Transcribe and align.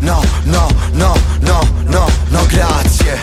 no, 0.00 0.20
no, 0.44 0.68
no, 0.94 1.14
no, 1.40 1.60
no, 1.88 2.06
no, 2.30 2.46
grazie. 2.50 3.14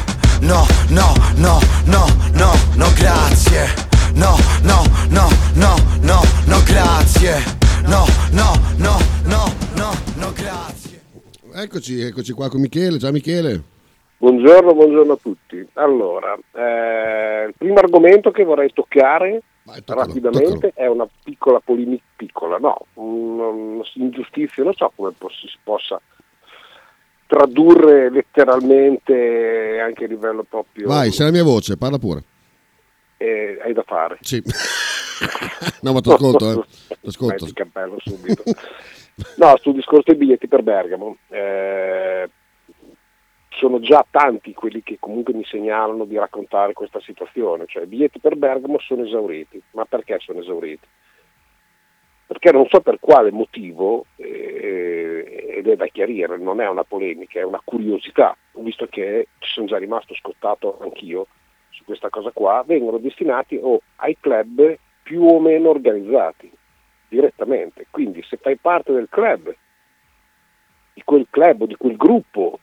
No, 0.42 0.66
no, 0.90 1.14
no, 1.38 1.60
no, 1.86 2.06
no, 2.34 2.52
no, 2.76 2.88
grazie. 2.98 3.66
No, 4.16 4.36
no, 4.64 4.84
no, 5.10 5.28
no, 5.56 5.76
no, 6.02 6.20
no, 6.46 6.58
grazie. 6.66 7.36
No, 7.88 8.06
no, 8.32 8.54
no, 8.78 8.98
no, 9.26 9.46
no, 9.76 9.92
no, 10.16 10.32
grazie. 10.34 11.02
Eccoci, 11.54 12.02
eccoci 12.02 12.34
qua 12.34 12.50
con 12.50 12.62
Michele. 12.62 13.00
Ciao 13.00 13.12
Michele. 13.12 13.62
Buongiorno, 14.18 14.74
buongiorno 14.74 15.14
a 15.14 15.20
tutti. 15.22 15.66
Allora, 15.74 16.34
eh, 16.54 17.46
il 17.48 17.54
primo 17.58 17.76
argomento 17.76 18.32
che 18.32 18.44
vorrei 18.44 18.72
toccare 18.72 19.42
toccalo, 19.64 20.04
rapidamente 20.04 20.72
è 20.76 20.88
una 20.88 21.08
piccola 21.24 21.60
polemica, 21.60 22.04
piccola, 22.16 22.58
no, 22.58 22.86
un'ingiustizia, 22.96 24.64
non 24.64 24.74
so 24.74 24.92
come 24.96 25.14
si 25.30 25.58
possa 25.64 26.00
tradurre 27.34 28.12
letteralmente 28.12 29.80
anche 29.84 30.04
a 30.04 30.08
livello 30.08 30.44
proprio... 30.44 30.88
Vai, 30.88 31.12
sei 31.12 31.26
la 31.26 31.32
mia 31.32 31.44
voce, 31.44 31.78
parla 31.78 31.98
pure. 31.98 32.24
Eh, 33.18 33.60
hai 33.64 33.74
da 33.74 33.82
fare. 33.82 34.20
Sì. 34.22 34.40
no, 35.82 35.94
ma 35.94 36.02
ti 36.02 36.12
ascolto, 36.12 36.52
eh. 36.52 36.64
Ti 37.02 37.08
ascolto. 37.08 37.34
Metti 37.34 37.46
il 37.46 37.54
cappello 37.54 37.98
subito. 37.98 38.44
no, 39.38 39.58
sul 39.60 39.74
discorso 39.74 40.12
dei 40.12 40.16
biglietti 40.16 40.48
per 40.48 40.62
Bergamo. 40.62 41.18
Eh, 41.30 42.30
sono 43.50 43.80
già 43.80 44.06
tanti 44.10 44.54
quelli 44.54 44.84
che 44.84 44.98
comunque 45.00 45.34
mi 45.34 45.46
segnalano 45.46 46.06
di 46.06 46.18
raccontare 46.18 46.74
questa 46.74 47.00
situazione, 47.02 47.66
cioè 47.68 47.84
i 47.84 47.88
biglietti 47.88 48.20
per 48.20 48.36
Bergamo 48.36 48.78
sono 48.80 49.06
esauriti, 49.06 49.60
ma 49.72 49.86
perché 49.86 50.18
sono 50.20 50.40
esauriti? 50.40 50.88
Perché 52.34 52.52
non 52.52 52.66
so 52.68 52.82
per 52.82 52.98
quale 53.00 53.32
motivo, 53.32 54.08
eh, 54.16 55.54
ed 55.56 55.68
è 55.68 55.76
da 55.76 55.86
chiarire, 55.86 56.36
non 56.40 56.62
è 56.62 56.68
una 56.68 56.84
polemica, 56.84 57.40
è 57.40 57.44
una 57.44 57.62
curiosità, 57.64 58.36
visto 58.54 58.88
che 58.88 59.28
ci 59.38 59.52
sono 59.52 59.68
già 59.68 59.78
rimasto 59.78 60.16
scottato 60.16 60.80
anch'io 60.82 61.28
su 61.70 61.84
questa 61.84 62.10
cosa 62.10 62.32
qua, 62.32 62.64
vengono 62.66 62.98
destinati 62.98 63.60
oh, 63.62 63.84
ai 63.98 64.18
club 64.20 64.76
più 65.04 65.24
o 65.24 65.40
meno 65.40 65.70
organizzati 65.70 66.52
direttamente. 67.08 67.86
Quindi 67.92 68.24
se 68.24 68.38
fai 68.38 68.58
parte 68.58 68.92
del 68.94 69.10
club, 69.12 69.56
di 70.96 71.04
quel 71.06 71.28
club 71.30 71.62
o 71.62 71.66
di 71.68 71.76
quel 71.76 71.98
gruppo 71.98 72.60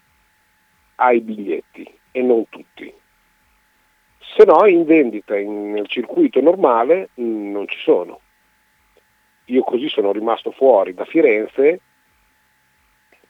ai 0.96 1.20
biglietti 1.20 1.88
e 2.10 2.22
non 2.22 2.44
tutti. 2.48 2.92
Se 4.36 4.44
no 4.44 4.66
in 4.66 4.84
vendita 4.84 5.38
in, 5.38 5.70
nel 5.70 5.86
circuito 5.86 6.40
normale 6.40 7.10
mh, 7.14 7.22
mm, 7.22 7.50
non 7.52 7.68
ci 7.68 7.78
sono. 7.78 8.20
Io 9.50 9.62
così 9.62 9.88
sono 9.88 10.12
rimasto 10.12 10.52
fuori 10.52 10.94
da 10.94 11.04
Firenze 11.04 11.80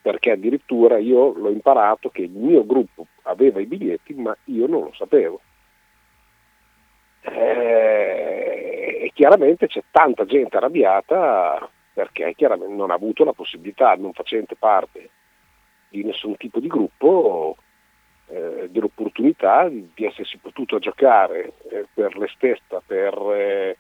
perché 0.03 0.31
addirittura 0.31 0.99
io 0.99 1.33
l'ho 1.33 1.51
imparato 1.51 2.11
che 2.11 2.23
il 2.23 2.31
mio 2.31 2.65
gruppo 2.65 3.07
aveva 3.23 3.61
i 3.61 3.67
biglietti 3.67 4.15
ma 4.15 4.37
io 4.45 4.67
non 4.67 4.83
lo 4.85 4.93
sapevo. 4.95 5.41
Eh, 7.23 9.01
e 9.03 9.11
chiaramente 9.15 9.67
c'è 9.67 9.83
tanta 9.91 10.25
gente 10.25 10.57
arrabbiata 10.57 11.69
perché 11.93 12.35
chiaramente 12.35 12.75
non 12.75 12.91
ha 12.91 12.95
avuto 12.95 13.25
la 13.25 13.33
possibilità, 13.33 13.95
non 13.95 14.13
facente 14.13 14.57
parte 14.57 15.11
di 15.89 16.05
nessun 16.05 16.37
tipo 16.37 16.61
di 16.61 16.69
gruppo 16.69 17.57
eh, 18.29 18.69
dell'opportunità 18.71 19.69
di, 19.69 20.05
essersi 20.05 20.39
potuto 20.39 20.79
giocare 20.79 21.53
eh, 21.71 21.87
per 21.93 22.17
l'estesta, 22.17 22.83
per 22.85 23.15
eh, 23.35 23.77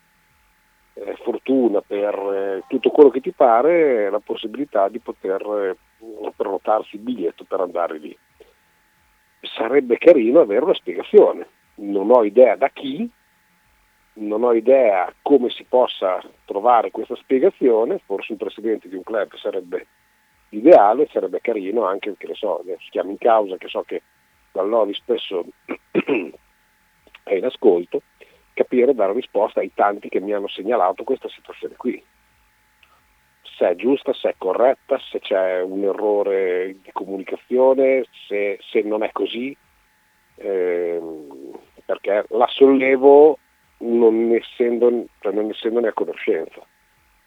eh 1.02 1.16
fortuna, 1.22 1.80
per 1.80 2.14
eh, 2.14 2.64
tutto 2.68 2.90
quello 2.90 3.10
che 3.10 3.20
ti 3.20 3.32
pare, 3.32 4.10
la 4.10 4.20
possibilità 4.20 4.88
di 4.88 4.98
poter 4.98 5.40
eh, 5.42 6.32
prenotarsi 6.36 6.96
il 6.96 7.02
biglietto 7.02 7.44
per 7.44 7.60
andare 7.60 7.98
lì. 7.98 8.16
Sarebbe 9.40 9.96
carino 9.96 10.40
avere 10.40 10.64
una 10.64 10.74
spiegazione. 10.74 11.46
Non 11.76 12.10
ho 12.10 12.22
idea 12.24 12.56
da 12.56 12.68
chi, 12.68 13.10
non 14.14 14.42
ho 14.42 14.52
idea 14.52 15.12
come 15.22 15.48
si 15.48 15.64
possa 15.64 16.22
trovare 16.44 16.90
questa 16.90 17.16
spiegazione, 17.16 18.02
forse 18.05 18.33
un 18.33 18.39
presidente 18.39 18.89
di 18.89 18.96
un 18.96 19.02
club 19.02 19.34
sarebbe 19.36 19.86
ideale, 20.50 21.08
sarebbe 21.10 21.40
carino 21.40 21.84
anche, 21.86 22.14
che 22.18 22.27
ne 22.27 22.34
so, 22.34 22.62
si 22.64 22.90
chiama 22.90 23.10
in 23.10 23.18
causa, 23.18 23.56
che 23.56 23.68
so 23.68 23.83
che 23.83 24.02
Vallori 24.52 24.92
spesso 24.94 25.44
è 27.22 27.34
in 27.34 27.44
ascolto, 27.44 28.02
capire 28.60 28.90
e 28.90 28.94
dare 28.94 29.14
risposta 29.14 29.60
ai 29.60 29.72
tanti 29.72 30.10
che 30.10 30.20
mi 30.20 30.34
hanno 30.34 30.48
segnalato 30.48 31.02
questa 31.02 31.28
situazione 31.30 31.76
qui. 31.76 32.02
Se 33.42 33.68
è 33.70 33.74
giusta, 33.74 34.12
se 34.12 34.30
è 34.30 34.34
corretta, 34.36 34.98
se 34.98 35.18
c'è 35.18 35.62
un 35.62 35.82
errore 35.84 36.76
di 36.82 36.90
comunicazione, 36.92 38.04
se, 38.28 38.58
se 38.60 38.82
non 38.82 39.02
è 39.02 39.10
così, 39.12 39.56
ehm, 40.36 41.58
perché 41.86 42.24
la 42.28 42.46
sollevo 42.48 43.38
non 43.78 44.32
essendo, 44.32 45.06
cioè 45.20 45.32
non 45.32 45.48
essendone 45.48 45.88
a 45.88 45.94
conoscenza 45.94 46.60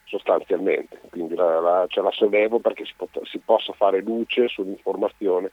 sostanzialmente, 0.06 1.02
quindi 1.10 1.34
la, 1.34 1.60
la, 1.60 1.86
cioè 1.88 2.04
la 2.04 2.12
sollevo 2.12 2.60
perché 2.60 2.86
si, 2.86 2.94
pot- 2.96 3.26
si, 3.26 3.40
possa 3.40 3.74
fare 3.74 4.02
luce 4.02 4.48
sull'informazione 4.48 5.52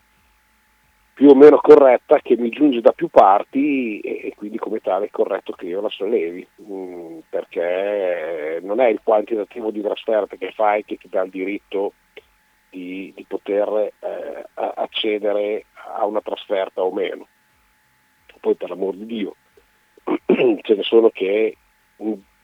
più 1.20 1.28
o 1.28 1.34
meno 1.34 1.58
corretta 1.58 2.18
che 2.20 2.34
mi 2.38 2.48
giunge 2.48 2.80
da 2.80 2.92
più 2.92 3.08
parti 3.08 4.00
e, 4.00 4.32
quindi 4.34 4.56
come 4.56 4.80
tale 4.80 5.04
è 5.04 5.10
corretto 5.10 5.52
che 5.52 5.66
io 5.66 5.82
la 5.82 5.90
sollevi, 5.90 6.48
mm, 6.62 7.18
perché 7.28 8.58
non 8.62 8.80
è 8.80 8.88
il 8.88 9.02
quantitativo 9.04 9.70
di 9.70 9.82
trasferte 9.82 10.38
che 10.38 10.50
fai 10.52 10.82
che 10.82 10.96
ti 10.96 11.10
dà 11.10 11.20
il 11.20 11.28
diritto 11.28 11.92
di, 12.70 13.12
di 13.14 13.26
poter 13.28 13.92
eh, 13.98 14.46
accedere 14.54 15.66
a 15.94 16.06
una 16.06 16.22
trasferta 16.22 16.80
o 16.80 16.90
meno. 16.90 17.28
Poi 18.40 18.54
per 18.54 18.70
l'amor 18.70 18.94
di 18.94 19.04
Dio 19.04 19.36
ce 20.24 20.74
ne 20.74 20.82
sono 20.82 21.10
che 21.10 21.54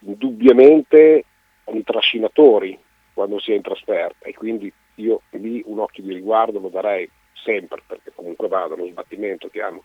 indubbiamente 0.00 1.24
i 1.72 1.82
trascinatori 1.82 2.78
quando 3.14 3.38
si 3.38 3.52
è 3.52 3.54
in 3.54 3.62
trasferta 3.62 4.26
e 4.26 4.34
quindi 4.34 4.70
io 4.96 5.22
lì 5.30 5.62
un 5.64 5.78
occhio 5.78 6.02
di 6.02 6.12
riguardo 6.12 6.60
lo 6.60 6.68
darei 6.68 7.10
sempre 7.42 7.82
perché 7.86 8.12
comunque 8.14 8.48
vado 8.48 8.74
allo 8.74 8.86
sbattimento 8.86 9.48
che 9.48 9.62
hanno 9.62 9.82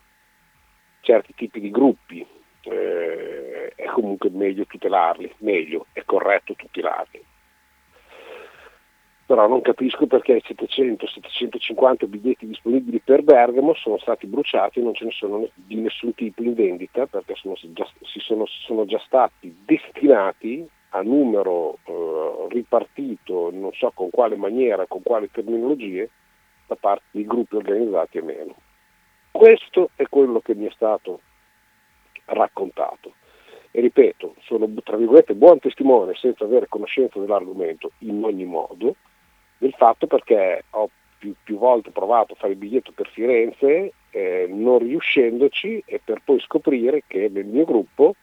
certi 1.01 1.33
tipi 1.33 1.59
di 1.59 1.71
gruppi 1.71 2.25
eh, 2.63 3.73
è 3.75 3.85
comunque 3.85 4.29
meglio 4.29 4.65
tutelarli, 4.65 5.33
meglio, 5.39 5.87
è 5.93 6.03
corretto 6.05 6.53
tutelarli. 6.53 7.23
Però 9.25 9.47
non 9.47 9.61
capisco 9.61 10.07
perché 10.07 10.33
i 10.33 10.43
700-750 10.45 12.05
biglietti 12.07 12.45
disponibili 12.45 12.99
per 12.99 13.23
Bergamo 13.23 13.73
sono 13.75 13.97
stati 13.97 14.27
bruciati 14.27 14.79
e 14.79 14.83
non 14.83 14.93
ce 14.93 15.05
ne 15.05 15.11
sono 15.11 15.47
di 15.53 15.75
nessun 15.75 16.13
tipo 16.13 16.43
in 16.43 16.53
vendita 16.53 17.05
perché 17.05 17.35
sono 17.35 17.55
già, 17.71 17.87
sono, 18.01 18.45
sono 18.45 18.85
già 18.85 18.99
stati 19.05 19.55
destinati 19.63 20.67
a 20.89 21.01
numero 21.01 21.77
eh, 21.85 22.47
ripartito, 22.49 23.49
non 23.53 23.71
so 23.71 23.91
con 23.95 24.09
quale 24.09 24.35
maniera, 24.35 24.85
con 24.85 25.01
quali 25.01 25.31
terminologie, 25.31 26.09
da 26.71 26.77
parte 26.79 27.03
di 27.11 27.25
gruppi 27.25 27.57
organizzati 27.57 28.17
e 28.17 28.21
meno. 28.21 28.55
Questo 29.29 29.89
è 29.95 30.05
quello 30.07 30.39
che 30.39 30.55
mi 30.55 30.67
è 30.67 30.71
stato 30.71 31.19
raccontato. 32.25 33.15
E 33.71 33.81
ripeto, 33.81 34.35
sono 34.41 34.69
tra 34.83 34.95
virgolette 34.95 35.33
buon 35.33 35.59
testimone 35.59 36.13
senza 36.15 36.45
avere 36.45 36.67
conoscenza 36.67 37.19
dell'argomento 37.19 37.91
in 37.99 38.23
ogni 38.23 38.45
modo, 38.45 38.95
del 39.57 39.73
fatto 39.73 40.07
perché 40.07 40.63
ho 40.71 40.89
più, 41.17 41.33
più 41.43 41.57
volte 41.57 41.91
provato 41.91 42.33
a 42.33 42.35
fare 42.35 42.53
il 42.53 42.57
biglietto 42.57 42.91
per 42.93 43.07
Firenze, 43.09 43.93
eh, 44.09 44.47
non 44.49 44.79
riuscendoci 44.79 45.83
e 45.85 46.01
per 46.03 46.21
poi 46.23 46.39
scoprire 46.39 47.03
che 47.05 47.29
nel 47.29 47.45
mio 47.45 47.65
gruppo 47.65 48.15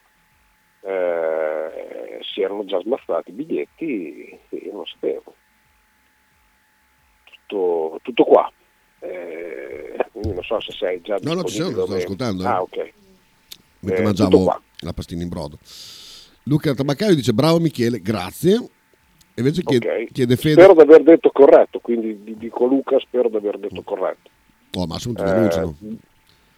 eh, 0.82 2.18
si 2.22 2.42
erano 2.42 2.64
già 2.64 2.80
smazzati 2.80 3.30
i 3.30 3.34
biglietti 3.34 4.38
e 4.48 4.70
non 4.72 4.86
sapevo. 4.86 5.34
Tutto, 7.48 7.98
tutto 8.02 8.24
qua. 8.24 8.52
Eh, 9.00 9.96
non 10.12 10.42
so 10.42 10.60
se 10.60 10.72
sei 10.72 11.00
già 11.00 11.16
No, 11.22 11.34
no, 11.34 11.44
ci 11.44 11.54
siamo, 11.54 11.70
sto 11.70 11.94
ascoltando. 11.94 12.42
Eh. 12.42 12.46
Ah, 12.46 12.60
ok. 12.60 12.92
Mentre 13.80 14.02
eh, 14.02 14.04
mangiavo 14.04 14.60
la 14.80 14.92
pastina 14.92 15.22
in 15.22 15.28
brodo. 15.28 15.58
Luca 16.44 16.74
Tabaccaio 16.74 17.14
dice 17.14 17.32
bravo 17.32 17.58
Michele, 17.58 18.00
grazie. 18.00 18.54
E 19.34 19.40
invece 19.40 19.62
chiede, 19.62 19.86
okay. 19.86 20.08
chiede 20.10 20.36
Fede... 20.36 20.62
Spero 20.62 20.74
di 20.74 20.80
aver 20.80 21.02
detto 21.02 21.30
corretto, 21.30 21.78
quindi 21.78 22.36
dico 22.36 22.66
Luca, 22.66 22.98
spero 22.98 23.28
di 23.28 23.36
aver 23.36 23.58
detto 23.58 23.82
corretto. 23.82 24.30
Oh, 24.74 24.86
Massimo 24.86 25.14
ti 25.14 25.22
denunciano. 25.22 25.76
Eh, 25.80 25.96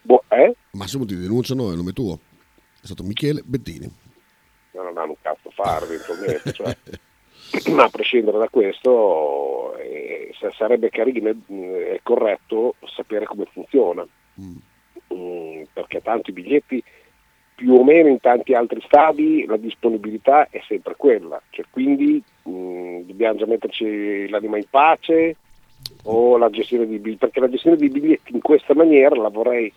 boh, 0.03 0.25
eh? 0.29 0.57
Massimo 0.73 1.05
ti 1.05 1.17
denunciano, 1.17 1.69
è 1.69 1.71
il 1.71 1.77
nome 1.77 1.93
tuo. 1.93 2.19
È 2.81 2.87
stato 2.87 3.03
Michele 3.03 3.43
Bettini 3.45 3.93
non 4.83 4.97
hanno 4.97 5.11
un 5.11 5.17
cazzo 5.21 5.49
a 5.49 5.53
fare 5.53 5.85
eventualmente. 5.87 6.53
Cioè. 6.53 6.77
Ma 7.73 7.85
a 7.85 7.89
prescindere 7.89 8.39
da 8.39 8.49
questo 8.49 9.77
eh, 9.77 10.33
sarebbe 10.57 10.91
carino 10.91 11.31
e 11.49 12.01
corretto 12.03 12.77
sapere 12.87 13.25
come 13.25 13.47
funziona, 13.51 14.07
mm. 14.41 14.57
Mm, 15.13 15.63
perché 15.73 16.01
tanti 16.01 16.31
biglietti 16.33 16.83
più 17.61 17.75
o 17.75 17.85
meno 17.85 18.09
in 18.09 18.21
tanti 18.21 18.55
altri 18.55 18.81
stadi 18.81 19.45
la 19.45 19.57
disponibilità 19.57 20.49
è 20.49 20.63
sempre 20.67 20.95
quella, 20.97 21.41
cioè, 21.51 21.67
quindi 21.69 22.23
mh, 22.45 22.51
mm, 22.51 23.01
dobbiamo 23.01 23.39
già 23.39 23.47
metterci 23.47 24.29
l'anima 24.29 24.57
in 24.57 24.65
pace 24.71 25.37
o 26.05 26.39
la 26.39 26.49
gestione 26.49 26.87
di 26.87 26.99
biglietti, 26.99 27.19
perché 27.19 27.41
la 27.41 27.51
gestione 27.51 27.77
di 27.77 27.89
biglietti 27.89 28.33
in 28.33 28.41
questa 28.41 28.75
maniera 28.75 29.15
la 29.17 29.29
vorrei, 29.29 29.71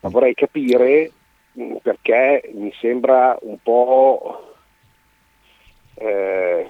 la 0.00 0.08
vorrei 0.08 0.34
capire 0.34 1.10
mh, 1.52 1.76
perché 1.82 2.50
mi 2.52 2.72
sembra 2.78 3.38
un 3.42 3.56
po', 3.62 4.56
eh, 5.94 6.68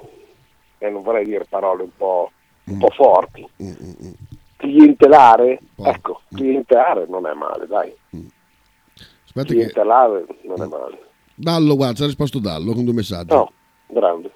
eh, 0.79 0.91
non 0.91 1.03
vorrei 1.03 1.25
dire 1.25 1.45
parole 1.49 1.83
un 1.85 1.91
po', 1.97 2.31
un 2.65 2.79
po 2.79 2.89
forti, 2.91 3.47
clientelare, 4.57 5.61
Oh. 5.77 5.87
ecco, 5.87 6.23
clientelare 6.35 7.07
non 7.09 7.27
è 7.27 7.33
male, 7.35 7.67
dai, 7.67 7.93
Aspetta 9.25 9.47
che... 9.49 9.55
clientelare 9.55 10.27
non 10.45 10.63
è 10.63 10.67
male. 10.67 11.07
Dallo, 11.35 11.77
guarda, 11.77 11.95
ci 11.95 12.03
ha 12.03 12.07
risposto 12.07 12.41
Dallo 12.41 12.73
con 12.73 12.85
due 12.85 12.95
messaggi. 12.95 13.33
No, 13.33 13.53
grande. 13.87 14.33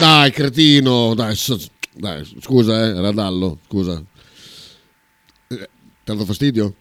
Dai, 0.00 0.30
cretino, 0.32 1.14
dai, 1.14 1.34
dai, 1.94 2.24
scusa, 2.40 2.84
eh, 2.86 2.96
era 2.98 3.12
Dallo, 3.12 3.58
scusa. 3.68 4.02
Eh, 5.46 5.68
Ti 6.04 6.10
ha 6.10 6.14
dato 6.14 6.24
fastidio? 6.24 6.74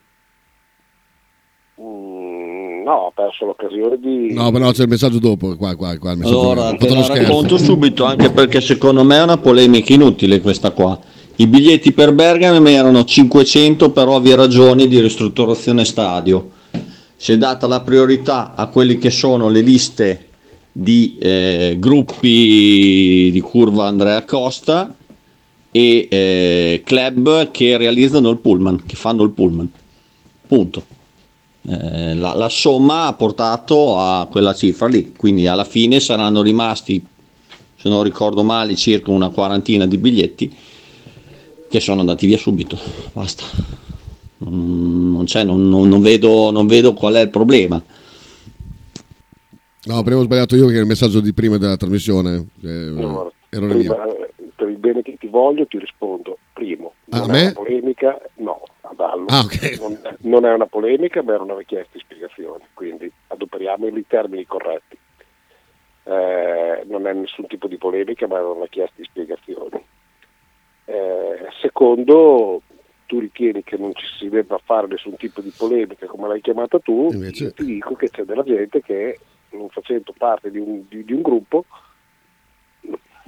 Mm, 1.79 2.08
no, 2.83 2.91
ho 2.91 3.11
perso 3.13 3.45
l'occasione 3.45 3.99
di... 3.99 4.33
No, 4.33 4.51
però 4.51 4.71
c'è 4.71 4.83
il 4.83 4.89
messaggio 4.89 5.19
dopo, 5.19 5.55
qua, 5.55 5.75
qua, 5.75 5.97
qua, 5.97 6.11
il 6.11 6.17
messaggio 6.17 6.51
Allora, 6.51 6.73
te 6.75 6.89
la 6.89 7.05
racconto 7.07 7.57
subito, 7.57 8.05
anche 8.05 8.31
perché 8.31 8.61
secondo 8.61 9.03
me 9.03 9.17
è 9.17 9.23
una 9.23 9.37
polemica 9.37 9.93
inutile 9.93 10.41
questa 10.41 10.71
qua. 10.71 10.99
I 11.35 11.47
biglietti 11.47 11.93
per 11.93 12.13
Bergamo 12.13 12.67
erano 12.67 13.05
500 13.05 13.91
per 13.91 14.07
ovvie 14.07 14.35
ragioni 14.35 14.87
di 14.87 14.99
ristrutturazione 14.99 15.85
stadio. 15.85 16.51
Si 17.15 17.31
è 17.31 17.37
data 17.37 17.65
la 17.67 17.81
priorità 17.81 18.55
a 18.55 18.67
quelli 18.67 18.97
che 18.97 19.09
sono 19.09 19.47
le 19.47 19.61
liste 19.61 20.27
di 20.71 21.17
eh, 21.19 21.77
gruppi 21.79 23.29
di 23.31 23.41
curva 23.41 23.87
Andrea 23.87 24.23
Costa 24.25 24.93
e 25.71 26.07
eh, 26.09 26.81
club 26.83 27.51
che 27.51 27.77
realizzano 27.77 28.29
il 28.29 28.37
pullman, 28.37 28.83
che 28.85 28.95
fanno 28.95 29.23
il 29.23 29.31
pullman. 29.31 29.71
Punto. 30.47 30.97
Eh, 31.61 32.15
la, 32.15 32.33
la 32.35 32.49
somma 32.49 33.07
ha 33.07 33.13
portato 33.13 33.97
a 33.99 34.27
quella 34.31 34.53
cifra 34.53 34.87
lì, 34.87 35.13
quindi 35.15 35.45
alla 35.47 35.65
fine 35.65 35.99
saranno 35.99 36.41
rimasti, 36.41 37.05
se 37.75 37.89
non 37.89 38.03
ricordo 38.03 38.43
male, 38.43 38.75
circa 38.75 39.11
una 39.11 39.29
quarantina 39.29 39.85
di 39.85 39.97
biglietti 39.97 40.55
che 41.69 41.79
sono 41.79 41.99
andati 41.99 42.25
via 42.25 42.37
subito. 42.37 42.77
Basta. 43.13 43.43
Non, 44.37 45.23
c'è, 45.25 45.43
non, 45.43 45.67
non- 45.67 45.89
non 45.89 46.01
vedo, 46.01 46.49
non 46.49 46.65
vedo 46.65 46.93
qual 46.93 47.15
è 47.15 47.21
il 47.21 47.29
problema. 47.29 47.81
No, 49.85 50.03
prima 50.03 50.19
ho 50.19 50.23
sbagliato 50.23 50.55
io 50.55 50.65
che 50.67 50.73
era 50.73 50.81
il 50.81 50.87
messaggio 50.87 51.19
di 51.19 51.33
prima 51.33 51.57
della 51.57 51.77
trasmissione. 51.77 52.47
eh, 52.63 52.67
No, 52.67 53.31
prima, 53.49 53.73
mio. 53.73 53.97
per 54.55 54.69
il 54.69 54.77
bene 54.77 55.01
che 55.01 55.17
ti 55.19 55.27
voglio 55.27 55.65
ti 55.67 55.77
rispondo. 55.77 56.37
Primo, 56.53 56.93
non 57.05 57.29
a 57.29 57.33
è 57.33 57.45
me? 57.45 57.53
polemica, 57.53 58.19
no, 58.37 58.61
a 58.89 58.93
Dallo. 58.95 59.25
Ah, 59.27 59.39
ok. 59.41 59.79
non, 59.79 59.99
è, 60.01 60.15
non 60.21 60.45
è 60.45 60.53
una 60.53 60.65
polemica, 60.65 61.21
ma 61.21 61.33
era 61.33 61.43
una 61.43 61.57
richiesta 61.57 61.89
di 61.93 61.99
spiegazione, 61.99 62.65
quindi 62.73 63.11
adoperiamo 63.27 63.87
i 63.87 64.05
termini 64.07 64.45
corretti. 64.45 64.97
Eh, 66.03 66.83
non 66.85 67.05
è 67.07 67.13
nessun 67.13 67.45
tipo 67.47 67.67
di 67.67 67.77
polemica, 67.77 68.25
ma 68.27 68.37
era 68.37 68.47
una 68.49 68.63
richiesta 68.63 68.95
di 68.97 69.03
spiegazioni. 69.03 69.83
Eh, 70.85 71.47
secondo, 71.61 72.61
tu 73.05 73.19
ritieni 73.19 73.63
che 73.63 73.77
non 73.77 73.93
ci 73.93 74.05
si 74.17 74.27
debba 74.29 74.57
fare 74.63 74.87
nessun 74.87 75.15
tipo 75.17 75.39
di 75.41 75.53
polemica, 75.55 76.07
come 76.07 76.27
l'hai 76.27 76.41
chiamata 76.41 76.79
tu, 76.79 77.09
Invece- 77.11 77.53
ti 77.53 77.65
dico 77.65 77.93
che 77.95 78.09
c'è 78.09 78.23
della 78.23 78.43
gente 78.43 78.81
che, 78.81 79.19
non 79.51 79.69
facendo 79.69 80.13
parte 80.17 80.49
di 80.49 80.57
un, 80.57 80.85
di- 80.87 81.03
di 81.03 81.13
un 81.13 81.21
gruppo, 81.21 81.65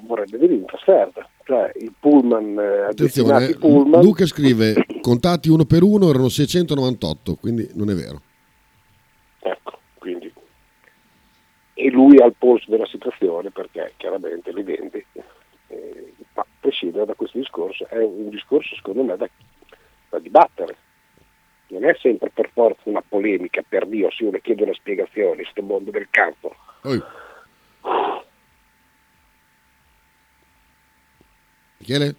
vorrebbe 0.04 0.38
venire 0.38 0.60
in 0.60 0.66
trasferta. 0.66 1.28
Cioè 1.44 1.72
il 1.80 1.94
pullman, 2.00 2.58
eh, 2.58 2.82
Attenzione, 2.84 3.40
destinati 3.40 3.58
pullman, 3.58 4.02
Luca 4.02 4.26
scrive 4.26 4.86
contatti 5.02 5.50
uno 5.50 5.66
per 5.66 5.84
uno 5.84 6.10
erano 6.10 6.30
698, 6.30 7.36
quindi 7.36 7.70
non 7.74 7.90
è 7.90 7.94
vero. 7.94 8.22
ecco, 9.40 9.80
quindi. 9.98 10.32
E 11.74 11.90
lui 11.90 12.20
ha 12.22 12.26
il 12.26 12.36
polso 12.38 12.70
della 12.70 12.86
situazione 12.86 13.50
perché 13.50 13.94
chiaramente 13.98 14.52
le 14.54 14.64
vende. 14.64 15.06
Eh, 15.68 16.14
ma 16.34 16.42
a 16.42 16.46
prescindere 16.60 17.06
da 17.06 17.14
questo 17.14 17.38
discorso, 17.38 17.88
è 17.88 17.98
un 17.98 18.30
discorso 18.30 18.76
secondo 18.76 19.04
me 19.04 19.18
da, 19.18 19.28
da 20.10 20.20
dibattere. 20.20 20.76
Non 21.68 21.86
è 21.86 21.96
sempre 22.00 22.30
per 22.34 22.50
forza 22.54 22.82
una 22.84 23.02
polemica, 23.02 23.64
per 23.68 23.88
Dio, 23.88 24.12
se 24.12 24.26
io 24.26 24.32
le 24.32 24.42
chiedo 24.42 24.64
una 24.64 24.74
spiegazione, 24.74 25.48
sto 25.50 25.62
mondo 25.62 25.90
del 25.90 26.08
campo. 26.10 26.54
Oi. 26.84 27.02
Michele? 31.82 32.16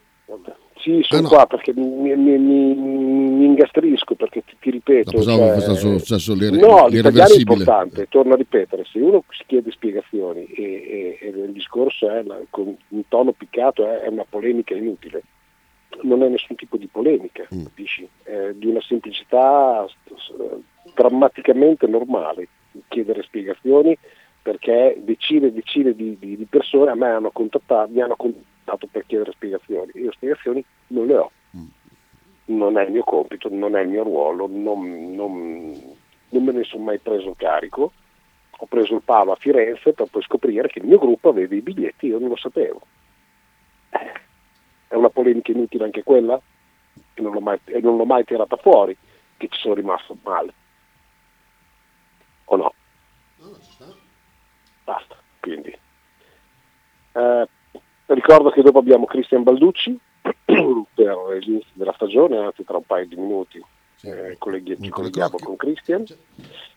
Sì, 0.81 0.99
sono 1.05 1.21
Ah, 1.21 1.23
no. 1.23 1.29
qua 1.29 1.47
perché 1.47 1.73
mi, 1.77 1.85
mi- 1.85 2.17
mi- 2.17 2.75
mi- 2.75 3.45
ingastrisco, 3.45 4.17
perché 4.17 4.43
ti, 4.45 4.57
ti 4.59 4.71
ripeto. 4.71 5.17
No, 5.17 5.23
cioè, 5.23 5.55
che 5.55 5.61
fosse 5.61 5.75
successo 5.77 6.35
l'ir- 6.35 6.59
no, 6.59 6.89
l'italiano 6.89 7.35
è 7.35 7.39
importante, 7.39 8.07
torno 8.09 8.33
a 8.33 8.37
ripetere, 8.37 8.85
se 8.91 8.99
uno 8.99 9.23
si 9.31 9.45
chiede 9.47 9.71
spiegazioni 9.71 10.45
e, 10.47 10.63
e- 10.63 11.19
e 11.21 11.29
il 11.29 11.53
discorso 11.53 12.11
è 12.11 12.25
la- 12.25 12.41
con 12.51 12.77
un 12.89 13.03
tono 13.09 13.31
piccato 13.31 13.87
è, 13.87 14.01
è 14.01 14.09
una 14.09 14.27
polemica 14.29 14.75
inutile, 14.75 15.23
non 16.03 16.25
è 16.25 16.29
nessun 16.29 16.57
tipo 16.57 16.77
di 16.77 16.89
polemica, 16.91 17.47
Mm. 17.55 17.63
capisci? 17.63 18.09
È 18.25 18.51
di 18.55 18.67
una 18.67 18.81
semplicità 18.83 19.87
s- 19.87 20.33
drammaticamente 20.95 21.87
normale 21.87 22.49
chiedere 22.89 23.23
spiegazioni 23.23 23.97
perché 24.43 24.97
decine 25.05 25.47
e 25.49 25.53
decine 25.53 25.95
di, 25.95 26.17
di- 26.19 26.37
di 26.37 26.45
persone 26.47 26.91
a 26.91 26.97
me 26.97 27.09
hanno 27.11 27.31
contattato, 27.31 27.89
mi 27.93 28.01
hanno 28.01 28.17
contattato 28.17 28.51
per 28.91 29.05
chiedere 29.07 29.33
spiegazioni. 29.33 29.91
Io 29.95 30.13
spiegazioni 30.13 30.65
non 30.89 31.07
le 31.07 31.17
ho. 31.17 31.31
Non 32.45 32.77
è 32.79 32.85
il 32.85 32.93
mio 32.93 33.05
compito, 33.05 33.49
non 33.51 33.77
è 33.77 33.83
il 33.83 33.89
mio 33.89 34.03
ruolo, 34.03 34.47
non, 34.49 35.15
non- 35.15 35.97
non 36.29 36.45
me 36.45 36.53
ne 36.53 36.65
sono 36.65 36.85
mai 36.85 36.99
preso 36.99 37.35
carico. 37.37 37.93
Ho 38.59 38.67
preso 38.67 38.95
il 38.95 39.03
palo 39.03 39.33
a 39.33 39.37
Firenze 39.37 39.93
per 39.93 40.09
poi 40.09 40.23
scoprire 40.23 40.69
che 40.69 40.79
il 40.79 40.87
mio 40.87 40.99
gruppo 40.99 41.29
aveva 41.31 41.55
i 41.55 41.61
biglietti, 41.63 42.07
io 42.07 42.19
non 42.19 42.29
lo 42.29 42.37
sapevo. 42.37 42.81
È 44.89 44.95
una 44.95 45.09
polemica 45.11 45.53
inutile 45.53 45.85
anche 45.85 46.03
quella? 46.03 46.41
E 47.15 47.21
non 47.21 47.33
l'ho 47.33 47.41
mai, 47.41 47.59
e 47.65 47.81
non 47.81 47.97
l'ho 47.97 48.05
mai 48.05 48.25
tirata 48.25 48.57
fuori, 48.57 48.97
che 49.37 49.49
ci 49.49 49.59
sono 49.61 49.75
rimasto 49.75 50.17
male. 50.23 50.53
O 52.45 52.57
no? 52.57 52.75
Basta, 54.85 55.17
quindi. 55.41 55.77
Eh, 57.13 57.49
ricordo 58.33 58.51
che 58.51 58.63
dopo 58.63 58.79
abbiamo 58.79 59.05
Cristian 59.05 59.43
Balducci 59.43 59.99
per 60.23 61.17
l'inizio 61.41 61.71
della 61.75 61.93
stagione, 61.93 62.39
anzi 62.39 62.65
tra 62.65 62.79
un 62.79 62.85
paio 62.85 63.07
di 63.07 63.17
minuti 63.17 63.63
eh, 64.03 64.37
colleghi- 64.39 64.81
ci 64.81 64.89
colleghiamo 64.89 65.37
con 65.39 65.57
Cristian. 65.57 66.05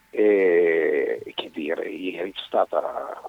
E, 0.09 1.21
e 1.23 1.33
che 1.33 1.51
dire, 1.53 1.87
ieri 1.87 2.33
c'è 2.33 2.43
stata... 2.45 3.21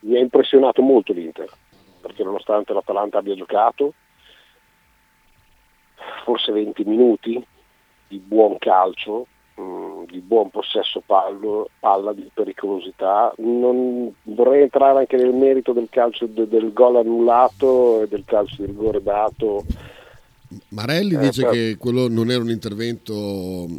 Mi 0.00 0.16
ha 0.16 0.20
impressionato 0.20 0.82
molto 0.82 1.14
l'Inter, 1.14 1.50
perché 2.02 2.22
nonostante 2.22 2.74
l'Atalanta 2.74 3.18
abbia 3.18 3.34
giocato 3.34 3.94
forse 6.24 6.52
20 6.52 6.84
minuti 6.84 7.46
di 8.08 8.18
buon 8.18 8.58
calcio, 8.58 9.26
di 10.14 10.20
buon 10.20 10.48
possesso 10.50 11.02
pallo, 11.04 11.68
palla, 11.80 12.12
di 12.12 12.30
pericolosità. 12.32 13.32
Non 13.38 14.12
vorrei 14.22 14.62
entrare 14.62 15.00
anche 15.00 15.16
nel 15.16 15.34
merito 15.34 15.72
del 15.72 15.88
calcio 15.90 16.26
de- 16.26 16.46
del 16.46 16.72
gol 16.72 16.96
annullato 16.96 18.02
e 18.02 18.08
del 18.08 18.22
calcio 18.24 18.56
di 18.62 18.66
rigore 18.66 19.02
dato. 19.02 19.64
Marelli 20.68 21.14
Eh, 21.14 21.18
dice 21.18 21.40
però- 21.40 21.52
che 21.52 21.76
quello 21.78 22.06
non 22.08 22.30
era 22.30 22.40
un 22.42 22.50
intervento 22.50 23.12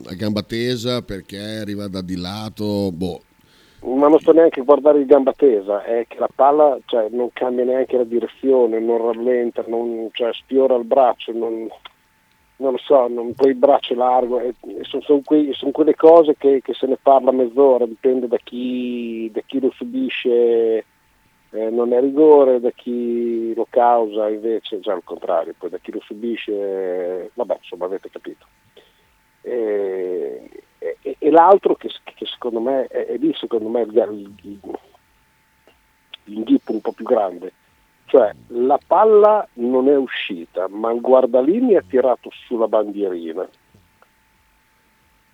a 0.08 0.14
gamba 0.16 0.42
tesa 0.42 1.02
perché 1.04 1.38
arriva 1.40 1.88
da 1.88 2.02
di 2.02 2.18
lato. 2.18 2.92
Boh, 2.92 3.22
Ma 3.86 4.08
non 4.08 4.20
sto 4.20 4.34
neanche 4.34 4.60
a 4.62 4.64
guardare 4.64 5.00
il 5.00 5.06
gamba 5.06 5.32
tesa, 5.32 5.84
è 5.84 6.06
che 6.08 6.18
la 6.18 6.28
palla 6.34 6.78
cioè, 6.86 7.08
non 7.12 7.30
cambia 7.32 7.64
neanche 7.64 7.96
la 7.96 8.04
direzione, 8.04 8.80
non 8.80 8.98
rallenta, 8.98 9.64
non, 9.68 10.10
cioè, 10.12 10.34
sfiora 10.34 10.76
il 10.76 10.86
braccio, 10.86 11.32
non, 11.32 11.68
non 12.58 12.72
lo 12.72 12.78
so, 12.78 13.08
non, 13.08 13.34
il 13.38 13.56
braccio 13.56 13.94
è 13.94 13.96
largo, 13.96 14.40
e, 14.40 14.54
e 14.62 14.84
sono, 14.84 15.02
sono 15.02 15.22
quei- 15.24 15.54
sono 15.54 15.72
quelle 15.72 15.96
cose 15.96 16.36
che, 16.38 16.62
che 16.62 16.74
se 16.74 16.88
ne 16.88 16.98
parla 17.02 17.32
mezz'ora, 17.32 17.86
dipende 17.86 18.28
da 18.28 18.38
chi, 18.38 19.30
da 19.34 19.42
chi 19.46 19.60
lo 19.60 19.72
subisce, 19.72 20.86
eh, 21.52 21.70
non 21.70 21.94
è 21.94 22.00
rigore, 22.00 22.60
da 22.60 22.72
chi 22.72 23.54
lo 23.54 23.68
causa 23.70 24.30
invece, 24.30 24.80
già 24.80 24.94
al 24.94 25.04
contrario, 25.04 25.54
poi 25.58 25.70
da 25.70 25.78
chi 25.80 25.92
lo 25.92 26.02
subisce, 26.02 26.52
eh, 26.54 27.32
vabbè 27.34 27.58
insomma 27.62 27.86
avete 27.86 28.10
capito. 28.10 28.46
E, 29.42 30.50
e- 30.80 31.16
e 31.20 31.30
l'altro 31.30 31.76
che, 31.76 31.90
che 32.16 32.26
secondo 32.26 32.60
me 32.60 32.88
è, 32.88 33.06
è 33.08 33.18
lì 33.18 33.34
secondo 33.36 33.68
me 33.70 33.82
il, 33.82 34.34
il, 34.44 34.60
l'inghippo 36.26 36.72
un 36.72 36.82
po' 36.82 36.92
più 36.94 37.06
grande, 37.06 37.52
cioè 38.06 38.32
la 38.48 38.80
palla 38.86 39.48
non 39.54 39.90
è 39.90 39.98
uscita, 39.98 40.68
ma 40.68 40.92
il 40.92 41.02
guardalini 41.02 41.76
ha 41.76 41.82
tirato 41.82 42.30
sulla 42.46 42.68
bandierina, 42.68 43.48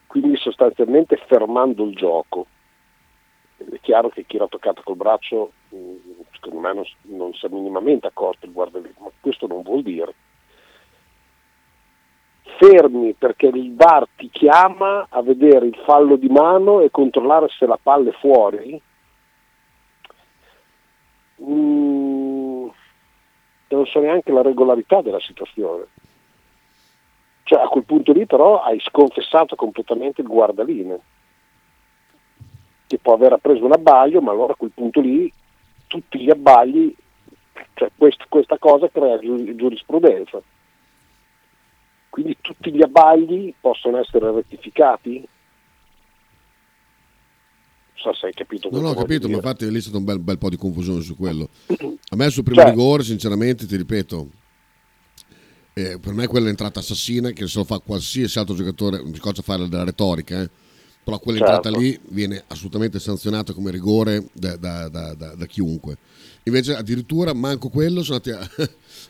quindi 0.08 0.38
sostanzialmente 0.38 1.18
fermando 1.28 1.84
il 1.84 1.96
gioco. 1.96 2.48
È 3.58 3.80
chiaro 3.82 4.10
che 4.10 4.26
chi 4.26 4.38
l'ha 4.38 4.48
toccato 4.48 4.82
col 4.84 4.96
braccio, 4.96 5.52
mh, 5.70 5.76
secondo 6.32 6.60
me 6.60 6.74
non, 6.74 6.84
non 7.18 7.34
si 7.34 7.46
è 7.46 7.50
minimamente 7.50 8.08
accorto 8.08 8.46
il 8.46 8.54
guardalini, 8.54 8.96
ma 9.00 9.10
questo 9.20 9.48
non 9.48 9.62
vuol 9.62 9.84
dire. 9.84 10.14
Fermi 12.58 13.14
perché 13.14 13.48
il 13.48 13.76
VAR 13.76 14.08
ti 14.16 14.30
chiama 14.30 15.08
a 15.10 15.22
vedere 15.22 15.66
il 15.66 15.76
fallo 15.86 16.16
di 16.16 16.28
mano 16.30 16.80
e 16.82 16.90
controllare 16.90 17.48
se 17.50 17.66
la 17.66 17.80
palla 17.82 18.10
è 18.10 18.14
fuori, 18.14 18.82
mm, 21.44 22.11
non 23.76 23.86
so 23.86 24.00
neanche 24.00 24.32
la 24.32 24.42
regolarità 24.42 25.02
della 25.02 25.20
situazione. 25.20 25.86
Cioè 27.44 27.62
a 27.62 27.68
quel 27.68 27.84
punto 27.84 28.12
lì 28.12 28.26
però 28.26 28.62
hai 28.62 28.80
sconfessato 28.80 29.56
completamente 29.56 30.22
il 30.22 30.28
guardaline, 30.28 31.00
che 32.88 32.98
può 32.98 33.14
aver 33.14 33.38
preso 33.42 33.66
un 33.66 33.74
abbaglio, 33.74 34.22
ma 34.22 34.32
allora 34.32 34.54
a 34.54 34.58
quel 34.58 34.72
punto 34.74 35.00
lì 35.00 35.32
tutti 35.88 36.20
gli 36.20 36.30
abbagli, 36.30 36.94
cioè 37.74 37.90
quest, 37.98 38.26
questa 38.30 38.58
cosa 38.58 38.90
crea 38.90 39.20
giurisprudenza. 39.20 40.42
Quindi 42.10 42.38
tutti 42.42 42.72
gli 42.72 42.82
abbagli 42.82 43.54
possono 43.60 43.98
essere 43.98 44.32
rettificati? 44.32 45.26
Non 48.04 48.14
so 48.14 48.20
se 48.20 48.26
hai 48.28 48.34
capito. 48.34 48.70
Non 48.72 48.86
ho 48.86 48.94
capito, 48.94 49.28
ma 49.30 49.36
infatti 49.36 49.70
lì 49.70 49.78
è 49.78 49.82
stato 49.82 49.98
un 49.98 50.04
bel, 50.04 50.20
bel, 50.20 50.38
po' 50.38 50.50
di 50.50 50.58
confusione 50.58 51.02
su 51.02 51.16
quello. 51.16 51.50
A 52.10 52.16
me 52.16 52.30
sul 52.30 52.44
primo 52.44 52.62
cioè, 52.62 52.70
rigore, 52.70 53.04
sinceramente, 53.04 53.66
ti 53.66 53.76
ripeto, 53.76 54.30
eh, 55.74 56.00
per 56.00 56.14
me 56.14 56.28
quella 56.28 56.46
è 56.46 56.48
l'entrata 56.50 56.80
assassina 56.80 57.30
che 57.32 57.48
se 57.48 57.60
lo 57.60 57.64
fa 57.64 57.80
qualsiasi 57.80 58.40
altro 58.40 58.56
giocatore, 58.56 59.02
mi 59.04 59.16
scoccia 59.16 59.42
fare 59.42 59.70
della 59.70 59.84
retorica, 59.86 60.42
eh, 60.42 60.50
però 61.04 61.20
quell'entrata 61.20 61.70
certo. 61.70 61.80
lì 61.80 61.98
viene 62.10 62.44
assolutamente 62.48 63.00
sanzionata 63.00 63.54
come 63.54 63.72
rigore 63.72 64.28
da, 64.34 64.58
da, 64.58 64.90
da, 64.90 65.14
da, 65.14 65.46
chiunque. 65.46 65.98
Invece 66.44 66.76
addirittura 66.76 67.34
manco 67.34 67.70
quello 67.70 68.04
sono 68.04 68.20
andati 68.24 68.52
a, 68.58 68.68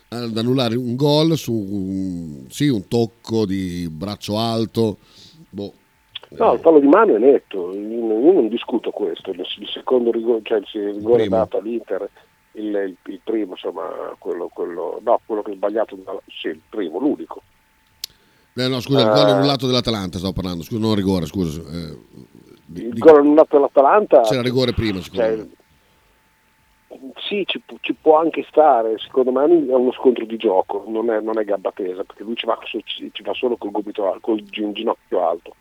ad 0.16 0.36
annullare 0.36 0.76
un 0.76 0.94
gol 0.94 1.36
su 1.36 1.52
un, 1.52 2.44
sì, 2.48 2.68
un 2.68 2.86
tocco 2.86 3.44
di 3.44 3.88
braccio 3.90 4.38
alto. 4.38 4.98
Boh. 5.50 5.74
No, 6.36 6.52
il 6.54 6.60
fallo 6.60 6.78
di 6.78 6.86
mano 6.86 7.14
è 7.14 7.18
netto, 7.18 7.72
io 7.72 8.32
non 8.32 8.48
discuto 8.48 8.90
questo, 8.90 9.30
il 9.30 9.46
secondo 9.72 10.10
rigore, 10.10 10.40
cioè 10.42 10.58
il 10.58 10.94
rigore 10.94 11.28
dato 11.28 11.58
all'Inter 11.58 12.08
il, 12.52 12.64
il, 12.64 12.96
il 13.06 13.20
primo, 13.22 13.52
insomma, 13.52 14.14
quello, 14.18 14.50
quello, 14.52 15.00
no, 15.02 15.20
quello 15.24 15.42
che 15.42 15.52
è 15.52 15.54
sbagliato, 15.54 15.96
sì, 16.26 16.48
il 16.48 16.60
primo, 16.68 16.98
l'unico. 16.98 17.42
Eh, 18.54 18.68
no, 18.68 18.80
scusa, 18.80 19.00
il 19.00 19.08
gol 19.08 19.28
eh. 19.28 19.32
annullato 19.32 19.66
dell'Atalanta 19.66 20.18
stavo 20.18 20.34
parlando, 20.34 20.62
scusa, 20.62 20.80
non 20.80 20.94
rigore, 20.94 21.26
scusa. 21.26 21.62
Eh, 21.70 21.98
il 22.74 22.98
gol 22.98 23.20
annullato 23.20 23.56
dell'Atalanta... 23.56 24.20
C'era 24.22 24.42
rigore 24.42 24.72
prima, 24.72 25.00
secondo 25.00 25.36
cioè. 25.36 25.46
Sì, 27.26 27.44
ci, 27.46 27.62
ci, 27.80 27.94
può 27.94 28.18
anche 28.18 28.44
stare, 28.50 28.98
secondo 28.98 29.32
me 29.32 29.44
è 29.44 29.74
uno 29.74 29.92
scontro 29.92 30.26
di 30.26 30.36
gioco, 30.36 30.84
non 30.86 31.10
è, 31.10 31.20
non 31.20 31.38
è 31.38 31.44
gabba 31.44 31.72
tesa, 31.72 32.04
perché 32.04 32.22
lui 32.22 32.36
ci 32.36 32.44
va, 32.44 32.58
ci 32.62 33.22
va 33.22 33.32
solo 33.32 33.56
col 33.56 33.70
gomito 33.70 34.18
col 34.20 34.42
ginocchio 34.42 35.26
alto 35.26 35.54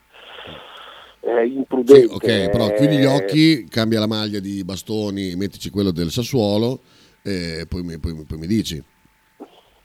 eh, 1.22 1.46
imprudente. 1.46 2.08
Sì, 2.08 2.14
ok, 2.14 2.50
però 2.50 2.74
chiudi 2.74 2.98
gli 2.98 3.06
occhi, 3.06 3.66
cambia 3.70 4.00
la 4.00 4.08
maglia 4.08 4.40
di 4.40 4.64
bastoni, 4.64 5.36
mettici 5.36 5.70
quello 5.70 5.92
del 5.92 6.10
Sassuolo 6.10 6.80
e 7.24 7.66
poi, 7.70 7.84
poi, 8.00 8.26
poi 8.28 8.38
mi 8.38 8.48
dici. 8.48 8.84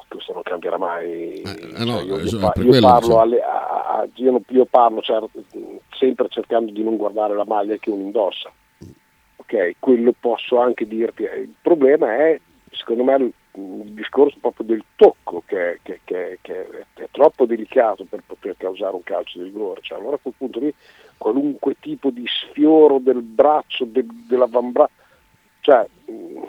Questo 0.09 0.33
non 0.33 0.43
cambierà 0.43 0.79
mai. 0.79 1.43
Eh, 1.43 1.73
eh 1.77 1.85
no, 1.85 1.99
cioè, 1.99 2.05
io, 2.05 2.19
io, 2.21 2.39
par- 2.39 2.65
io, 2.65 2.81
parlo 2.81 3.21
alle, 3.21 3.43
a, 3.43 3.99
a, 3.99 4.09
io, 4.15 4.41
io 4.49 4.65
parlo 4.65 5.03
certo, 5.03 5.31
sempre 5.91 6.29
cercando 6.31 6.73
di 6.73 6.83
non 6.83 6.97
guardare 6.97 7.35
la 7.35 7.45
maglia 7.45 7.77
che 7.77 7.91
uno 7.91 8.03
indossa. 8.03 8.51
Ok, 9.37 9.77
quello 9.79 10.15
posso 10.19 10.59
anche 10.59 10.87
dirti. 10.87 11.23
Il 11.23 11.55
problema 11.61 12.17
è, 12.17 12.41
secondo 12.71 13.05
me, 13.05 13.31
il 13.57 13.93
discorso 13.93 14.37
proprio 14.41 14.67
del 14.67 14.85
tocco 14.97 15.43
che, 15.47 15.81
che, 15.83 16.01
che, 16.05 16.39
che, 16.43 16.85
è 16.95 17.09
troppo 17.11 17.47
delicato 17.47 18.05
per 18.05 18.23
poter 18.27 18.57
causare 18.57 18.95
un 18.95 19.03
calcio 19.03 19.39
di 19.39 19.45
rigore. 19.45 19.81
Cioè, 19.83 19.99
allora 19.99 20.17
a 20.17 20.21
quel 20.21 20.35
punto 20.37 20.59
lì 20.61 20.73
qualunque 21.17 21.77
tipo 21.81 22.11
di 22.11 22.25
sfioro 22.27 22.99
del 22.99 23.23
braccio, 23.23 23.85
de, 23.87 24.05
dell'avambraccio, 24.29 24.93
cioè 25.61 25.87
mh, 26.07 26.43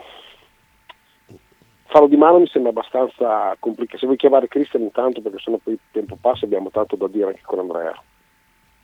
farlo 1.86 2.08
di 2.08 2.18
mano 2.18 2.40
mi 2.40 2.48
sembra 2.48 2.72
abbastanza 2.72 3.56
complicato. 3.60 4.00
Se 4.00 4.06
vuoi 4.06 4.18
chiamare 4.18 4.48
Cristian 4.48 4.84
intanto, 4.84 5.22
perché 5.22 5.40
sennò 5.40 5.58
poi 5.58 5.74
il 5.74 5.80
tempo 5.92 6.18
passa 6.20 6.46
abbiamo 6.46 6.70
tanto 6.70 6.96
da 6.96 7.08
dire 7.08 7.28
anche 7.28 7.42
con 7.44 7.60
Andrea. 7.60 8.02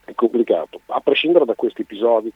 È 0.05 0.13
complicato. 0.15 0.81
A 0.87 1.01
prescindere 1.01 1.45
da 1.45 1.55
questi 1.55 1.81
episodi, 1.81 2.31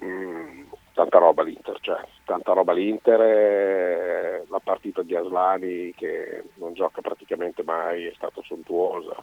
mh, 0.00 0.62
tanta 0.98 1.18
roba 1.18 1.44
l'Inter, 1.44 1.78
cioè 1.80 2.00
tanta 2.24 2.52
roba 2.54 2.72
l'Inter, 2.72 3.20
eh, 3.20 4.44
la 4.48 4.58
partita 4.58 5.02
di 5.02 5.14
Aslani 5.14 5.94
che 5.94 6.42
non 6.54 6.74
gioca 6.74 7.00
praticamente 7.00 7.62
mai, 7.62 8.06
è 8.06 8.12
stata 8.16 8.40
sontuosa 8.44 9.14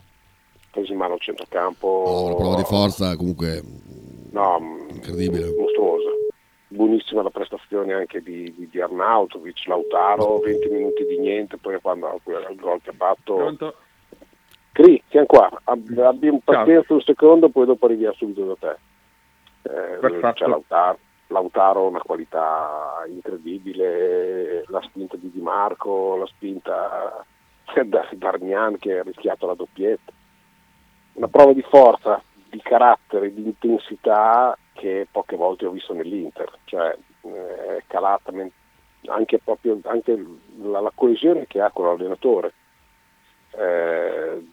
preso 0.72 0.94
in 0.94 0.98
mano 0.98 1.16
il 1.16 1.22
centrocampo. 1.22 2.04
No, 2.06 2.24
una 2.24 2.36
prova 2.36 2.56
di 2.56 2.64
forza 2.64 3.16
comunque 3.18 3.62
no, 4.32 4.86
incredibile. 4.90 5.54
Mostruosa. 5.58 6.10
Buonissima 6.68 7.22
la 7.22 7.30
prestazione 7.30 7.94
anche 7.94 8.22
di, 8.22 8.54
di, 8.56 8.70
di 8.70 8.82
Arnautovic, 8.82 9.66
Lautaro, 9.68 10.40
20 10.40 10.70
minuti 10.70 11.06
di 11.06 11.20
niente, 11.20 11.58
poi 11.58 11.80
quando 11.82 12.20
il 12.26 12.56
gol 12.60 12.82
che 12.82 12.90
ha 12.90 12.94
fatto... 12.96 13.36
Pronto? 13.36 13.76
Cri, 14.72 15.02
siamo 15.08 15.26
qua, 15.26 15.50
Ab- 15.64 15.98
abbiamo 16.00 16.42
pazienza 16.44 16.94
un 16.94 17.02
secondo, 17.02 17.48
poi 17.48 17.66
dopo 17.66 17.86
arriviamo 17.86 18.16
subito 18.16 18.44
da 18.44 18.56
te. 18.60 19.70
Eh, 19.70 20.34
c'è 20.34 20.48
Lautaro, 20.48 21.00
Lautaro 21.36 21.88
una 21.88 22.00
qualità 22.00 23.04
incredibile, 23.08 24.64
la 24.68 24.82
spinta 24.82 25.18
di 25.18 25.30
Di 25.32 25.42
Marco, 25.42 26.16
la 26.16 26.26
spinta 26.28 27.26
da 27.86 28.08
Darmian 28.14 28.78
che 28.78 29.00
ha 29.00 29.04
rischiato 29.04 29.46
la 29.46 29.54
doppietta 29.54 30.12
una 31.16 31.28
prova 31.28 31.54
di 31.54 31.62
forza, 31.62 32.22
di 32.50 32.62
carattere, 32.62 33.34
di 33.34 33.44
intensità 33.44 34.58
che 34.74 35.08
poche 35.10 35.36
volte 35.36 35.66
ho 35.66 35.72
visto 35.72 35.94
nell'Inter, 35.94 36.52
cioè 36.66 36.96
eh, 37.22 37.78
è 37.78 37.84
calata 37.88 38.32
anche, 39.08 39.40
proprio, 39.40 39.80
anche 39.86 40.26
la, 40.62 40.80
la, 40.82 40.92
coesione 40.94 41.48
che 41.48 41.62
ha 41.62 41.72
con 41.72 41.86
l'allenatore. 41.86 42.54
Eh, 43.58 44.44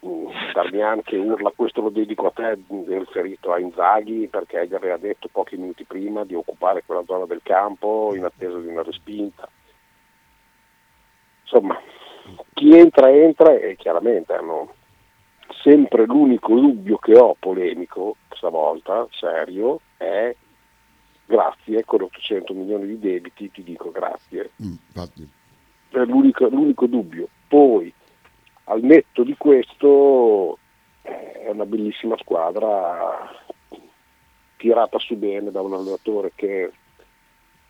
Darmian 0.54 1.02
che 1.02 1.16
urla 1.16 1.52
questo 1.54 1.80
lo 1.80 1.88
dedico 1.88 2.26
a 2.26 2.30
te 2.30 2.56
riferito 2.86 3.52
a 3.52 3.58
Inzaghi 3.58 4.28
perché 4.28 4.66
gli 4.66 4.74
aveva 4.74 4.96
detto 4.96 5.28
pochi 5.32 5.56
minuti 5.56 5.84
prima 5.84 6.24
di 6.24 6.34
occupare 6.34 6.84
quella 6.86 7.02
zona 7.04 7.24
del 7.24 7.40
campo 7.42 8.14
in 8.14 8.24
attesa 8.24 8.58
di 8.58 8.68
una 8.68 8.82
respinta 8.82 9.48
insomma 11.42 11.76
chi 12.52 12.76
entra 12.76 13.10
entra 13.10 13.54
e 13.54 13.74
chiaramente 13.76 14.32
hanno 14.34 14.74
sempre 15.62 16.06
l'unico 16.06 16.54
dubbio 16.54 16.98
che 16.98 17.16
ho 17.16 17.36
polemico 17.38 18.16
stavolta, 18.42 19.06
serio, 19.10 19.80
è 19.96 20.34
grazie, 21.24 21.84
con 21.84 22.02
800 22.02 22.52
milioni 22.54 22.86
di 22.86 22.98
debiti 22.98 23.50
ti 23.50 23.62
dico 23.62 23.90
grazie. 23.90 24.50
Mm, 24.62 24.74
è 25.90 26.04
l'unico, 26.04 26.48
l'unico 26.48 26.86
dubbio. 26.86 27.28
Poi, 27.46 27.92
al 28.72 28.82
netto 28.82 29.22
di 29.22 29.36
questo, 29.36 30.58
è 31.02 31.48
una 31.48 31.66
bellissima 31.66 32.16
squadra 32.16 33.30
tirata 34.56 34.98
su 34.98 35.16
bene 35.16 35.50
da 35.50 35.60
un 35.60 35.74
allenatore 35.74 36.32
che 36.34 36.72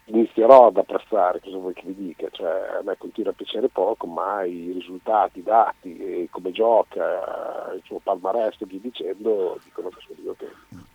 inizierò 0.04 0.68
ad 0.68 0.76
apprezzare, 0.76 1.40
cosa 1.40 1.56
vuoi 1.56 1.72
che 1.72 1.82
vi 1.86 1.94
dica, 1.94 2.28
cioè, 2.30 2.78
a 2.78 2.82
me 2.84 2.96
continua 2.98 3.32
a 3.32 3.34
piacere 3.34 3.68
poco, 3.68 4.06
ma 4.06 4.44
i 4.44 4.70
risultati, 4.72 5.42
dati, 5.42 6.28
come 6.30 6.52
gioca, 6.52 7.72
il 7.74 7.82
suo 7.84 7.98
palmarès 7.98 8.60
e 8.60 8.66
via 8.66 8.78
dicendo, 8.80 9.58
dicono 9.64 9.88
che 9.88 10.00
sono 10.00 10.18
divertenti. 10.18 10.90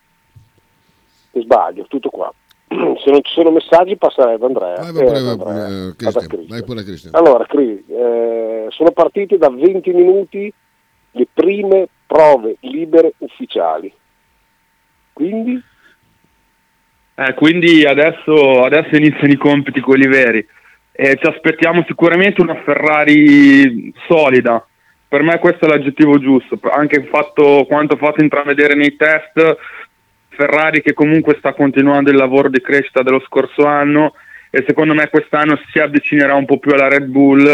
E 1.32 1.42
sbaglio, 1.42 1.86
tutto 1.88 2.10
qua. 2.10 2.34
Se 2.68 3.12
non 3.12 3.24
ci 3.24 3.34
sono 3.34 3.52
messaggi 3.52 3.96
passerei 3.98 4.36
ad 4.36 4.44
Andrea. 4.44 4.76
Vai, 4.76 4.92
pure, 4.92 5.18
ad 5.18 5.26
Andrea 5.26 5.88
eh, 5.88 5.96
Christian, 5.96 6.46
vai 6.48 6.64
pure 6.64 6.84
Cristian. 6.84 7.16
Allora, 7.16 7.46
Cri, 7.46 7.84
eh, 7.88 8.68
sono 8.70 8.92
partite 8.92 9.38
da 9.38 9.50
20 9.50 9.92
minuti 9.92 10.54
le 11.12 11.28
prime 11.34 11.88
prove 12.06 12.58
libere 12.60 13.14
ufficiali. 13.20 13.92
Quindi 15.14 15.64
eh, 17.20 17.34
quindi 17.34 17.84
adesso, 17.84 18.64
adesso, 18.64 18.96
iniziano 18.96 19.34
i 19.34 19.38
compiti 19.38 19.80
quelli 19.80 20.06
veri 20.06 20.46
e 20.92 21.18
ci 21.20 21.28
aspettiamo 21.28 21.84
sicuramente 21.88 22.42
una 22.42 22.62
Ferrari 22.64 23.92
solida. 24.08 24.64
Per 25.08 25.24
me 25.24 25.40
questo 25.40 25.66
è 25.66 25.68
l'aggettivo 25.68 26.20
giusto, 26.20 26.60
anche 26.70 27.06
fatto, 27.06 27.66
quanto 27.68 27.96
fatto 27.96 28.22
intravedere 28.22 28.76
nei 28.76 28.96
test, 28.96 29.58
Ferrari 30.38 30.84
che 30.84 30.94
comunque 30.94 31.36
sta 31.40 31.54
continuando 31.54 32.12
il 32.12 32.16
lavoro 32.16 32.48
di 32.48 32.62
crescita 32.62 33.02
dello 33.02 33.20
scorso 33.22 33.66
anno 33.66 34.14
e 34.52 34.64
secondo 34.68 34.94
me 34.94 35.10
quest'anno 35.10 35.60
si 35.72 35.80
avvicinerà 35.80 36.36
un 36.36 36.46
po' 36.46 36.60
più 36.60 36.72
alla 36.74 36.88
Red 36.88 37.06
Bull. 37.06 37.46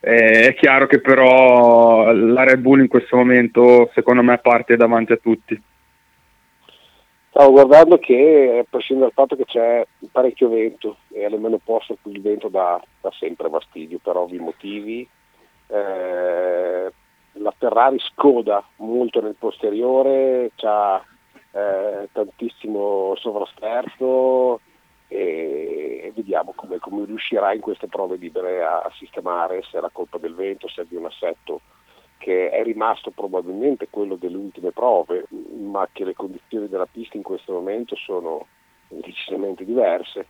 Eh, 0.00 0.48
è 0.48 0.54
chiaro 0.54 0.86
che 0.86 1.00
però 1.00 2.10
la 2.10 2.44
Red 2.44 2.60
Bull 2.60 2.80
in 2.80 2.88
questo 2.88 3.16
momento 3.16 3.90
secondo 3.94 4.22
me 4.22 4.38
parte 4.38 4.76
davanti 4.76 5.12
a 5.12 5.18
tutti. 5.18 5.62
Stavo 7.28 7.52
guardando 7.52 7.98
che, 7.98 8.58
a 8.60 8.66
prescindere 8.68 9.10
dal 9.14 9.24
fatto 9.24 9.36
che 9.36 9.44
c'è 9.44 9.86
parecchio 10.10 10.48
vento 10.48 10.96
e 11.12 11.24
alle 11.24 11.38
meno 11.38 11.58
posto 11.62 11.96
il 12.04 12.20
vento 12.20 12.48
dà, 12.48 12.82
dà, 13.00 13.10
sempre 13.18 13.48
fastidio 13.48 13.98
per 14.02 14.16
ovvi 14.16 14.38
motivi, 14.38 15.08
eh, 15.68 16.92
la, 17.32 17.54
Ferrari 17.56 17.98
scoda 18.00 18.62
molto 18.76 19.22
nel 19.22 19.36
posteriore, 19.38 20.50
ha 20.62 21.02
eh, 21.52 22.08
tantissimo 22.12 23.14
sovrasterzo 23.16 24.60
e, 25.08 26.00
e 26.04 26.12
vediamo 26.14 26.52
come, 26.54 26.78
come, 26.78 27.04
riuscirà 27.04 27.52
in 27.52 27.60
queste 27.60 27.86
prove 27.86 28.16
libere 28.16 28.62
a, 28.62 28.80
a 28.80 28.92
sistemare 28.96 29.62
se 29.62 29.78
è 29.78 29.80
la 29.80 29.90
colpa 29.92 30.18
del 30.18 30.34
vento, 30.34 30.68
se 30.68 30.82
è 30.82 30.84
di 30.86 30.96
un 30.96 31.06
assetto 31.06 31.60
che 32.22 32.50
è 32.50 32.62
rimasto 32.62 33.10
probabilmente 33.10 33.88
quello 33.90 34.14
delle 34.14 34.36
ultime 34.36 34.70
prove, 34.70 35.26
ma 35.58 35.88
che 35.90 36.04
le 36.04 36.14
condizioni 36.14 36.68
della 36.68 36.86
pista 36.86 37.16
in 37.16 37.24
questo 37.24 37.52
momento 37.52 37.96
sono 37.96 38.46
decisamente 38.86 39.64
diverse. 39.64 40.26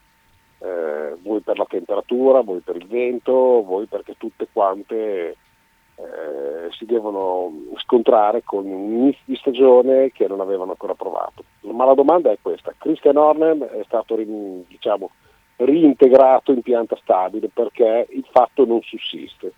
Eh, 0.59 1.17
voi 1.21 1.41
per 1.41 1.59
la 1.59 1.67
temperatura, 1.69 2.41
voi 2.41 2.61
per 2.61 2.77
il 2.77 2.87
vento, 2.87 3.63
voi 3.63 3.85
perché 3.87 4.15
tutte 4.17 4.49
quante 4.51 5.37
eh, 5.97 6.71
si 6.73 6.85
devono 6.85 7.53
scontrare 7.77 8.43
con 8.45 8.67
un 8.67 8.93
inizio 8.93 9.23
di 9.25 9.37
stagione 9.37 10.11
che 10.13 10.27
non 10.27 10.41
avevano 10.41 10.71
ancora 10.71 10.95
provato. 10.95 11.45
Ma 11.61 11.85
la 11.85 11.95
domanda 11.95 12.31
è 12.31 12.39
questa, 12.41 12.75
Christian 12.77 13.17
Horner 13.17 13.59
è 13.59 13.83
stato 13.85 14.17
diciamo, 14.17 15.11
reintegrato 15.57 16.53
in 16.53 16.63
pianta 16.63 16.97
stabile 17.01 17.49
perché 17.53 18.07
il 18.11 18.25
fatto 18.31 18.65
non 18.65 18.81
sussiste. 18.83 19.53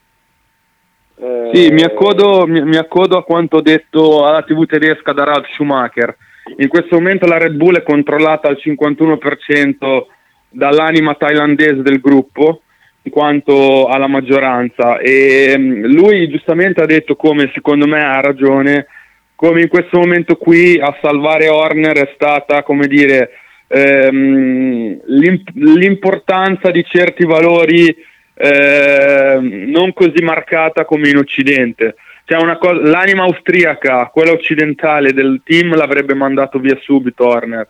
Eh, 1.16 1.50
sì, 1.52 1.70
mi 1.70 1.82
accodo, 1.82 2.46
mi, 2.46 2.62
mi 2.62 2.76
accodo, 2.76 3.16
a 3.16 3.24
quanto 3.24 3.60
detto 3.60 4.26
alla 4.26 4.42
TV 4.42 4.66
tedesca 4.66 5.12
da 5.12 5.24
Ralf 5.24 5.48
Schumacher. 5.52 6.16
In 6.56 6.68
questo 6.68 6.96
momento 6.96 7.26
la 7.26 7.38
Red 7.38 7.54
Bull 7.54 7.76
è 7.76 7.82
controllata 7.82 8.48
al 8.48 8.58
51% 8.60 10.04
dall'anima 10.50 11.14
thailandese 11.14 11.82
del 11.82 12.00
gruppo, 12.00 12.62
quanto 13.10 13.86
alla 13.86 14.06
maggioranza. 14.06 14.98
E 14.98 15.54
mm, 15.56 15.84
lui 15.84 16.28
giustamente 16.28 16.80
ha 16.80 16.86
detto 16.86 17.16
come 17.16 17.50
secondo 17.52 17.86
me 17.86 18.02
ha 18.02 18.20
ragione, 18.20 18.86
come 19.34 19.62
in 19.62 19.68
questo 19.68 19.98
momento 19.98 20.36
qui 20.36 20.78
a 20.78 20.96
salvare 21.00 21.48
Horner 21.48 21.96
è 21.96 22.12
stata, 22.14 22.62
come 22.62 22.86
dire, 22.86 23.30
ehm, 23.66 25.00
l'imp- 25.06 25.50
l'importanza 25.54 26.70
di 26.70 26.84
certi 26.84 27.24
valori 27.24 27.94
eh, 28.36 29.38
non 29.40 29.92
così 29.92 30.22
marcata 30.22 30.84
come 30.84 31.08
in 31.08 31.16
Occidente. 31.16 31.96
Cioè 32.24 32.56
cosa, 32.56 32.80
l'anima 32.80 33.24
austriaca, 33.24 34.06
quella 34.06 34.32
occidentale 34.32 35.12
del 35.12 35.42
team 35.44 35.74
l'avrebbe 35.74 36.14
mandato 36.14 36.58
via 36.58 36.78
subito 36.80 37.26
Horner. 37.26 37.68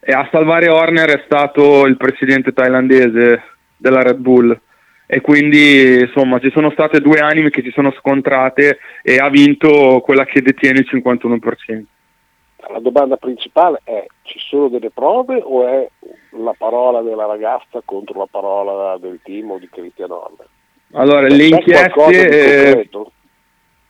E 0.00 0.12
a 0.12 0.28
salvare 0.30 0.68
Horner 0.68 1.08
è 1.08 1.22
stato 1.24 1.86
il 1.86 1.96
presidente 1.96 2.52
thailandese 2.52 3.42
della 3.76 4.02
Red 4.02 4.18
Bull. 4.18 4.58
E 5.06 5.20
quindi 5.20 6.00
insomma 6.00 6.38
ci 6.38 6.50
sono 6.50 6.70
state 6.70 7.00
due 7.00 7.18
anime 7.18 7.50
che 7.50 7.62
si 7.62 7.70
sono 7.70 7.92
scontrate 7.92 8.78
e 9.02 9.18
ha 9.18 9.28
vinto 9.28 10.00
quella 10.00 10.24
che 10.24 10.40
detiene 10.40 10.80
il 10.80 10.88
51% 10.90 11.84
la 12.70 12.78
domanda 12.80 13.16
principale 13.16 13.80
è 13.84 14.06
ci 14.22 14.38
sono 14.38 14.68
delle 14.68 14.90
prove 14.90 15.40
o 15.42 15.66
è 15.66 15.88
la 16.42 16.54
parola 16.56 17.02
della 17.02 17.26
ragazza 17.26 17.82
contro 17.84 18.20
la 18.20 18.28
parola 18.30 18.96
del 18.98 19.20
team 19.22 19.50
o 19.50 19.58
di 19.58 19.68
Cristian 19.68 20.10
Horner? 20.10 20.46
Allora, 20.92 21.26
le 21.26 21.46
inchieste... 21.46 22.28
Eh, 22.28 22.88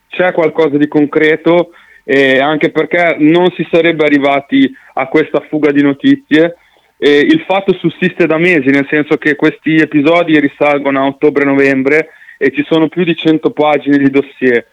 c'è 0.09 0.31
qualcosa 0.31 0.77
di 0.77 0.87
concreto 0.87 1.71
eh, 2.03 2.39
anche 2.39 2.71
perché 2.71 3.17
non 3.19 3.51
si 3.51 3.67
sarebbe 3.69 4.05
arrivati 4.05 4.71
a 4.93 5.07
questa 5.07 5.41
fuga 5.41 5.71
di 5.71 5.81
notizie. 5.81 6.55
Eh, 6.97 7.19
il 7.19 7.43
fatto 7.45 7.73
sussiste 7.73 8.25
da 8.25 8.37
mesi, 8.37 8.69
nel 8.69 8.87
senso 8.89 9.17
che 9.17 9.35
questi 9.35 9.75
episodi 9.75 10.39
risalgono 10.39 10.99
a 10.99 11.07
ottobre-novembre 11.07 12.09
e 12.37 12.51
ci 12.51 12.63
sono 12.67 12.87
più 12.87 13.03
di 13.03 13.15
100 13.15 13.51
pagine 13.51 13.97
di 13.97 14.09
dossier. 14.09 14.65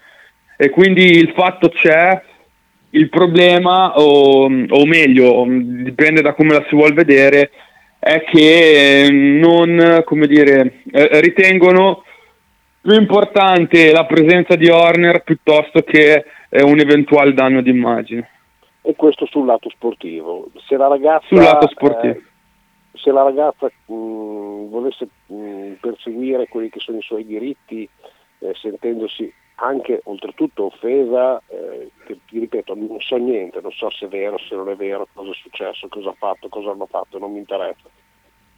E 0.57 0.71
quindi 0.71 1.17
il 1.17 1.33
fatto 1.35 1.69
c'è, 1.71 2.21
il 2.91 3.09
problema, 3.09 3.99
o, 3.99 4.45
o, 4.45 4.87
meglio, 4.87 5.45
dipende 5.49 6.21
da 6.21 6.35
come 6.35 6.53
la 6.53 6.65
si 6.69 6.75
vuole 6.77 6.93
vedere, 6.93 7.51
è 7.99 8.23
che 8.23 9.09
non, 9.11 10.03
come 10.05 10.27
dire, 10.27 10.83
eh, 10.93 11.21
ritengono 11.21 12.05
più 12.81 12.95
importante 12.95 13.93
la 13.93 14.07
presenza 14.07 14.57
di 14.57 14.69
Horner 14.69 15.23
piuttosto 15.23 15.83
che 15.83 16.25
eh, 16.49 16.63
un 16.63 16.79
eventuale 16.81 17.33
danno 17.33 17.63
d'immagine. 17.63 18.29
E 18.83 18.97
questo 18.97 19.27
sul 19.27 19.47
lato 19.47 19.71
sportivo. 19.71 20.51
Se 20.67 20.77
la 20.77 20.89
ragazza, 20.89 21.35
lato 21.35 21.69
sportivo. 21.69 22.15
Eh, 22.15 22.23
se 22.95 23.11
la 23.11 23.23
ragazza 23.23 23.67
mh, 23.67 24.69
volesse 24.69 25.09
mh, 25.27 25.73
perseguire 25.81 26.49
quelli 26.49 26.69
che 26.69 26.81
sono 26.81 26.99
i 26.99 27.03
suoi 27.03 27.25
diritti, 27.25 27.89
eh, 28.39 28.55
sentendosi 28.55 29.33
anche 29.57 30.01
oltretutto 30.05 30.65
offesa, 30.65 31.41
eh, 31.47 31.91
che 32.05 32.19
ti 32.27 32.41
ripeto, 32.41 32.75
non 32.75 33.01
so 33.01 33.17
niente, 33.17 33.61
non 33.61 33.71
so 33.71 33.89
se 33.91 34.07
è 34.07 34.09
vero, 34.09 34.37
se 34.39 34.55
non 34.57 34.69
è 34.69 34.75
vero, 34.75 35.07
cosa 35.15 35.31
è 35.31 35.35
successo, 35.35 35.87
cosa 35.89 36.11
ha 36.11 36.15
fatto, 36.19 36.49
cosa 36.49 36.71
hanno 36.71 36.87
fatto, 36.87 37.19
non 37.19 37.33
mi 37.33 37.39
interessa. 37.39 37.89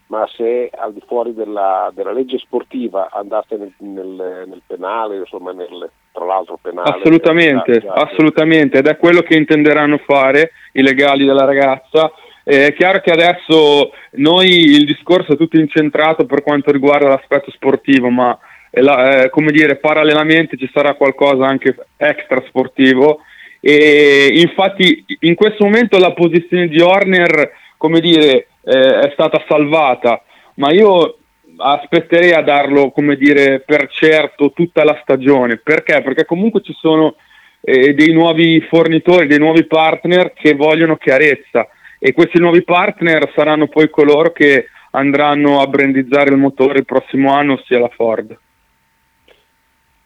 Ma 0.07 0.29
se 0.37 0.71
al 0.77 0.93
di 0.93 1.03
fuori 1.07 1.35
della, 1.35 1.91
della 1.95 2.13
legge 2.13 2.39
sportiva 2.39 3.09
andaste 3.11 3.57
nel, 3.57 3.73
nel, 3.79 4.45
nel 4.47 4.63
penale, 4.67 5.17
insomma 5.17 5.53
nel, 5.53 5.91
tra 6.13 6.25
l'altro 6.25 6.59
penale. 6.61 6.99
Assolutamente, 6.99 7.81
già, 7.81 7.93
assolutamente, 7.93 8.79
ed 8.79 8.87
è 8.87 8.97
quello 8.97 9.23
che 9.23 9.37
intenderanno 9.37 9.99
fare 9.99 10.51
i 10.73 10.83
legali 10.83 11.25
della 11.25 11.47
ragazza. 11.47 12.13
Eh, 12.45 12.67
è 12.67 12.75
chiaro 12.75 13.01
che 13.01 13.11
adesso 13.11 13.93
noi 14.13 14.49
il 14.49 14.85
discorso 14.85 15.33
è 15.33 15.37
tutto 15.37 15.59
incentrato 15.59 16.27
per 16.27 16.43
quanto 16.43 16.71
riguarda 16.71 17.09
l'aspetto 17.09 17.51
sportivo, 17.51 18.11
ma 18.11 18.39
la, 18.73 19.23
eh, 19.23 19.31
come 19.31 19.53
dire, 19.53 19.77
parallelamente 19.77 20.57
ci 20.57 20.69
sarà 20.73 20.95
qualcosa 20.95 21.47
anche 21.47 21.75
extra 21.97 22.43
sportivo 22.47 23.21
e 23.67 24.29
infatti 24.43 25.03
in 25.21 25.35
questo 25.35 25.65
momento 25.65 25.99
la 25.99 26.13
posizione 26.13 26.69
di 26.69 26.83
Horner 26.83 27.51
come 27.85 28.01
dire, 28.01 28.47
eh, 28.63 29.01
è 29.01 29.11
stata 29.13 29.45
salvata, 29.47 30.23
ma 30.55 30.73
io 30.73 31.19
aspetterei 31.55 32.33
a 32.33 32.41
darlo 32.41 32.91
come 32.93 33.15
dire, 33.15 33.61
per 33.61 33.89
certo 33.91 34.53
tutta 34.53 34.85
la 34.85 34.99
stagione. 35.03 35.59
Perché? 35.59 36.01
Perché 36.01 36.25
comunque 36.25 36.63
ci 36.63 36.73
sono 36.73 37.17
eh, 37.61 37.93
dei 37.93 38.15
nuovi 38.15 38.59
fornitori, 38.63 39.27
dei 39.27 39.39
nuovi 39.39 39.67
partner 39.67 40.33
che 40.33 40.55
vogliono 40.55 40.97
chiarezza 40.97 41.69
e 41.99 42.15
questi 42.15 42.39
nuovi 42.39 42.65
partner 42.65 43.31
saranno 43.37 43.69
poi 43.69 43.91
coloro 43.91 44.33
che 44.33 44.69
andranno 44.93 45.61
a 45.61 45.67
brandizzare 45.67 46.31
il 46.31 46.39
motore 46.39 46.79
il 46.79 46.87
prossimo 46.87 47.35
anno, 47.35 47.53
ossia 47.53 47.79
la 47.79 47.91
Ford. 47.95 48.35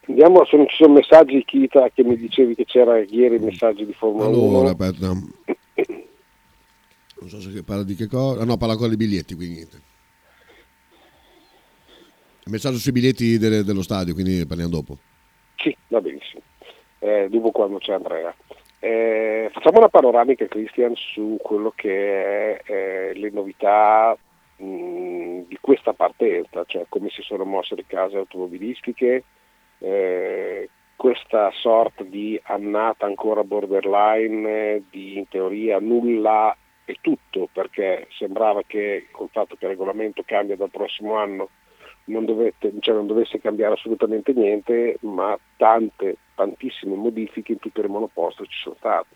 Vediamo 0.05 0.43
se 0.43 0.57
non 0.57 0.67
ci 0.67 0.75
sono 0.75 0.95
messaggi, 0.95 1.45
Kita, 1.45 1.91
che 1.93 2.03
mi 2.03 2.17
dicevi 2.17 2.55
che 2.55 2.65
c'era 2.65 2.99
ieri 2.99 3.39
messaggi 3.39 3.85
di 3.85 3.93
Formula 3.93 4.25
allora, 4.25 4.41
1. 4.41 4.49
Allora, 4.49 4.69
aspetta. 4.71 6.07
Non 7.19 7.29
so 7.29 7.39
se 7.39 7.63
parla 7.63 7.83
di 7.83 7.95
che 7.95 8.07
cosa. 8.07 8.41
Ah, 8.41 8.45
no, 8.45 8.57
parla 8.57 8.75
con 8.75 8.91
i 8.91 8.95
biglietti, 8.95 9.35
quindi 9.35 9.55
niente. 9.55 9.81
Il 12.45 12.51
messaggio 12.51 12.77
sui 12.77 12.91
biglietti 12.91 13.37
de- 13.37 13.63
dello 13.63 13.83
stadio, 13.83 14.13
quindi 14.13 14.45
parliamo 14.45 14.71
dopo. 14.71 14.97
Sì, 15.57 15.75
va 15.87 16.01
benissimo. 16.01 16.41
Eh, 16.99 17.27
dopo 17.29 17.51
quando 17.51 17.77
c'è 17.77 17.93
Andrea. 17.93 18.33
Eh, 18.79 19.49
facciamo 19.51 19.79
una 19.79 19.89
panoramica, 19.89 20.47
Christian, 20.47 20.93
su 20.95 21.37
quello 21.41 21.73
che 21.75 22.61
è 22.61 22.61
eh, 22.65 23.13
le 23.13 23.29
novità 23.29 24.17
di 24.61 25.57
questa 25.61 25.93
partenza, 25.93 26.65
cioè 26.65 26.85
come 26.89 27.09
si 27.09 27.21
sono 27.21 27.45
mosse 27.45 27.75
le 27.75 27.85
case 27.87 28.17
automobilistiche, 28.17 29.23
eh, 29.79 30.69
questa 30.97 31.49
sorta 31.53 32.03
di 32.03 32.37
annata 32.43 33.05
ancora 33.05 33.45
borderline 33.45 34.83
di 34.89 35.17
in 35.17 35.29
teoria 35.29 35.79
nulla 35.79 36.55
e 36.89 36.97
tutto 37.01 37.47
perché 37.53 38.07
sembrava 38.17 38.63
che 38.65 39.07
col 39.11 39.29
fatto 39.31 39.55
che 39.55 39.65
il 39.65 39.71
regolamento 39.71 40.23
cambia 40.25 40.55
dal 40.55 40.71
prossimo 40.71 41.17
anno 41.17 41.49
non, 42.05 42.25
dovete, 42.25 42.73
cioè 42.79 42.95
non 42.95 43.05
dovesse 43.05 43.39
cambiare 43.39 43.75
assolutamente 43.75 44.33
niente 44.33 44.97
ma 45.01 45.37
tante, 45.55 46.17
tantissime 46.33 46.95
modifiche 46.95 47.51
in 47.51 47.59
tutte 47.59 47.83
le 47.83 47.87
monoposto 47.89 48.43
ci 48.45 48.57
sono 48.57 48.75
state. 48.79 49.07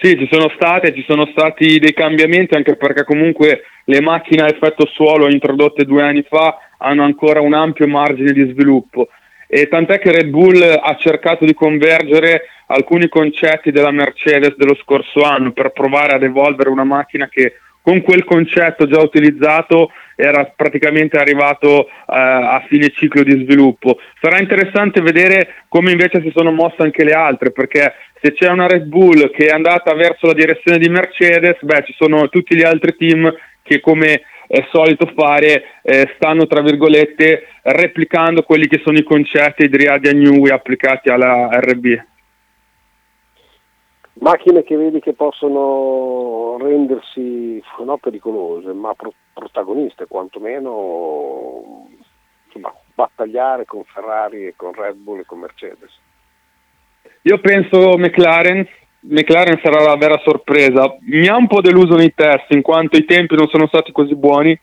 Sì, 0.00 0.16
ci 0.18 0.28
sono 0.28 0.48
state, 0.48 0.92
ci 0.92 1.04
sono 1.06 1.26
stati 1.26 1.78
dei 1.78 1.92
cambiamenti 1.92 2.56
anche 2.56 2.74
perché 2.74 3.04
comunque 3.04 3.62
le 3.84 4.00
macchine 4.00 4.42
a 4.42 4.48
effetto 4.48 4.86
suolo 4.86 5.30
introdotte 5.30 5.84
due 5.84 6.02
anni 6.02 6.22
fa 6.22 6.58
hanno 6.78 7.04
ancora 7.04 7.40
un 7.40 7.54
ampio 7.54 7.86
margine 7.86 8.32
di 8.32 8.50
sviluppo 8.50 9.08
e 9.52 9.66
tant'è 9.66 9.98
che 9.98 10.12
Red 10.12 10.28
Bull 10.28 10.62
ha 10.62 10.96
cercato 10.96 11.44
di 11.44 11.54
convergere 11.54 12.42
alcuni 12.66 13.08
concetti 13.08 13.72
della 13.72 13.90
Mercedes 13.90 14.54
dello 14.56 14.76
scorso 14.76 15.22
anno 15.22 15.50
per 15.50 15.70
provare 15.70 16.14
ad 16.14 16.22
evolvere 16.22 16.70
una 16.70 16.84
macchina 16.84 17.28
che 17.28 17.54
con 17.82 18.00
quel 18.02 18.24
concetto 18.24 18.86
già 18.86 19.00
utilizzato 19.00 19.90
era 20.14 20.44
praticamente 20.54 21.16
arrivato 21.16 21.86
eh, 21.86 21.90
a 22.06 22.64
fine 22.68 22.90
ciclo 22.90 23.24
di 23.24 23.42
sviluppo. 23.42 23.98
Sarà 24.20 24.38
interessante 24.38 25.00
vedere 25.00 25.64
come 25.66 25.90
invece 25.90 26.20
si 26.20 26.30
sono 26.32 26.52
mosse 26.52 26.82
anche 26.82 27.02
le 27.02 27.12
altre, 27.12 27.50
perché 27.50 27.94
se 28.20 28.32
c'è 28.32 28.48
una 28.50 28.68
Red 28.68 28.84
Bull 28.84 29.32
che 29.32 29.46
è 29.46 29.50
andata 29.50 29.92
verso 29.94 30.26
la 30.26 30.34
direzione 30.34 30.78
di 30.78 30.88
Mercedes, 30.88 31.56
beh, 31.60 31.82
ci 31.86 31.94
sono 31.96 32.28
tutti 32.28 32.54
gli 32.54 32.62
altri 32.62 32.94
team 32.96 33.34
che 33.62 33.80
come 33.80 34.22
è 34.50 34.66
solito 34.72 35.06
fare, 35.14 35.62
eh, 35.80 36.10
stanno 36.16 36.48
tra 36.48 36.60
virgolette 36.60 37.44
replicando 37.62 38.42
quelli 38.42 38.66
che 38.66 38.80
sono 38.82 38.98
i 38.98 39.04
concetti 39.04 39.68
di 39.68 39.76
Riadia 39.76 40.12
Newey 40.12 40.50
applicati 40.50 41.08
alla 41.08 41.48
RB. 41.52 42.04
Macchine 44.14 44.64
che 44.64 44.74
vedi 44.74 44.98
che 44.98 45.12
possono 45.12 46.56
rendersi 46.58 47.62
non 47.78 48.00
pericolose, 48.00 48.72
ma 48.72 48.92
pro- 48.94 49.14
protagoniste, 49.32 50.08
quantomeno 50.08 51.86
insomma, 52.46 52.74
battagliare 52.92 53.66
con 53.66 53.84
Ferrari 53.84 54.48
e 54.48 54.54
con 54.56 54.72
Red 54.72 54.96
Bull 54.96 55.20
e 55.20 55.26
con 55.26 55.38
Mercedes. 55.38 55.96
Io 57.22 57.38
penso 57.38 57.96
McLaren, 57.96 58.66
McLaren 59.02 59.60
sarà 59.62 59.82
la 59.82 59.96
vera 59.96 60.20
sorpresa. 60.24 60.96
Mi 61.00 61.26
ha 61.26 61.36
un 61.36 61.46
po' 61.46 61.60
deluso 61.60 61.94
nei 61.94 62.12
test 62.14 62.46
in 62.50 62.62
quanto 62.62 62.96
i 62.96 63.04
tempi 63.04 63.34
non 63.34 63.48
sono 63.48 63.66
stati 63.66 63.92
così 63.92 64.14
buoni, 64.14 64.58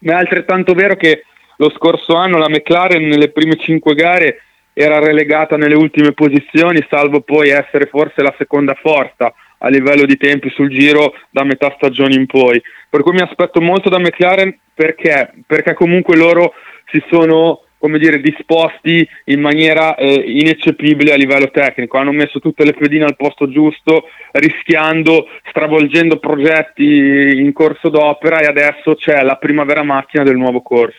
ma 0.00 0.12
è 0.12 0.16
altrettanto 0.16 0.74
vero 0.74 0.94
che 0.96 1.24
lo 1.56 1.70
scorso 1.70 2.14
anno 2.14 2.38
la 2.38 2.48
McLaren 2.48 3.04
nelle 3.06 3.30
prime 3.30 3.56
cinque 3.56 3.94
gare 3.94 4.42
era 4.72 5.00
relegata 5.00 5.56
nelle 5.56 5.74
ultime 5.74 6.12
posizioni, 6.12 6.86
salvo 6.88 7.20
poi 7.20 7.48
essere 7.48 7.86
forse 7.86 8.22
la 8.22 8.34
seconda 8.38 8.74
forza 8.74 9.34
a 9.58 9.68
livello 9.68 10.04
di 10.04 10.16
tempi 10.16 10.50
sul 10.50 10.68
giro 10.68 11.14
da 11.30 11.42
metà 11.42 11.74
stagione 11.76 12.14
in 12.14 12.26
poi. 12.26 12.62
Per 12.88 13.02
cui 13.02 13.12
mi 13.12 13.22
aspetto 13.22 13.60
molto 13.60 13.88
da 13.88 13.98
McLaren 13.98 14.56
perché, 14.72 15.32
perché 15.46 15.74
comunque 15.74 16.16
loro 16.16 16.52
si 16.92 17.02
sono 17.10 17.62
come 17.78 17.98
dire, 17.98 18.20
disposti 18.20 19.08
in 19.26 19.40
maniera 19.40 19.94
eh, 19.94 20.12
ineccepibile 20.26 21.12
a 21.12 21.16
livello 21.16 21.50
tecnico, 21.50 21.96
hanno 21.96 22.12
messo 22.12 22.40
tutte 22.40 22.64
le 22.64 22.74
pedine 22.74 23.04
al 23.04 23.16
posto 23.16 23.48
giusto, 23.48 24.08
rischiando, 24.32 25.28
stravolgendo 25.48 26.18
progetti 26.18 26.84
in 26.84 27.52
corso 27.52 27.88
d'opera 27.88 28.40
e 28.40 28.46
adesso 28.46 28.96
c'è 28.96 29.22
la 29.22 29.36
primavera 29.36 29.84
macchina 29.84 30.24
del 30.24 30.36
nuovo 30.36 30.60
corso. 30.60 30.98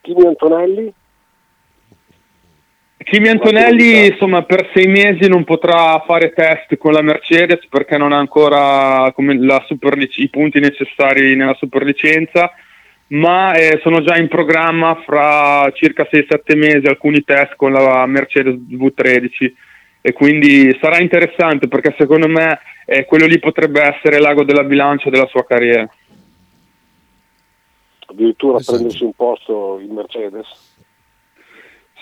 Kimi 0.00 0.26
Antonelli? 0.26 0.92
Kimi 3.04 3.28
Antonelli 3.28 4.06
insomma, 4.06 4.42
per 4.44 4.70
sei 4.74 4.86
mesi 4.86 5.28
non 5.28 5.44
potrà 5.44 6.02
fare 6.06 6.32
test 6.32 6.76
con 6.78 6.92
la 6.92 7.02
Mercedes 7.02 7.66
perché 7.68 7.98
non 7.98 8.12
ha 8.12 8.18
ancora 8.18 9.12
superlic- 9.66 10.18
i 10.18 10.30
punti 10.30 10.58
necessari 10.58 11.36
nella 11.36 11.54
superlicenza 11.54 12.50
ma 13.08 13.54
eh, 13.54 13.80
sono 13.82 14.02
già 14.02 14.16
in 14.16 14.28
programma 14.28 15.02
fra 15.04 15.70
circa 15.74 16.08
6-7 16.10 16.56
mesi 16.56 16.86
alcuni 16.86 17.22
test 17.22 17.54
con 17.56 17.72
la 17.72 18.06
Mercedes 18.06 18.54
V13 18.54 19.52
e 20.00 20.12
quindi 20.12 20.76
sarà 20.80 21.00
interessante 21.00 21.68
perché 21.68 21.94
secondo 21.98 22.28
me 22.28 22.60
eh, 22.86 23.04
quello 23.04 23.26
lì 23.26 23.38
potrebbe 23.38 23.82
essere 23.82 24.20
l'ago 24.20 24.44
della 24.44 24.64
bilancia 24.64 25.10
della 25.10 25.26
sua 25.26 25.44
carriera. 25.44 25.88
Addirittura 28.06 28.58
esatto. 28.58 28.76
prendersi 28.76 29.04
un 29.04 29.12
posto 29.14 29.78
in 29.80 29.92
Mercedes? 29.92 30.46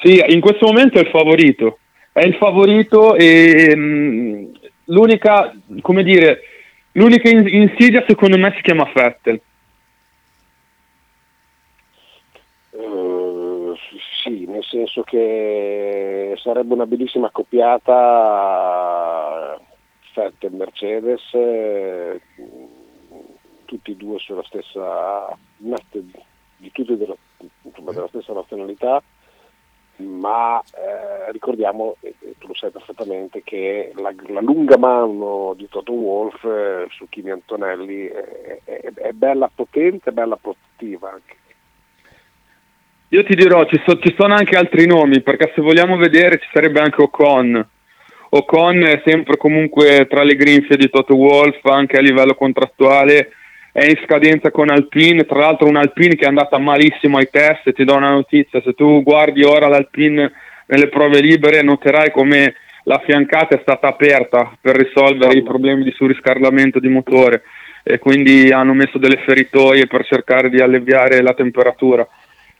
Sì, 0.03 0.23
in 0.27 0.41
questo 0.41 0.67
momento 0.67 0.99
è 0.99 1.03
il 1.03 1.11
favorito, 1.11 1.79
è 2.13 2.25
il 2.25 2.35
favorito 2.35 3.15
e 3.15 3.75
mh, 3.77 3.81
mm, 3.81 4.45
l'unica, 4.87 5.53
come 5.81 6.03
dire, 6.03 6.41
l'unica 6.93 7.29
insidia 7.29 8.05
secondo 8.07 8.37
me 8.37 8.53
si 8.57 8.63
chiama 8.63 8.91
Vettel 8.93 9.41
sì, 14.23 14.45
nel 14.47 14.62
senso 14.73 15.03
che 15.03 16.35
sarebbe 16.39 16.73
una 16.73 16.87
bellissima 16.87 17.27
accoppiata 17.27 18.01
Fiat 20.13 20.45
e 20.45 20.51
Mercedes, 20.51 21.21
eh, 21.35 22.21
tutti 23.67 23.91
e 23.93 23.97
due 23.97 24.19
sulla 24.19 24.43
stessa 24.45 25.37
di 25.59 26.71
tutti 26.73 26.97
della, 26.97 27.15
della 27.63 28.09
stessa 28.09 28.33
nazionalità, 28.33 29.03
ma 29.97 30.61
eh, 30.61 31.31
ricordiamo, 31.33 31.97
e 32.01 32.15
tu 32.39 32.47
lo 32.47 32.55
sai 32.55 32.71
perfettamente, 32.71 33.43
che 33.43 33.93
la, 33.97 34.15
la 34.29 34.41
lunga 34.41 34.79
mano 34.79 35.53
di 35.55 35.69
Toto 35.69 35.93
Wolf 35.93 36.43
eh, 36.45 36.87
su 36.91 37.07
Kimi 37.09 37.31
Antonelli 37.31 38.07
è, 38.07 38.61
è, 38.65 38.93
è 38.95 39.13
bella 39.13 39.51
potente, 39.55 40.13
bella 40.13 40.37
protettiva 40.37 41.11
anche. 41.11 41.37
Io 43.13 43.25
ti 43.25 43.35
dirò, 43.35 43.67
ci, 43.67 43.79
so, 43.87 43.99
ci, 43.99 44.15
sono 44.17 44.33
anche 44.33 44.57
altri 44.57 44.87
nomi, 44.87 45.21
perché 45.21 45.53
se 45.55 45.61
vogliamo 45.61 45.99
vedere 45.99 46.39
ci 46.39 46.49
sarebbe 46.51 46.81
anche 46.81 47.03
Ocon. 47.03 47.69
Ocon 48.31 48.83
è 48.85 49.03
sempre 49.05 49.37
comunque 49.37 50.07
tra 50.09 50.23
le 50.23 50.35
grinfie 50.35 50.79
di 50.79 50.89
Toto 50.89 51.15
Wolf, 51.15 51.63
anche 51.67 51.99
a 51.99 52.01
livello 52.01 52.35
contrattuale, 52.35 53.33
è 53.71 53.85
in 53.85 54.01
scadenza 54.07 54.51
con 54.51 54.71
Alpine, 54.71 55.27
tra 55.27 55.41
l'altro 55.41 55.69
un 55.69 55.77
Alpine 55.77 56.15
che 56.15 56.25
è 56.25 56.29
andata 56.29 56.57
malissimo 56.57 57.19
ai 57.19 57.29
test, 57.31 57.75
ti 57.75 57.85
do 57.85 57.97
una 57.97 58.13
notizia, 58.13 58.63
se 58.65 58.73
tu 58.73 59.03
guardi 59.03 59.43
ora 59.43 59.69
l'Alpine 59.69 60.33
nelle 60.69 60.89
prove 60.89 61.21
libere 61.21 61.61
noterai 61.61 62.11
come 62.13 62.55
la 62.85 63.03
fiancata 63.05 63.55
è 63.55 63.61
stata 63.61 63.89
aperta 63.89 64.57
per 64.59 64.75
risolvere 64.75 65.37
i 65.37 65.43
problemi 65.43 65.85
di 65.85 65.93
surriscaldamento 65.93 66.81
di 66.81 66.89
motore 66.89 67.43
e 67.83 67.99
quindi 67.99 68.51
hanno 68.53 68.73
messo 68.73 68.97
delle 68.97 69.21
feritoie 69.27 69.87
per 69.87 70.07
cercare 70.07 70.49
di 70.49 70.63
alleviare 70.63 71.21
la 71.21 71.35
temperatura 71.35 72.09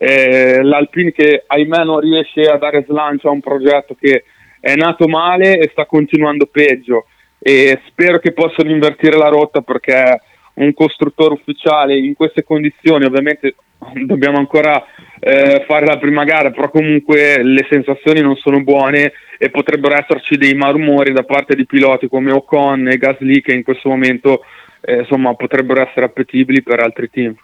eh, 0.05 0.61
l'Alpine 0.65 1.13
che 1.13 1.45
ahimè 1.47 1.85
non 1.85 2.01
riesce 2.01 2.41
a 2.43 2.57
dare 2.57 2.85
slancio 2.89 3.29
a 3.29 3.33
un 3.33 3.41
progetto 3.41 3.95
che 3.95 4.25
è 4.59 4.75
nato 4.75 5.07
male 5.07 5.59
e 5.59 5.69
sta 5.71 5.87
continuando 5.87 6.47
peggio. 6.47 7.07
E 7.39 7.81
spero 7.87 8.19
che 8.19 8.33
possano 8.33 8.71
invertire 8.71 9.17
la 9.17 9.29
rotta 9.29 9.61
perché 9.61 10.21
un 10.55 10.75
costruttore 10.75 11.35
ufficiale 11.35 11.97
in 11.97 12.15
queste 12.15 12.43
condizioni 12.43 13.05
ovviamente 13.05 13.55
dobbiamo 14.05 14.39
ancora 14.39 14.85
eh, 15.21 15.65
fare 15.69 15.87
la 15.87 15.99
prima 15.99 16.25
gara 16.25 16.51
però 16.51 16.69
comunque 16.69 17.43
le 17.43 17.67
sensazioni 17.71 18.21
non 18.21 18.37
sono 18.37 18.61
buone 18.63 19.13
e 19.39 19.51
potrebbero 19.51 19.95
esserci 19.95 20.37
dei 20.37 20.55
marmori 20.55 21.13
da 21.13 21.23
parte 21.23 21.55
di 21.55 21.65
piloti 21.65 22.09
come 22.09 22.33
Ocon 22.33 22.89
e 22.89 22.99
Gasly 22.99 23.41
che 23.41 23.55
in 23.55 23.63
questo 23.63 23.89
momento 23.89 24.43
eh, 24.81 24.99
insomma 24.99 25.35
potrebbero 25.35 25.81
essere 25.81 26.07
appetibili 26.07 26.63
per 26.63 26.81
altri 26.81 27.09
team 27.09 27.35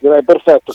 Direi 0.00 0.24
perfetto. 0.24 0.72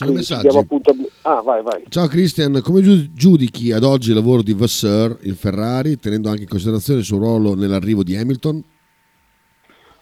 Appunto... 0.59 0.95
Ah, 1.23 1.41
vai, 1.41 1.63
vai. 1.63 1.83
Ciao 1.89 2.07
Christian, 2.07 2.61
come 2.63 2.81
giudichi 3.11 3.71
ad 3.71 3.83
oggi 3.83 4.09
il 4.09 4.15
lavoro 4.15 4.43
di 4.43 4.53
Vasseur 4.53 5.17
in 5.23 5.35
Ferrari, 5.35 5.97
tenendo 5.97 6.29
anche 6.29 6.43
in 6.43 6.47
considerazione 6.47 6.99
il 6.99 7.05
suo 7.05 7.17
ruolo 7.17 7.55
nell'arrivo 7.55 8.03
di 8.03 8.15
Hamilton? 8.15 8.63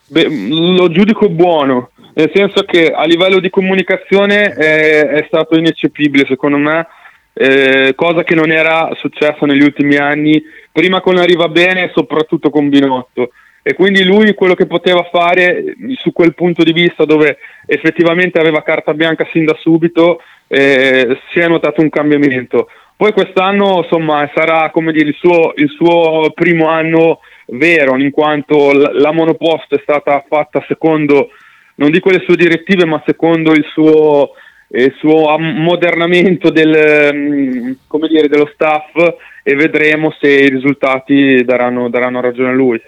Beh, 0.08 0.28
lo 0.50 0.90
giudico 0.90 1.30
buono, 1.30 1.92
nel 2.16 2.30
senso 2.36 2.64
che 2.64 2.92
a 2.92 3.06
livello 3.06 3.40
di 3.40 3.50
comunicazione 3.50 4.54
è, 4.54 5.08
è 5.08 5.24
stato 5.28 5.58
ineccepibile 5.58 6.26
secondo 6.28 6.58
me, 6.58 6.86
eh, 7.32 7.94
cosa 7.96 8.24
che 8.24 8.36
non 8.36 8.52
era 8.52 8.90
successa 8.98 9.46
negli 9.46 9.64
ultimi 9.64 9.96
anni, 9.96 10.44
prima 10.70 11.00
con 11.00 11.18
Arriva 11.18 11.48
Bene 11.48 11.86
e 11.86 11.92
soprattutto 11.96 12.50
con 12.50 12.68
Binotto 12.68 13.30
e 13.66 13.74
quindi 13.74 14.04
lui 14.04 14.34
quello 14.34 14.56
che 14.56 14.66
poteva 14.66 15.08
fare 15.10 15.76
su 15.96 16.12
quel 16.12 16.34
punto 16.34 16.64
di 16.64 16.74
vista 16.74 17.06
dove 17.06 17.38
effettivamente 17.66 18.38
aveva 18.38 18.62
carta 18.62 18.94
bianca 18.94 19.26
sin 19.32 19.46
da 19.46 19.56
subito 19.58 20.22
eh, 20.48 21.18
si 21.32 21.40
è 21.40 21.48
notato 21.48 21.80
un 21.82 21.90
cambiamento. 21.90 22.68
Poi 22.96 23.14
quest'anno 23.14 23.78
insomma 23.84 24.30
sarà 24.36 24.70
come 24.70 24.92
dire 24.92 25.08
il 25.10 25.16
suo, 25.16 25.54
il 25.56 25.70
suo 25.70 26.32
primo 26.36 26.68
anno 26.68 27.22
vero 27.48 27.98
in 27.98 28.12
quanto 28.12 28.74
la, 28.74 28.92
la 28.94 29.12
monoposto 29.14 29.76
è 29.76 29.80
stata 29.82 30.24
fatta 30.28 30.64
secondo 30.68 31.30
non 31.76 31.90
dico 31.90 32.10
le 32.10 32.22
sue 32.26 32.36
direttive 32.36 32.86
ma 32.86 33.02
secondo 33.06 33.54
il 33.54 33.66
suo, 33.72 34.32
il 34.68 34.94
suo 34.98 35.30
ammodernamento 35.30 36.50
del, 36.50 37.78
dire, 38.10 38.28
dello 38.28 38.50
staff 38.54 38.94
e 39.42 39.56
vedremo 39.56 40.14
se 40.20 40.30
i 40.30 40.50
risultati 40.50 41.44
daranno, 41.44 41.90
daranno 41.90 42.22
ragione 42.22 42.50
a 42.50 42.54
lui 42.54 42.82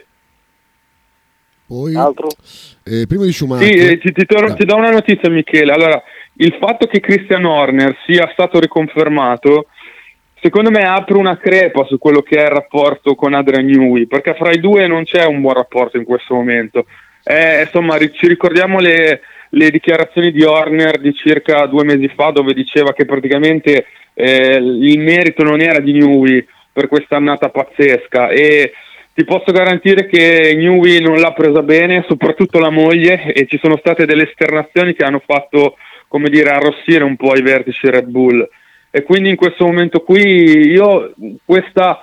poi, 1.68 1.96
Altro? 1.96 2.28
Eh, 2.84 3.06
prima 3.08 3.26
di 3.26 3.32
Schumacher. 3.32 3.68
Sì, 3.68 3.74
eh, 3.74 3.98
ti, 3.98 4.12
ti, 4.12 4.26
to- 4.26 4.54
ti, 4.54 4.66
do 4.66 4.76
una 4.76 4.92
notizia, 4.92 5.30
Michele. 5.30 5.72
Allora, 5.72 6.02
il 6.38 6.56
fatto 6.60 6.88
che 6.88 7.00
Christian 7.00 7.46
Horner 7.46 7.98
sia 8.06 8.30
stato 8.34 8.60
riconfermato, 8.60 9.68
secondo 10.42 10.70
me 10.70 10.84
apre 10.86 11.18
una 11.18 11.38
crepa 11.38 11.86
su 11.86 11.98
quello 11.98 12.22
che 12.22 12.38
è 12.38 12.44
il 12.44 12.50
rapporto 12.50 13.16
con 13.16 13.34
Adrian 13.34 13.66
Newey, 13.66 14.06
perché 14.06 14.36
fra 14.36 14.52
i 14.52 14.60
due 14.60 14.86
non 14.88 15.04
c'è 15.04 15.26
un 15.26 15.42
buon 15.42 15.56
rapporto 15.56 15.98
in 15.98 16.04
questo 16.04 16.36
momento. 16.36 16.86
Eh, 17.24 17.62
insomma, 17.62 17.98
ci 17.98 18.28
ricordiamo 18.28 18.80
le, 18.80 19.22
le, 19.50 19.72
dichiarazioni 19.72 20.32
di 20.32 20.44
Horner 20.44 21.00
di 21.00 21.14
circa 21.16 21.66
due 21.66 21.84
mesi 21.84 22.08
fa, 22.10 22.30
dove 22.30 22.54
diceva 22.54 22.94
che 22.94 23.06
praticamente 23.06 23.88
eh, 24.14 24.58
il 24.58 25.00
merito 25.00 25.42
non 25.44 25.62
era 25.62 25.80
di 25.80 25.94
Newey 25.94 26.46
per 26.72 26.88
questa 26.88 27.16
annata 27.16 27.50
pazzesca 27.50 28.30
e 28.30 28.74
ti 29.16 29.24
posso 29.24 29.54
garantire 29.54 30.08
che 30.08 30.54
Newey 30.58 31.00
non 31.00 31.22
l'ha 31.22 31.32
presa 31.32 31.62
bene, 31.62 32.04
soprattutto 32.06 32.60
la 32.60 32.70
moglie, 32.70 33.32
e 33.32 33.48
ci 33.48 33.58
sono 33.64 33.78
state 33.78 34.06
delle 34.06 34.28
esternazioni 34.28 34.94
che 34.94 35.06
hanno 35.06 35.24
fatto, 35.26 35.78
come 36.10 36.30
dire, 36.30 36.50
arrossire 36.50 37.06
un 37.06 37.16
po' 37.16 37.34
i 37.34 37.42
vertici 37.42 37.90
Red 37.90 38.08
Bull. 38.08 38.46
E 38.92 39.04
quindi 39.04 39.30
in 39.30 39.38
questo 39.38 39.66
momento 39.66 40.02
qui 40.02 40.22
io 40.22 41.14
questa, 41.46 42.02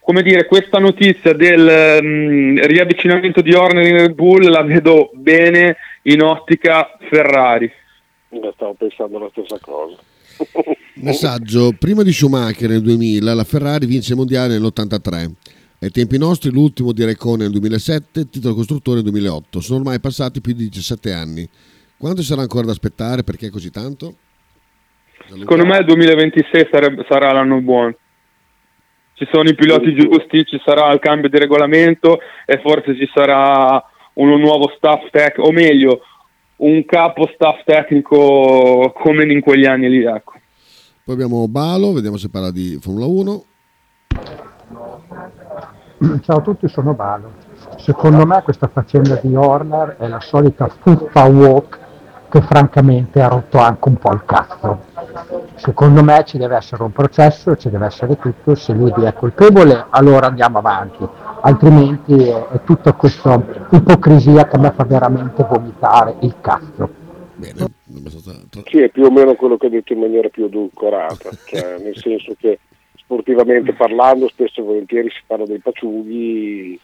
come 0.00 0.22
dire, 0.22 0.46
questa 0.46 0.78
notizia 0.78 1.34
del 1.34 2.00
um, 2.02 2.58
riavvicinamento 2.58 3.42
di 3.42 3.52
Horner 3.52 3.86
in 3.86 3.98
Red 3.98 4.14
Bull 4.14 4.48
la 4.48 4.62
vedo 4.62 5.10
bene 5.12 5.76
in 6.04 6.22
ottica 6.22 6.96
Ferrari. 7.10 7.70
Stavo 8.54 8.72
pensando 8.72 9.18
la 9.18 9.28
stessa 9.32 9.58
cosa. 9.60 9.96
Messaggio, 10.94 11.74
prima 11.78 12.02
di 12.02 12.12
Schumacher 12.12 12.70
nel 12.70 12.80
2000 12.80 13.34
la 13.34 13.44
Ferrari 13.44 13.84
vince 13.84 14.12
il 14.12 14.16
mondiale 14.16 14.54
nell'83. 14.54 15.30
Ai 15.84 15.90
tempi 15.90 16.16
nostri 16.16 16.50
l'ultimo 16.50 16.92
di 16.92 17.04
Raikkonen 17.04 17.40
nel 17.40 17.50
2007, 17.50 18.30
titolo 18.30 18.54
costruttore 18.54 19.02
nel 19.02 19.10
2008. 19.10 19.60
Sono 19.60 19.80
ormai 19.80 20.00
passati 20.00 20.40
più 20.40 20.54
di 20.54 20.70
17 20.70 21.12
anni. 21.12 21.46
Quanto 21.98 22.22
sarà 22.22 22.40
ancora 22.40 22.64
da 22.64 22.72
aspettare? 22.72 23.22
Perché 23.22 23.50
così 23.50 23.70
tanto? 23.70 24.14
Secondo 25.28 25.66
me 25.66 25.76
il 25.76 25.84
2026 25.84 26.68
sarebbe, 26.72 27.04
sarà 27.06 27.32
l'anno 27.32 27.60
buono. 27.60 27.94
Ci 29.12 29.28
sono 29.30 29.46
i 29.46 29.54
piloti 29.54 29.94
giusti, 29.94 30.46
ci 30.46 30.58
sarà 30.64 30.90
il 30.90 31.00
cambio 31.00 31.28
di 31.28 31.38
regolamento 31.38 32.18
e 32.46 32.62
forse 32.62 32.96
ci 32.96 33.06
sarà 33.12 33.84
uno 34.14 34.38
nuovo 34.38 34.72
staff 34.78 35.10
tecnico, 35.10 35.50
o 35.50 35.52
meglio, 35.52 36.00
un 36.56 36.82
capo 36.86 37.30
staff 37.34 37.62
tecnico 37.62 38.90
come 38.96 39.30
in 39.30 39.42
quegli 39.42 39.66
anni 39.66 39.90
lì. 39.90 40.02
Ecco. 40.02 40.32
Poi 41.04 41.14
abbiamo 41.14 41.46
Balo, 41.46 41.92
vediamo 41.92 42.16
se 42.16 42.30
parla 42.30 42.50
di 42.50 42.78
Formula 42.80 43.04
1. 43.04 43.44
Ciao 46.20 46.36
a 46.36 46.40
tutti, 46.42 46.68
sono 46.68 46.92
Balo. 46.92 47.32
Secondo 47.78 48.26
me 48.26 48.42
questa 48.42 48.68
faccenda 48.68 49.18
di 49.22 49.34
Horner 49.34 49.96
è 49.96 50.06
la 50.06 50.20
solita 50.20 50.68
fuffa 50.68 51.24
walk 51.24 51.78
che 52.28 52.42
francamente 52.42 53.22
ha 53.22 53.28
rotto 53.28 53.56
anche 53.58 53.88
un 53.88 53.96
po' 53.96 54.12
il 54.12 54.22
cazzo. 54.26 54.80
Secondo 55.54 56.02
me 56.02 56.22
ci 56.26 56.36
deve 56.36 56.56
essere 56.56 56.82
un 56.82 56.92
processo, 56.92 57.56
ci 57.56 57.70
deve 57.70 57.86
essere 57.86 58.18
tutto, 58.18 58.54
se 58.54 58.74
lui 58.74 58.92
è 58.92 59.14
colpevole 59.14 59.86
allora 59.88 60.26
andiamo 60.26 60.58
avanti, 60.58 61.08
altrimenti 61.40 62.22
è, 62.22 62.48
è 62.48 62.60
tutta 62.64 62.92
questa 62.92 63.42
ipocrisia 63.70 64.46
che 64.46 64.56
a 64.56 64.58
me 64.58 64.72
fa 64.72 64.84
veramente 64.84 65.42
vomitare 65.48 66.16
il 66.20 66.34
cazzo. 66.40 67.02
Bene, 67.36 67.66
sì, 68.66 68.82
è 68.82 68.90
più 68.90 69.04
o 69.04 69.10
meno 69.10 69.34
quello 69.34 69.56
che 69.56 69.66
ho 69.66 69.70
detto 69.70 69.94
in 69.94 70.00
maniera 70.00 70.28
più 70.28 70.44
edulcorata, 70.44 71.30
cioè, 71.46 71.78
nel 71.82 71.96
senso 71.96 72.34
che 72.38 72.58
sportivamente 73.04 73.74
parlando 73.74 74.28
spesso 74.28 74.60
e 74.60 74.64
volentieri 74.64 75.10
si 75.10 75.22
parla 75.26 75.44
dei 75.44 75.58
paciughi, 75.58 76.80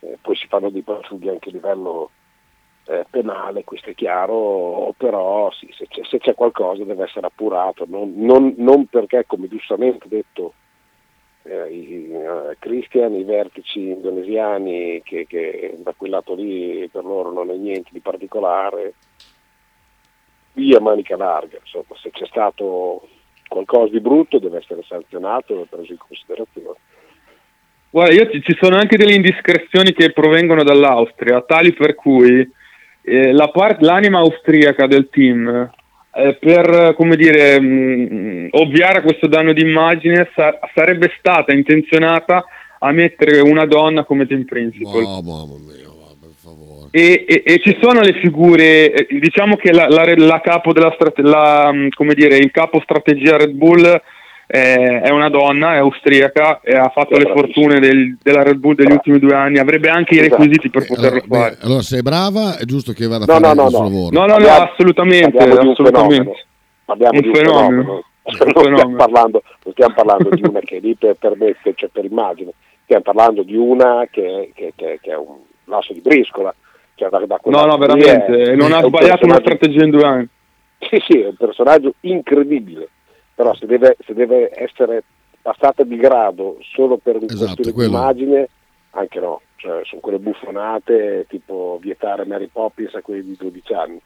eh, 0.00 0.18
poi 0.20 0.36
si 0.36 0.46
fanno 0.46 0.70
dei 0.70 0.82
paciughi 0.82 1.28
anche 1.28 1.48
a 1.48 1.52
livello 1.52 2.10
eh, 2.86 3.04
penale, 3.10 3.64
questo 3.64 3.90
è 3.90 3.94
chiaro, 3.94 4.94
però 4.96 5.50
sì, 5.50 5.68
se, 5.76 5.86
c'è, 5.88 6.02
se, 6.04 6.18
c'è, 6.18 6.34
qualcosa 6.34 6.84
deve 6.84 7.04
essere 7.04 7.26
appurato, 7.26 7.86
non, 7.88 8.12
non, 8.16 8.54
non 8.58 8.86
perché 8.86 9.24
come 9.26 9.48
giustamente 9.48 10.06
detto 10.06 10.54
eh, 11.42 11.68
i, 11.70 12.10
uh, 12.12 12.54
Christian, 12.58 13.14
i 13.14 13.24
vertici 13.24 13.80
indonesiani 13.88 15.02
che, 15.02 15.26
che, 15.26 15.76
da 15.78 15.92
quel 15.96 16.10
lato 16.10 16.34
lì 16.34 16.88
per 16.88 17.04
loro 17.04 17.32
non 17.32 17.50
è 17.50 17.56
niente 17.56 17.90
di 17.92 18.00
particolare, 18.00 18.94
via 20.52 20.80
manica 20.80 21.16
larga, 21.16 21.58
insomma 21.58 21.96
se 22.00 22.10
c'è 22.10 22.26
stato 22.26 23.08
qualcosa 23.48 23.92
di 23.92 24.00
brutto 24.00 24.38
deve 24.38 24.58
essere 24.58 24.82
sanzionato 24.86 25.60
e 25.60 25.66
preso 25.68 25.92
in 25.92 25.98
considerazione. 25.98 26.78
Guarda, 27.90 28.14
io 28.14 28.30
ci, 28.30 28.42
ci 28.42 28.56
sono 28.60 28.76
anche 28.76 28.96
delle 28.96 29.14
indiscrezioni 29.14 29.92
che 29.92 30.12
provengono 30.12 30.64
dall'Austria, 30.64 31.42
tali 31.42 31.72
per 31.72 31.94
cui 31.94 32.48
eh, 33.02 33.32
la 33.32 33.48
part, 33.48 33.80
l'anima 33.82 34.18
austriaca 34.18 34.86
del 34.86 35.08
team 35.10 35.70
eh, 36.16 36.36
per 36.40 36.94
come 36.96 37.16
dire, 37.16 37.60
mh, 37.60 37.66
mm, 37.66 38.46
ovviare 38.52 38.98
a 38.98 39.02
questo 39.02 39.26
danno 39.26 39.52
d'immagine 39.52 40.30
sa- 40.34 40.58
sarebbe 40.74 41.12
stata 41.18 41.52
intenzionata 41.52 42.44
a 42.78 42.92
mettere 42.92 43.40
una 43.40 43.66
donna 43.66 44.04
come 44.04 44.26
team 44.26 44.44
principal. 44.44 45.02
Oh, 45.02 45.22
mamma 45.22 45.58
mia. 45.58 45.93
E, 46.96 47.24
e, 47.26 47.42
e, 47.44 47.58
ci 47.58 47.76
sono 47.82 48.02
le 48.02 48.12
figure, 48.20 48.92
eh, 48.92 49.18
diciamo 49.18 49.56
che 49.56 49.72
la, 49.72 49.88
la, 49.88 50.04
la 50.16 50.40
capo 50.40 50.72
della 50.72 50.92
strate- 50.94 51.22
la, 51.22 51.68
mm, 51.72 51.88
come 51.92 52.14
dire, 52.14 52.36
il 52.36 52.52
capo 52.52 52.80
strategia 52.84 53.36
Red 53.36 53.50
Bull 53.50 53.82
eh, 54.46 55.00
è 55.00 55.10
una 55.10 55.28
donna, 55.28 55.74
è 55.74 55.78
austriaca 55.78 56.60
e 56.62 56.76
ha 56.76 56.88
fatto 56.94 57.16
le 57.18 57.32
fortune 57.34 57.80
del, 57.80 58.16
della 58.22 58.44
Red 58.44 58.58
Bull 58.58 58.76
degli 58.76 58.92
ultimi 58.92 59.18
due 59.18 59.34
anni, 59.34 59.58
avrebbe 59.58 59.88
anche 59.88 60.14
i 60.14 60.18
Esatto. 60.20 60.36
requisiti 60.42 60.70
per 60.70 60.86
poterlo 60.86 61.08
allora, 61.24 61.40
fare. 61.42 61.56
Beh, 61.58 61.64
allora, 61.66 61.82
se 61.82 61.98
è 61.98 62.02
brava, 62.02 62.58
è 62.58 62.64
giusto 62.64 62.92
che 62.92 63.06
vada 63.08 63.24
a 63.24 63.26
No, 63.26 63.40
fare 63.40 63.54
no, 63.56 63.60
no, 63.62 63.64
il 63.66 63.70
suo 63.74 63.82
no. 63.82 63.88
lavoro. 63.88 64.10
No, 64.12 64.20
no, 64.20 64.26
no, 64.26 64.32
Parliamo- 64.44 64.70
assolutamente, 64.70 65.30
parliamo 65.36 65.60
di 65.60 65.66
un 65.66 65.72
assolutamente. 65.72 66.14
fenomeno. 66.14 66.38
Parliamo 66.84 67.14
Un 67.16 67.20
di 67.22 67.26
un 67.28 67.34
fenomeno. 67.34 67.82
fenomeno. 67.82 68.04
Non 68.22 68.72
stiamo 68.74 68.96
parlando, 68.96 69.42
non 69.64 69.72
stiamo 69.72 69.94
parlando 69.94 70.28
di 70.30 70.42
una 70.48 70.60
che 70.60 70.76
è 70.76 70.80
lì 70.80 70.94
per, 70.94 71.16
per 71.18 71.32
mette, 71.36 71.72
cioè 71.74 71.88
per 71.92 72.04
immagine, 72.04 72.52
stiamo 72.84 73.02
parlando 73.02 73.42
di 73.42 73.56
una 73.56 74.06
che, 74.08 74.52
che- 74.54 74.72
che- 74.76 74.98
che 75.02 75.10
è 75.10 75.16
un 75.16 75.38
lasso 75.64 75.92
di 75.92 76.00
briscola. 76.00 76.54
Cioè 77.04 77.10
da, 77.10 77.26
da 77.26 77.40
No, 77.44 77.66
no, 77.66 77.76
veramente, 77.76 78.42
è- 78.42 78.54
non 78.54 78.72
ha 78.72 78.78
un 78.78 78.86
sbagliato 78.86 79.26
una 79.26 79.40
strategia 79.40 79.84
in 79.84 79.90
due 79.90 80.04
anni. 80.04 80.28
Sì, 80.78 81.02
sì, 81.06 81.20
è 81.20 81.28
un 81.28 81.36
personaggio 81.36 81.94
incredibile, 82.00 82.88
però 83.34 83.54
se 83.54 83.66
deve, 83.66 83.96
se 84.04 84.14
deve 84.14 84.50
essere 84.54 85.02
passata 85.40 85.82
di 85.82 85.96
grado 85.96 86.58
solo 86.60 86.96
per 86.96 87.16
un 87.16 87.24
Esatto, 87.28 87.62
di 87.62 87.84
immagine, 87.84 88.48
anche 88.90 89.20
no, 89.20 89.40
cioè, 89.56 89.80
sono 89.84 90.00
quelle 90.00 90.18
buffonate 90.18 91.26
tipo 91.28 91.78
vietare 91.80 92.24
Mary 92.26 92.48
Poppins 92.50 92.94
a 92.94 93.02
quelli 93.02 93.22
di 93.22 93.36
12 93.38 93.72
anni. 93.72 94.00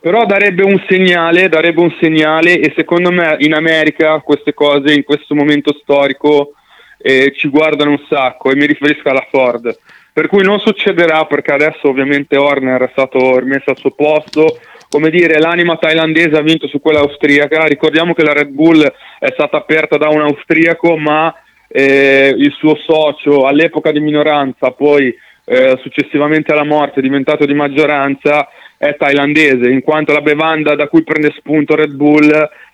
Però 0.00 0.26
darebbe 0.26 0.64
un 0.64 0.82
segnale, 0.88 1.48
darebbe 1.48 1.80
un 1.80 1.94
segnale 2.00 2.58
e 2.58 2.72
secondo 2.76 3.12
me 3.12 3.36
in 3.38 3.54
America 3.54 4.18
queste 4.20 4.52
cose 4.52 4.92
in 4.92 5.04
questo 5.04 5.36
momento 5.36 5.72
storico 5.80 6.54
eh, 6.98 7.32
ci 7.36 7.48
guardano 7.48 7.90
un 7.90 8.04
sacco 8.08 8.50
e 8.50 8.56
mi 8.56 8.66
riferisco 8.66 9.08
alla 9.08 9.26
Ford. 9.30 9.76
Per 10.14 10.26
cui 10.28 10.42
non 10.42 10.58
succederà 10.60 11.24
perché 11.24 11.52
adesso 11.52 11.88
ovviamente 11.88 12.36
Horner 12.36 12.82
è 12.82 12.90
stato 12.92 13.38
rimesso 13.38 13.70
al 13.70 13.78
suo 13.78 13.92
posto, 13.92 14.58
come 14.90 15.08
dire 15.08 15.38
l'anima 15.38 15.76
thailandese 15.76 16.36
ha 16.36 16.42
vinto 16.42 16.66
su 16.66 16.80
quella 16.82 17.00
austriaca, 17.00 17.64
ricordiamo 17.64 18.12
che 18.12 18.22
la 18.22 18.34
Red 18.34 18.48
Bull 18.48 18.82
è 19.18 19.30
stata 19.32 19.56
aperta 19.56 19.96
da 19.96 20.08
un 20.08 20.20
austriaco 20.20 20.98
ma 20.98 21.34
eh, 21.66 22.34
il 22.36 22.52
suo 22.52 22.76
socio 22.76 23.46
all'epoca 23.46 23.90
di 23.90 24.00
minoranza, 24.00 24.72
poi 24.72 25.16
eh, 25.44 25.78
successivamente 25.80 26.52
alla 26.52 26.64
morte 26.64 27.00
è 27.00 27.02
diventato 27.02 27.46
di 27.46 27.54
maggioranza, 27.54 28.48
è 28.76 28.94
thailandese, 28.96 29.70
in 29.70 29.80
quanto 29.80 30.12
la 30.12 30.20
bevanda 30.20 30.74
da 30.74 30.88
cui 30.88 31.04
prende 31.04 31.32
spunto 31.38 31.74
Red 31.74 31.92
Bull 31.92 32.30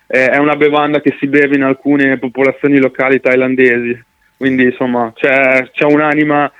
eh, 0.07 0.29
è 0.29 0.37
una 0.37 0.57
bevanda 0.57 0.99
che 0.99 1.15
si 1.19 1.27
beve 1.27 1.55
in 1.55 1.63
alcune 1.63 2.17
popolazioni 2.17 2.79
locali 2.79 3.21
thailandesi. 3.21 4.03
Quindi 4.35 4.63
insomma 4.63 5.11
c'è, 5.15 5.69
c'è 5.71 5.85
un'anima 5.85 6.51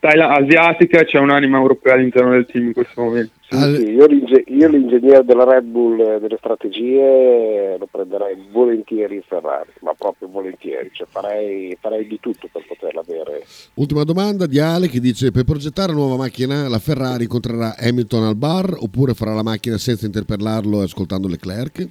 thaila- 0.00 0.34
asiatica 0.36 1.04
c'è 1.04 1.18
un'anima 1.18 1.58
europea 1.58 1.94
all'interno 1.94 2.30
del 2.30 2.46
team 2.46 2.66
in 2.66 2.72
questo 2.72 3.02
momento. 3.02 3.32
Sì, 3.48 3.56
sì, 3.76 3.90
io, 3.92 4.06
l'inge- 4.06 4.44
io 4.46 4.68
l'ingegnere 4.68 5.24
della 5.24 5.44
Red 5.44 5.64
Bull 5.64 6.00
eh, 6.00 6.18
delle 6.18 6.36
strategie 6.38 7.76
lo 7.78 7.86
prenderei 7.88 8.36
volentieri 8.50 9.16
in 9.16 9.22
Ferrari, 9.22 9.70
ma 9.80 9.94
proprio 9.96 10.28
volentieri, 10.28 10.90
cioè 10.92 11.06
farei, 11.08 11.76
farei 11.80 12.06
di 12.06 12.18
tutto 12.20 12.48
per 12.50 12.64
poterla 12.66 13.00
avere. 13.00 13.44
Ultima 13.74 14.02
domanda 14.02 14.46
di 14.46 14.58
Ale 14.58 14.88
che 14.88 14.98
dice: 15.00 15.30
Per 15.30 15.44
progettare 15.44 15.92
una 15.92 16.00
nuova 16.00 16.16
macchina, 16.16 16.68
la 16.68 16.80
Ferrari 16.80 17.24
incontrerà 17.24 17.76
Hamilton 17.78 18.24
al 18.24 18.36
bar 18.36 18.74
oppure 18.78 19.14
farà 19.14 19.32
la 19.32 19.44
macchina 19.44 19.78
senza 19.78 20.06
interpellarlo 20.06 20.80
e 20.80 20.84
ascoltando 20.84 21.28
Leclerc? 21.28 21.88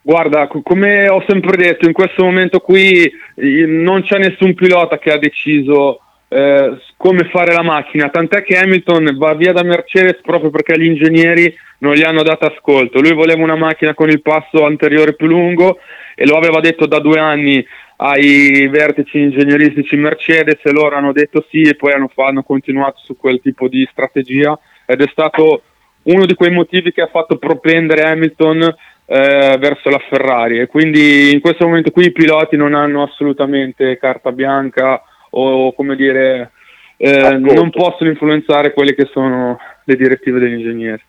Guarda, 0.00 0.46
co- 0.46 0.62
come 0.62 1.08
ho 1.08 1.22
sempre 1.26 1.56
detto, 1.56 1.86
in 1.86 1.92
questo 1.92 2.24
momento 2.24 2.60
qui 2.60 3.04
eh, 3.34 3.66
non 3.66 4.02
c'è 4.02 4.18
nessun 4.18 4.54
pilota 4.54 4.98
che 4.98 5.12
ha 5.12 5.18
deciso 5.18 6.00
eh, 6.28 6.78
come 6.96 7.28
fare 7.30 7.52
la 7.52 7.62
macchina, 7.62 8.08
tant'è 8.08 8.42
che 8.42 8.56
Hamilton 8.56 9.16
va 9.16 9.34
via 9.34 9.52
da 9.52 9.62
Mercedes 9.62 10.20
proprio 10.22 10.50
perché 10.50 10.78
gli 10.78 10.84
ingegneri 10.84 11.54
non 11.78 11.94
gli 11.94 12.02
hanno 12.02 12.22
dato 12.22 12.46
ascolto. 12.46 13.00
Lui 13.00 13.12
voleva 13.12 13.42
una 13.42 13.56
macchina 13.56 13.94
con 13.94 14.08
il 14.08 14.22
passo 14.22 14.64
anteriore 14.64 15.14
più 15.14 15.26
lungo 15.26 15.78
e 16.14 16.26
lo 16.26 16.36
aveva 16.36 16.60
detto 16.60 16.86
da 16.86 16.98
due 16.98 17.18
anni 17.18 17.64
ai 18.00 18.68
vertici 18.68 19.18
ingegneristici 19.18 19.96
Mercedes 19.96 20.60
e 20.62 20.70
loro 20.70 20.96
hanno 20.96 21.12
detto 21.12 21.44
sì 21.50 21.62
e 21.62 21.74
poi 21.74 21.92
hanno, 21.92 22.10
hanno 22.16 22.42
continuato 22.42 22.98
su 23.02 23.16
quel 23.16 23.40
tipo 23.40 23.66
di 23.68 23.86
strategia 23.90 24.56
ed 24.86 25.00
è 25.00 25.08
stato 25.10 25.62
uno 26.04 26.24
di 26.26 26.34
quei 26.34 26.50
motivi 26.50 26.92
che 26.92 27.02
ha 27.02 27.08
fatto 27.08 27.38
propendere 27.38 28.02
Hamilton 28.02 28.74
eh, 29.10 29.56
verso 29.58 29.88
la 29.88 29.98
Ferrari 30.10 30.60
e 30.60 30.66
quindi 30.66 31.32
in 31.32 31.40
questo 31.40 31.66
momento 31.66 31.90
qui 31.90 32.06
i 32.06 32.12
piloti 32.12 32.56
non 32.56 32.74
hanno 32.74 33.02
assolutamente 33.02 33.96
carta 33.96 34.32
bianca 34.32 35.02
o 35.30 35.72
come 35.72 35.96
dire 35.96 36.52
eh, 36.98 37.38
non 37.38 37.70
possono 37.70 38.10
influenzare 38.10 38.74
quelle 38.74 38.94
che 38.94 39.06
sono 39.06 39.58
le 39.84 39.96
direttive 39.96 40.38
degli 40.38 40.58
ingegneri. 40.58 41.02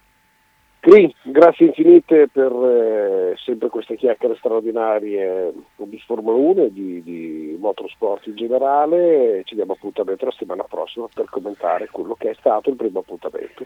Qui, 0.81 1.13
grazie 1.23 1.65
infinite 1.65 2.29
per 2.31 2.51
eh, 2.53 3.35
sempre 3.43 3.67
queste 3.67 3.97
chiacchiere 3.97 4.37
straordinarie 4.37 5.51
di 5.75 6.01
Formula 6.05 6.37
1 6.37 6.63
e 6.63 6.71
di, 6.71 7.03
di 7.03 7.57
motorsport 7.59 8.27
in 8.27 8.37
generale. 8.37 9.41
Ci 9.43 9.55
diamo 9.55 9.73
appuntamento 9.73 10.23
la 10.23 10.31
settimana 10.31 10.63
prossima 10.63 11.09
per 11.13 11.25
commentare 11.29 11.89
quello 11.91 12.15
che 12.17 12.29
è 12.29 12.35
stato 12.39 12.69
il 12.69 12.77
primo 12.77 12.99
appuntamento. 12.99 13.65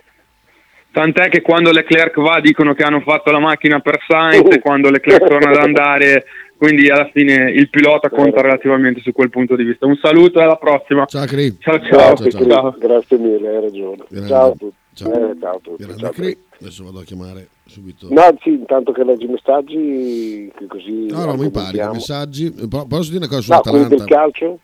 Tant'è 0.94 1.28
che 1.28 1.42
quando 1.42 1.72
Leclerc 1.72 2.22
va 2.22 2.40
dicono 2.40 2.76
che 2.76 2.84
hanno 2.84 3.02
fatto 3.02 3.32
la 3.32 3.40
macchina 3.40 3.80
per 3.80 4.00
Sainz 4.08 4.48
e 4.54 4.60
quando 4.60 4.92
Leclerc 4.92 5.28
torna 5.28 5.50
ad 5.50 5.58
andare 5.66 6.24
quindi 6.56 6.90
alla 6.90 7.10
fine 7.12 7.52
il 7.52 7.68
pilota 7.70 8.10
conta 8.10 8.42
relativamente 8.42 9.02
su 9.02 9.12
quel 9.12 9.30
punto 9.30 9.56
di 9.58 9.64
vista. 9.66 9.86
Un 9.86 9.98
saluto 10.02 10.40
e 10.40 10.44
alla 10.44 10.56
prossima. 10.56 11.06
Ciao 11.06 11.26
Cri. 11.26 11.58
Ciao 11.60 11.78
ciao. 11.80 12.14
Grazie, 12.14 12.32
ciao. 12.32 12.72
Cri, 12.72 12.80
grazie 12.88 13.18
mille, 13.18 13.48
hai 13.50 13.62
ragione. 13.62 14.04
Grande. 14.08 14.28
Ciao 14.30 14.48
a 14.48 14.52
tutti. 14.52 14.76
Ciao. 14.94 15.12
Eh, 15.12 15.36
ciao 15.42 15.56
a 15.56 15.60
tutti. 15.62 15.84
Grande 15.84 16.02
ciao. 16.02 16.12
Cri. 16.12 16.38
Adesso 16.62 16.84
vado 16.86 17.00
a 17.00 17.04
chiamare 17.04 17.48
subito. 17.66 18.08
No, 18.12 18.38
sì, 18.42 18.50
intanto 18.52 18.94
che 18.94 19.04
leggi 19.04 19.26
i 19.26 19.28
messaggi, 19.28 20.52
che 20.58 20.66
così... 20.68 21.08
No, 21.10 21.26
no, 21.26 21.36
mi 21.36 21.46
impari 21.46 21.80
i 21.80 21.90
messaggi. 21.92 22.50
Po- 22.70 22.86
Posso 22.88 23.12
dire 23.12 23.26
una 23.26 23.36
cosa 23.36 23.56
No, 23.56 23.62
quelli 23.62 23.88
del 23.88 24.06
calcio? 24.06 24.60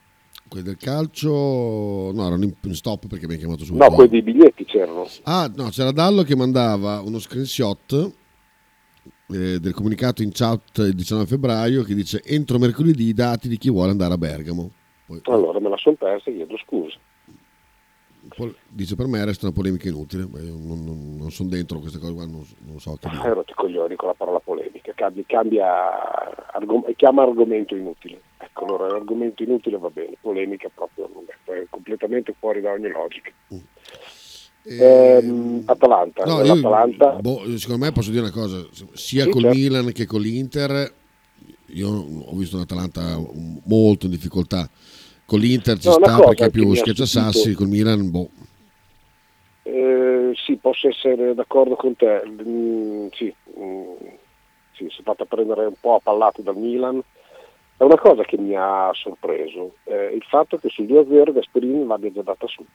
Quelli 0.49 0.65
del 0.65 0.77
calcio, 0.77 1.29
no, 2.11 2.25
erano 2.25 2.43
in 2.43 2.75
stop 2.75 3.07
perché 3.07 3.27
mi 3.27 3.33
hai 3.33 3.39
chiamato 3.39 3.63
subito. 3.63 3.83
No, 3.83 3.91
quelli 3.91 4.09
dei 4.09 4.23
biglietti 4.23 4.65
c'erano. 4.65 5.07
Ah, 5.23 5.49
no, 5.55 5.69
c'era 5.69 5.91
Dallo 5.91 6.23
che 6.23 6.35
mandava 6.35 7.01
uno 7.01 7.19
screenshot 7.19 8.13
eh, 9.31 9.59
del 9.59 9.73
comunicato 9.73 10.23
in 10.23 10.31
chat 10.33 10.79
il 10.79 10.95
19 10.95 11.27
febbraio 11.27 11.83
che 11.83 11.93
dice 11.93 12.21
entro 12.23 12.57
mercoledì 12.57 13.09
i 13.09 13.13
dati 13.13 13.47
di 13.47 13.57
chi 13.57 13.69
vuole 13.69 13.91
andare 13.91 14.13
a 14.13 14.17
Bergamo. 14.17 14.71
Poi, 15.05 15.21
Allora 15.25 15.59
me 15.59 15.69
la 15.69 15.77
sono 15.77 15.95
persa 15.95 16.29
e 16.29 16.35
chiedo 16.35 16.57
scusa. 16.57 16.97
Poi 18.39 18.55
dice 18.69 18.95
per 18.95 19.07
me 19.07 19.25
resta 19.25 19.47
una 19.47 19.53
polemica 19.55 19.89
inutile, 19.89 20.25
non, 20.31 20.81
non- 20.85 21.15
non 21.17 21.29
sono 21.29 21.49
dentro 21.49 21.79
queste 21.79 21.99
cose 21.99 22.13
qua, 22.13 22.25
non, 22.25 22.45
non 22.59 22.79
so 22.79 22.95
che 22.95 23.07
Eh, 23.07 23.09
dire. 23.11 23.33
rotti 23.33 23.51
i 23.51 23.55
coglioni 23.55 23.95
con 23.97 24.07
la 24.07 24.13
parola 24.13 24.39
polemica, 24.39 24.93
cambia, 24.95 25.23
cambia 25.27 25.67
argom- 26.53 26.95
chiama 26.95 27.23
argomento 27.23 27.75
inutile. 27.75 28.21
Ecco, 28.37 28.63
allora 28.63 28.87
l'argomento 28.87 29.43
inutile 29.43 29.77
va 29.77 29.89
bene, 29.89 30.15
polemica 30.21 30.69
proprio 30.73 31.09
non 31.13 31.25
è, 31.27 31.65
completamente 31.69 32.33
fuori 32.39 32.61
da 32.61 32.71
ogni 32.71 32.87
logica. 32.89 33.29
Ehm, 34.63 35.63
Atalanta, 35.65 36.23
No, 36.23 36.41
io- 36.41 37.19
boh, 37.19 37.57
secondo 37.57 37.83
me 37.85 37.91
posso 37.91 38.11
dire 38.11 38.21
una 38.21 38.31
cosa, 38.31 38.65
sia 38.93 39.23
Sì, 39.25 39.29
col 39.29 39.41
certo. 39.41 39.57
Milan 39.57 39.91
che 39.91 40.05
con 40.05 40.21
l'Inter, 40.21 40.93
io 41.67 41.89
ho 41.89 42.35
visto 42.35 42.55
un'Atalanta 42.55 43.17
molto 43.65 44.05
in 44.05 44.11
difficoltà. 44.11 44.69
Con 45.29 45.41
l'Inter 45.41 45.77
ci 45.77 45.87
No, 45.87 45.93
sta 45.93 46.17
perché 46.17 46.45
è 46.45 46.49
più 46.49 46.73
schiacciasassi, 46.73 47.53
col 47.53 47.67
Milan, 47.67 48.09
boh. 48.09 48.29
Eh, 49.61 50.31
sì, 50.33 50.55
posso 50.55 50.87
essere 50.87 51.35
d'accordo 51.35 51.75
con 51.75 51.95
te. 51.95 52.23
Mm, 52.25 53.09
sì, 53.11 53.31
mm, 53.59 53.93
sì, 54.71 54.87
si 54.89 55.01
è 55.01 55.03
fatta 55.03 55.25
prendere 55.25 55.67
un 55.67 55.75
po' 55.79 55.93
a 55.93 55.99
pallate 56.01 56.41
dal 56.41 56.57
Milan. 56.57 56.99
È 57.77 57.83
una 57.83 57.99
cosa 57.99 58.23
che 58.23 58.39
mi 58.39 58.55
ha 58.55 58.89
sorpreso, 58.93 59.75
eh, 59.83 60.15
il 60.15 60.23
fatto 60.23 60.57
che 60.57 60.69
sul 60.69 60.87
2-0 60.87 61.31
Gasperini 61.31 61.85
l'abbia 61.85 62.11
già 62.11 62.23
data 62.23 62.47
su. 62.47 62.65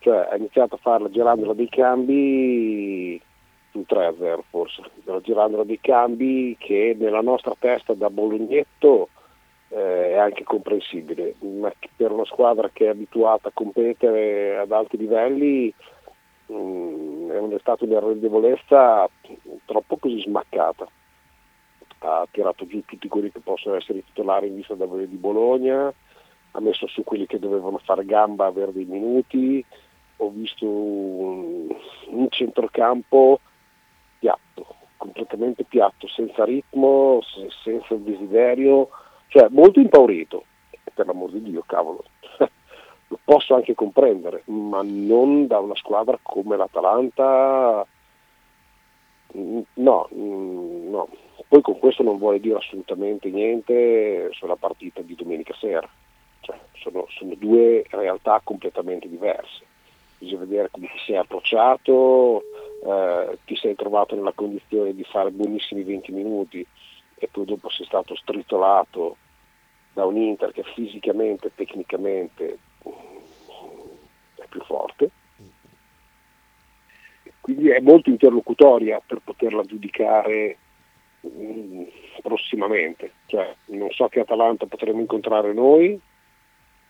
Cioè 0.00 0.30
ha 0.32 0.34
iniziato 0.34 0.74
a 0.74 0.78
fare 0.78 1.04
la 1.04 1.10
girandola 1.10 1.54
dei 1.54 1.68
cambi 1.68 3.22
sul 3.70 3.84
3-0 3.88 4.42
forse, 4.50 4.82
la 5.04 5.20
girandola 5.20 5.62
dei 5.62 5.78
cambi 5.80 6.56
che 6.58 6.96
nella 6.98 7.20
nostra 7.20 7.54
testa 7.56 7.94
da 7.94 8.10
Bolognetto 8.10 9.10
eh, 9.74 10.10
è 10.10 10.16
anche 10.16 10.44
comprensibile, 10.44 11.34
ma 11.40 11.72
per 11.96 12.12
una 12.12 12.24
squadra 12.26 12.68
che 12.70 12.86
è 12.86 12.88
abituata 12.88 13.48
a 13.48 13.52
competere 13.54 14.58
ad 14.58 14.70
alti 14.70 14.98
livelli 14.98 15.72
mm, 16.52 17.30
è 17.30 17.38
un- 17.38 17.52
è 17.52 17.58
stata 17.58 17.84
un'irredevolezza 17.84 19.08
troppo 19.64 19.96
così 19.96 20.20
smaccata. 20.20 20.86
Ha 22.00 22.26
tirato 22.30 22.66
giù 22.66 22.82
tutti 22.84 23.08
quelli 23.08 23.30
che 23.30 23.40
possono 23.40 23.76
essere 23.76 24.04
titolari 24.04 24.48
in 24.48 24.56
vista 24.56 24.74
del 24.74 25.08
di 25.08 25.16
Bologna, 25.16 25.92
ha 26.54 26.60
messo 26.60 26.86
su 26.88 27.02
quelli 27.04 27.26
che 27.26 27.38
dovevano 27.38 27.78
fare 27.78 28.04
gamba 28.04 28.46
avere 28.46 28.72
dei 28.72 28.84
minuti, 28.84 29.64
ho 30.16 30.28
visto 30.30 30.66
un, 30.66 31.68
un 32.08 32.26
centrocampo 32.28 33.40
piatto, 34.18 34.66
completamente 34.98 35.64
piatto, 35.64 36.06
senza 36.08 36.44
ritmo, 36.44 37.20
se- 37.22 37.48
senza 37.62 37.94
desiderio, 37.94 38.90
cioè 39.32 39.48
molto 39.48 39.80
impaurito, 39.80 40.44
per 40.92 41.06
l'amor 41.06 41.30
di 41.30 41.42
Dio, 41.42 41.64
cavolo. 41.66 42.04
Lo 43.08 43.18
posso 43.24 43.54
anche 43.54 43.74
comprendere, 43.74 44.42
ma 44.44 44.82
non 44.84 45.46
da 45.46 45.58
una 45.58 45.74
squadra 45.74 46.18
come 46.20 46.58
l'Atalanta. 46.58 47.86
No, 49.32 50.08
no. 50.10 51.08
Poi 51.48 51.62
con 51.62 51.78
questo 51.78 52.02
non 52.02 52.18
vuole 52.18 52.40
dire 52.40 52.58
assolutamente 52.58 53.30
niente 53.30 54.28
sulla 54.32 54.56
partita 54.56 55.00
di 55.00 55.14
domenica 55.14 55.54
sera. 55.54 55.88
Cioè, 56.40 56.58
sono, 56.74 57.06
sono 57.08 57.34
due 57.34 57.86
realtà 57.88 58.38
completamente 58.44 59.08
diverse. 59.08 59.64
Bisogna 60.18 60.40
vedere 60.40 60.68
come 60.70 60.88
ti 60.88 60.98
sei 61.06 61.16
approcciato, 61.16 62.42
eh, 62.84 63.38
ti 63.46 63.56
sei 63.56 63.74
trovato 63.76 64.14
nella 64.14 64.32
condizione 64.34 64.94
di 64.94 65.04
fare 65.04 65.30
buonissimi 65.30 65.82
20 65.82 66.12
minuti 66.12 66.66
e 67.22 67.28
poi 67.30 67.44
dopo 67.44 67.70
sei 67.70 67.86
stato 67.86 68.16
stritolato 68.16 69.16
da 69.92 70.04
un 70.04 70.16
Inter 70.16 70.50
che 70.50 70.64
fisicamente 70.74 71.52
tecnicamente 71.54 72.58
mm, 72.88 73.84
è 74.34 74.46
più 74.48 74.60
forte. 74.64 75.10
Quindi 77.40 77.70
è 77.70 77.78
molto 77.78 78.10
interlocutoria 78.10 79.00
per 79.06 79.20
poterla 79.22 79.62
giudicare 79.62 80.56
mm, 81.24 81.82
prossimamente. 82.22 83.12
Cioè, 83.26 83.54
non 83.66 83.90
so 83.90 84.08
che 84.08 84.20
Atalanta 84.20 84.66
potremo 84.66 84.98
incontrare 84.98 85.52
noi, 85.52 86.00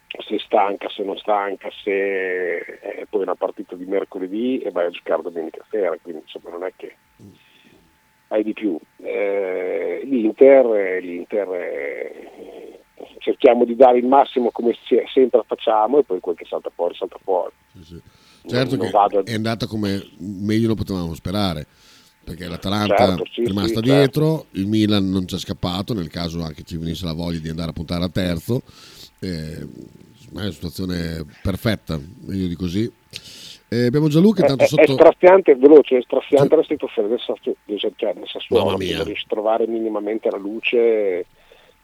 se 0.06 0.38
stanca, 0.38 0.88
se 0.88 1.02
non 1.02 1.18
stanca, 1.18 1.68
se 1.82 2.58
è 2.80 3.04
poi 3.08 3.20
una 3.20 3.34
partita 3.34 3.76
di 3.76 3.84
mercoledì 3.84 4.60
e 4.60 4.70
vai 4.70 4.86
a 4.86 4.90
giocare 4.90 5.20
domenica 5.20 5.62
sera, 5.68 5.94
quindi 6.00 6.22
insomma 6.22 6.48
non 6.50 6.64
è 6.64 6.72
che 6.74 6.96
hai 8.32 8.42
di 8.42 8.52
più. 8.54 8.76
Eh, 9.02 10.00
L'Inter, 10.04 11.00
l'Inter 11.02 11.48
eh, 11.54 12.80
cerchiamo 13.18 13.64
di 13.64 13.76
dare 13.76 13.98
il 13.98 14.06
massimo 14.06 14.50
come 14.50 14.74
sempre 15.12 15.42
facciamo 15.46 15.98
e 15.98 16.02
poi 16.04 16.20
quel 16.20 16.36
che 16.36 16.46
salta 16.48 16.70
fuori 16.74 16.94
salta 16.94 17.18
fuori. 17.22 17.52
Sì, 17.74 17.84
sì. 17.84 18.00
Certo 18.48 18.76
Non 18.76 18.86
che 18.86 18.90
vado 18.90 19.18
a- 19.18 19.22
è 19.24 19.34
andata 19.34 19.66
come 19.66 20.02
meglio 20.18 20.68
lo 20.68 20.74
potevamo 20.74 21.14
sperare, 21.14 21.66
perché 22.24 22.48
l'Atalanta 22.48 22.96
Certo, 23.06 23.24
sì, 23.32 23.42
è 23.42 23.46
rimasta 23.46 23.74
sì, 23.80 23.80
dietro, 23.82 24.46
il 24.52 24.66
Milan 24.66 25.08
non 25.10 25.28
ci 25.28 25.36
è 25.36 25.38
scappato, 25.38 25.94
nel 25.94 26.08
caso 26.08 26.42
anche 26.42 26.62
ci 26.64 26.76
venisse 26.76 27.04
la 27.04 27.12
voglia 27.12 27.38
di 27.38 27.48
andare 27.50 27.70
a 27.70 27.74
puntare 27.74 28.02
al 28.02 28.10
terzo. 28.12 28.62
Eh, 29.20 29.58
è 29.60 29.66
una 30.32 30.50
situazione 30.50 31.24
perfetta, 31.42 32.00
meglio 32.24 32.48
di 32.48 32.54
così. 32.56 32.90
Eh, 33.72 33.86
abbiamo 33.86 34.08
Gianluca, 34.08 34.40
È, 34.44 34.50
intanto 34.50 34.64
è- 34.64 34.66
è 34.66 34.84
sotto... 34.86 34.92
straziante, 34.92 35.54
veloce, 35.56 35.96
è 35.96 36.02
straziante 36.02 36.56
la 36.56 36.62
situazione 36.62 37.08
del, 37.08 37.20
Sassu- 37.20 37.56
del, 37.64 37.78
cioè, 37.78 38.12
del 38.12 38.28
Sassuolo, 38.28 38.64
Mamma 38.66 38.76
che 38.76 38.84
mia. 38.84 38.96
non 38.96 39.06
riesce 39.06 39.24
a 39.24 39.30
trovare 39.30 39.66
minimamente 39.66 40.30
la 40.30 40.36
luce. 40.36 41.26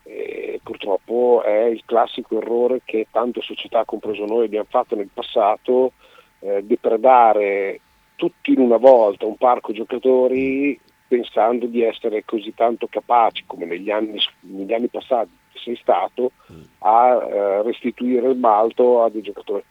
e 0.02 0.60
purtroppo 0.62 1.42
è 1.44 1.64
il 1.64 1.82
classico 1.84 2.38
errore 2.40 2.80
che 2.84 3.06
tante 3.10 3.40
società, 3.42 3.84
compreso 3.84 4.24
noi, 4.26 4.44
abbiamo 4.46 4.66
fatto 4.68 4.96
nel 4.96 5.08
passato, 5.12 5.92
eh, 6.40 6.62
depredare 6.62 7.80
tutti 8.16 8.52
in 8.52 8.60
una 8.60 8.78
volta 8.78 9.26
un 9.26 9.36
parco 9.36 9.72
giocatori 9.72 10.78
pensando 11.06 11.66
di 11.66 11.82
essere 11.82 12.24
così 12.24 12.52
tanto 12.54 12.86
capaci 12.88 13.44
come 13.46 13.64
negli 13.64 13.90
anni, 13.90 14.18
negli 14.40 14.72
anni 14.72 14.88
passati 14.88 15.30
sei 15.54 15.76
stato 15.76 16.32
a 16.80 17.14
eh, 17.30 17.62
restituire 17.62 18.28
il 18.28 18.34
balto 18.36 19.02
a 19.02 19.10
dei 19.10 19.22
giocatori. 19.22 19.62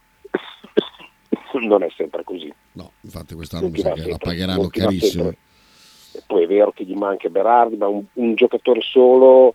non 1.66 1.82
è 1.82 1.88
sempre 1.96 2.24
così. 2.24 2.52
No, 2.72 2.92
infatti 3.02 3.34
quest'anno 3.34 3.62
Non 3.62 3.72
mi 3.72 3.78
sa 3.78 3.92
che 3.92 4.08
la 4.08 4.18
pagheranno 4.18 4.68
carissimo. 4.68 5.28
E 5.30 6.22
poi 6.26 6.44
è 6.44 6.46
vero 6.46 6.72
che 6.72 6.84
gli 6.84 6.94
manca 6.94 7.28
Berardi, 7.28 7.76
ma 7.76 7.86
un, 7.86 8.04
un 8.14 8.34
giocatore 8.34 8.80
solo 8.82 9.54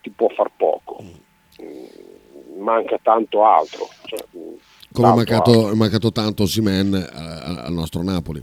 ti 0.00 0.10
può 0.10 0.28
far 0.28 0.50
poco. 0.56 1.02
Mm, 1.02 2.62
Manca 2.62 2.98
tanto 3.02 3.44
altro. 3.44 3.88
Cioè, 4.04 4.24
mm, 4.36 4.54
Come 4.92 5.10
è 5.10 5.14
mancato, 5.14 5.70
è 5.70 5.74
mancato 5.74 6.12
tanto 6.12 6.46
Simen 6.46 6.94
al 6.94 7.72
nostro 7.72 8.02
Napoli. 8.02 8.42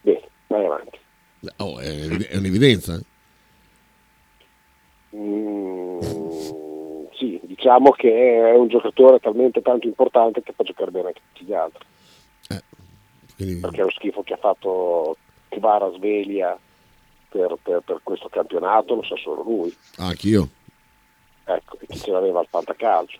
Bene, 0.00 0.28
vai 0.48 0.64
avanti. 0.64 0.98
Oh, 1.58 1.78
è, 1.78 1.86
è 2.08 2.36
un'evidenza. 2.36 2.94
eh. 2.94 3.04
Mm, 5.16 5.73
diciamo 7.64 7.90
che 7.92 8.10
è 8.50 8.54
un 8.54 8.68
giocatore 8.68 9.18
talmente 9.20 9.62
tanto 9.62 9.86
importante 9.86 10.42
che 10.42 10.52
fa 10.52 10.62
giocare 10.64 10.90
bene 10.90 11.06
anche 11.08 11.20
tutti 11.32 11.46
gli 11.46 11.54
altri. 11.54 11.84
Eh, 12.50 12.62
quindi- 13.36 13.60
Perché 13.60 13.80
è 13.80 13.84
lo 13.84 13.90
schifo 13.90 14.22
che 14.22 14.34
ha 14.34 14.36
fatto 14.36 15.16
Kvara 15.48 15.90
Sveglia 15.94 16.58
per, 17.30 17.56
per- 17.62 17.80
per 17.80 18.00
questo 18.02 18.28
campionato 18.28 18.94
lo 18.96 19.02
sa 19.02 19.16
solo 19.16 19.42
lui. 19.42 19.74
ah, 19.96 20.08
anch'io. 20.08 20.48
Ecco, 21.46 21.78
e 21.80 21.86
chi 21.86 21.98
ce 21.98 22.10
l'aveva 22.10 22.40
al 22.40 22.46
fantacalcio. 22.50 23.18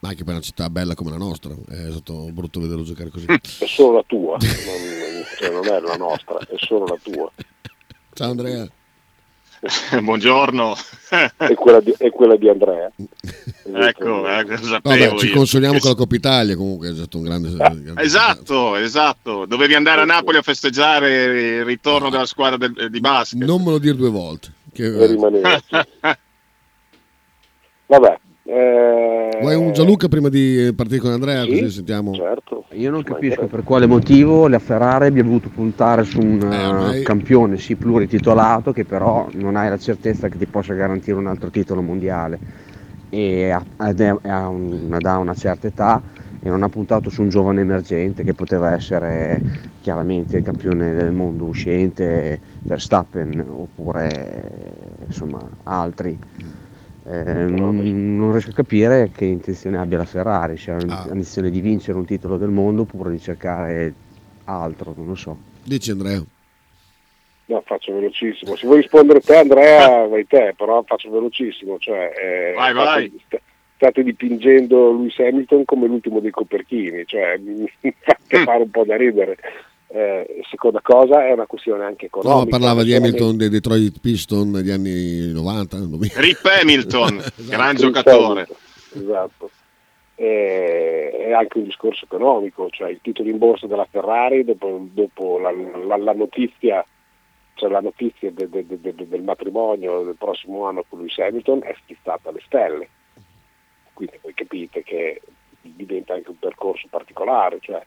Ma 0.00 0.10
anche 0.10 0.22
per 0.22 0.34
una 0.34 0.42
città 0.42 0.70
bella 0.70 0.94
come 0.94 1.10
la 1.10 1.16
nostra. 1.16 1.52
È 1.68 1.90
stato 1.90 2.30
brutto 2.30 2.60
vederlo 2.60 2.84
giocare 2.84 3.10
così. 3.10 3.26
È 3.28 3.66
solo 3.66 3.96
la 3.96 4.04
tua, 4.06 4.36
non, 4.40 5.24
cioè 5.38 5.50
non 5.50 5.66
è 5.66 5.80
la 5.80 5.96
nostra, 5.96 6.38
è 6.38 6.54
solo 6.56 6.86
la 6.86 6.98
tua. 7.02 7.30
Ciao 8.14 8.30
Andrea. 8.30 8.66
Buongiorno. 10.02 10.76
E 11.38 11.54
quella 11.54 11.80
di, 11.80 11.94
e 11.98 12.10
quella 12.10 12.36
di 12.36 12.48
Andrea. 12.48 12.90
Ecco, 13.70 14.26
ecco, 14.26 14.80
Vabbè, 14.82 15.14
ci 15.18 15.26
io. 15.26 15.34
consoliamo 15.34 15.74
Che 15.74 15.80
con 15.80 15.90
la 15.90 15.96
Coppa 15.96 16.14
Italia 16.14 16.56
comunque, 16.56 16.88
è 16.88 16.94
stato 16.94 17.18
un 17.18 17.22
grande... 17.24 17.50
grande- 17.54 17.92
Esatto, 18.02 18.76
esatto. 18.76 19.44
Dovevi 19.44 19.74
andare 19.74 20.00
a 20.00 20.04
Napoli 20.06 20.38
a 20.38 20.42
festeggiare 20.42 21.58
il 21.58 21.64
ritorno 21.66 22.08
della 22.08 22.24
squadra 22.24 22.56
del- 22.56 22.88
di 22.90 23.00
basket. 23.00 23.42
Non 23.46 23.62
me 23.62 23.72
lo 23.72 23.78
dire 23.78 23.94
due 23.94 24.08
volte. 24.08 24.52
Che. 24.72 24.90
Vabbè. 27.86 28.18
Eh, 28.50 29.38
Vuoi 29.40 29.54
un 29.54 29.72
Gianluca 29.72 30.08
prima 30.08 30.28
di 30.30 30.72
partire 30.74 31.00
con 31.00 31.12
Andrea? 31.12 31.42
Sì, 31.44 31.50
Così 31.50 31.70
sentiamo. 31.70 32.14
Certo. 32.14 32.64
Io 32.72 32.90
non 32.90 33.02
capisco 33.02 33.46
per 33.46 33.62
quale 33.62 33.86
motivo 33.86 34.48
la 34.48 34.58
Ferrari 34.58 35.06
abbia 35.08 35.22
voluto 35.22 35.50
puntare 35.50 36.04
su 36.04 36.18
un 36.20 36.40
Eh, 36.40 36.66
ormai- 36.66 37.00
eh, 37.00 37.02
campione 37.02 37.56
sì 37.58 37.76
plurititolato 37.76 38.72
che 38.72 38.84
però 38.84 39.28
non 39.34 39.56
hai 39.56 39.68
la 39.68 39.76
certezza 39.76 40.28
che 40.28 40.38
ti 40.38 40.46
possa 40.46 40.72
garantire 40.74 41.16
un 41.16 41.26
altro 41.26 41.50
titolo 41.50 41.82
mondiale 41.82 42.38
e 43.10 43.50
ha, 43.50 43.62
ed 43.88 44.00
è- 44.00 44.14
ha 44.22 44.48
un- 44.48 44.92
ed 44.94 45.06
ha 45.06 45.18
una 45.18 45.34
certa 45.34 45.66
età 45.66 46.02
e 46.40 46.48
non 46.48 46.62
ha 46.62 46.68
puntato 46.68 47.10
su 47.10 47.22
un 47.22 47.28
giovane 47.30 47.60
emergente 47.62 48.22
che 48.24 48.34
poteva 48.34 48.72
essere 48.72 49.42
chiaramente 49.80 50.38
il 50.38 50.42
campione 50.42 50.92
del 50.94 51.12
mondo 51.12 51.44
uscente 51.44 52.38
Verstappen 52.62 53.44
oppure 53.48 54.72
insomma 55.06 55.40
altri. 55.64 56.18
Eh, 57.10 57.22
non, 57.46 58.16
non 58.16 58.32
riesco 58.32 58.50
a 58.50 58.54
capire 58.54 59.10
che 59.14 59.24
intenzione 59.24 59.78
abbia 59.78 59.96
la 59.98 60.04
Ferrari, 60.04 60.60
ha 60.66 60.76
Ah. 60.76 61.02
intenzione 61.04 61.48
di 61.50 61.60
vincere 61.60 61.96
un 61.96 62.04
titolo 62.04 62.36
del 62.36 62.50
mondo 62.50 62.82
oppure 62.82 63.10
di 63.10 63.18
cercare 63.20 63.94
altro, 64.44 64.92
non 64.96 65.06
lo 65.06 65.14
so. 65.14 65.36
Dici 65.64 65.90
Andrea. 65.90 66.22
No, 67.46 67.62
faccio 67.64 67.94
velocissimo. 67.94 68.56
Se 68.56 68.66
vuoi 68.66 68.80
rispondere 68.82 69.20
te, 69.20 69.36
Andrea, 69.36 70.04
vai 70.06 70.26
te, 70.26 70.52
però 70.54 70.82
faccio 70.82 71.10
velocissimo. 71.10 71.78
Cioè, 71.78 72.12
eh, 72.20 72.52
Vai, 72.54 72.72
state, 72.72 72.84
vai. 73.08 73.20
st- 73.26 73.40
state 73.76 74.02
dipingendo 74.02 74.92
Lewis 74.92 75.18
Hamilton 75.18 75.64
come 75.64 75.86
l'ultimo 75.86 76.20
dei 76.20 76.30
coperchini, 76.30 77.04
cioè 77.06 77.38
mi 77.38 77.66
fate 77.80 78.38
Mm. 78.40 78.44
fare 78.44 78.62
un 78.64 78.70
po' 78.70 78.84
da 78.84 78.96
ridere. 78.96 79.38
Eh, 79.90 80.42
seconda 80.50 80.80
cosa 80.82 81.26
è 81.26 81.32
una 81.32 81.46
questione 81.46 81.82
anche 81.84 82.08
No, 82.12 82.18
economica. 82.20 82.50
parlava 82.58 82.82
di 82.82 82.94
Hamilton 82.94 83.36
dei 83.38 83.48
Detroit 83.48 84.00
Piston 84.00 84.50
negli 84.50 84.70
anni 84.70 85.32
90. 85.32 85.76
2000. 85.78 86.12
Rip 86.20 86.44
Hamilton, 86.60 87.16
Esatto. 87.18 87.42
gran 87.46 87.76
giocatore. 87.76 88.46
Esatto. 88.94 89.50
E- 90.14 91.12
È 91.28 91.32
anche 91.32 91.58
un 91.58 91.64
discorso 91.64 92.04
economico, 92.04 92.68
cioè 92.70 92.90
il 92.90 92.98
titolo 93.02 93.28
in 93.30 93.38
borsa 93.38 93.66
della 93.66 93.86
Ferrari 93.90 94.44
dopo, 94.44 94.86
dopo 94.92 95.38
la, 95.38 95.50
la- 95.52 95.96
la 95.96 96.12
notizia, 96.12 96.84
cioè 97.54 97.70
la 97.70 97.80
notizia 97.80 98.30
de- 98.30 98.48
de- 98.48 98.66
de- 98.66 98.80
de- 98.80 99.08
del 99.08 99.22
matrimonio 99.22 100.02
del 100.02 100.16
prossimo 100.16 100.64
anno 100.66 100.84
con 100.88 100.98
Lewis 100.98 101.18
Hamilton 101.18 101.60
è 101.62 101.74
schizzata 101.84 102.28
alle 102.30 102.40
stelle. 102.44 102.88
Quindi 103.94 104.18
voi 104.22 104.34
capite 104.34 104.82
che 104.82 105.20
diventa 105.60 106.14
anche 106.14 106.30
un 106.30 106.38
percorso 106.38 106.86
particolare, 106.90 107.58
cioè 107.60 107.82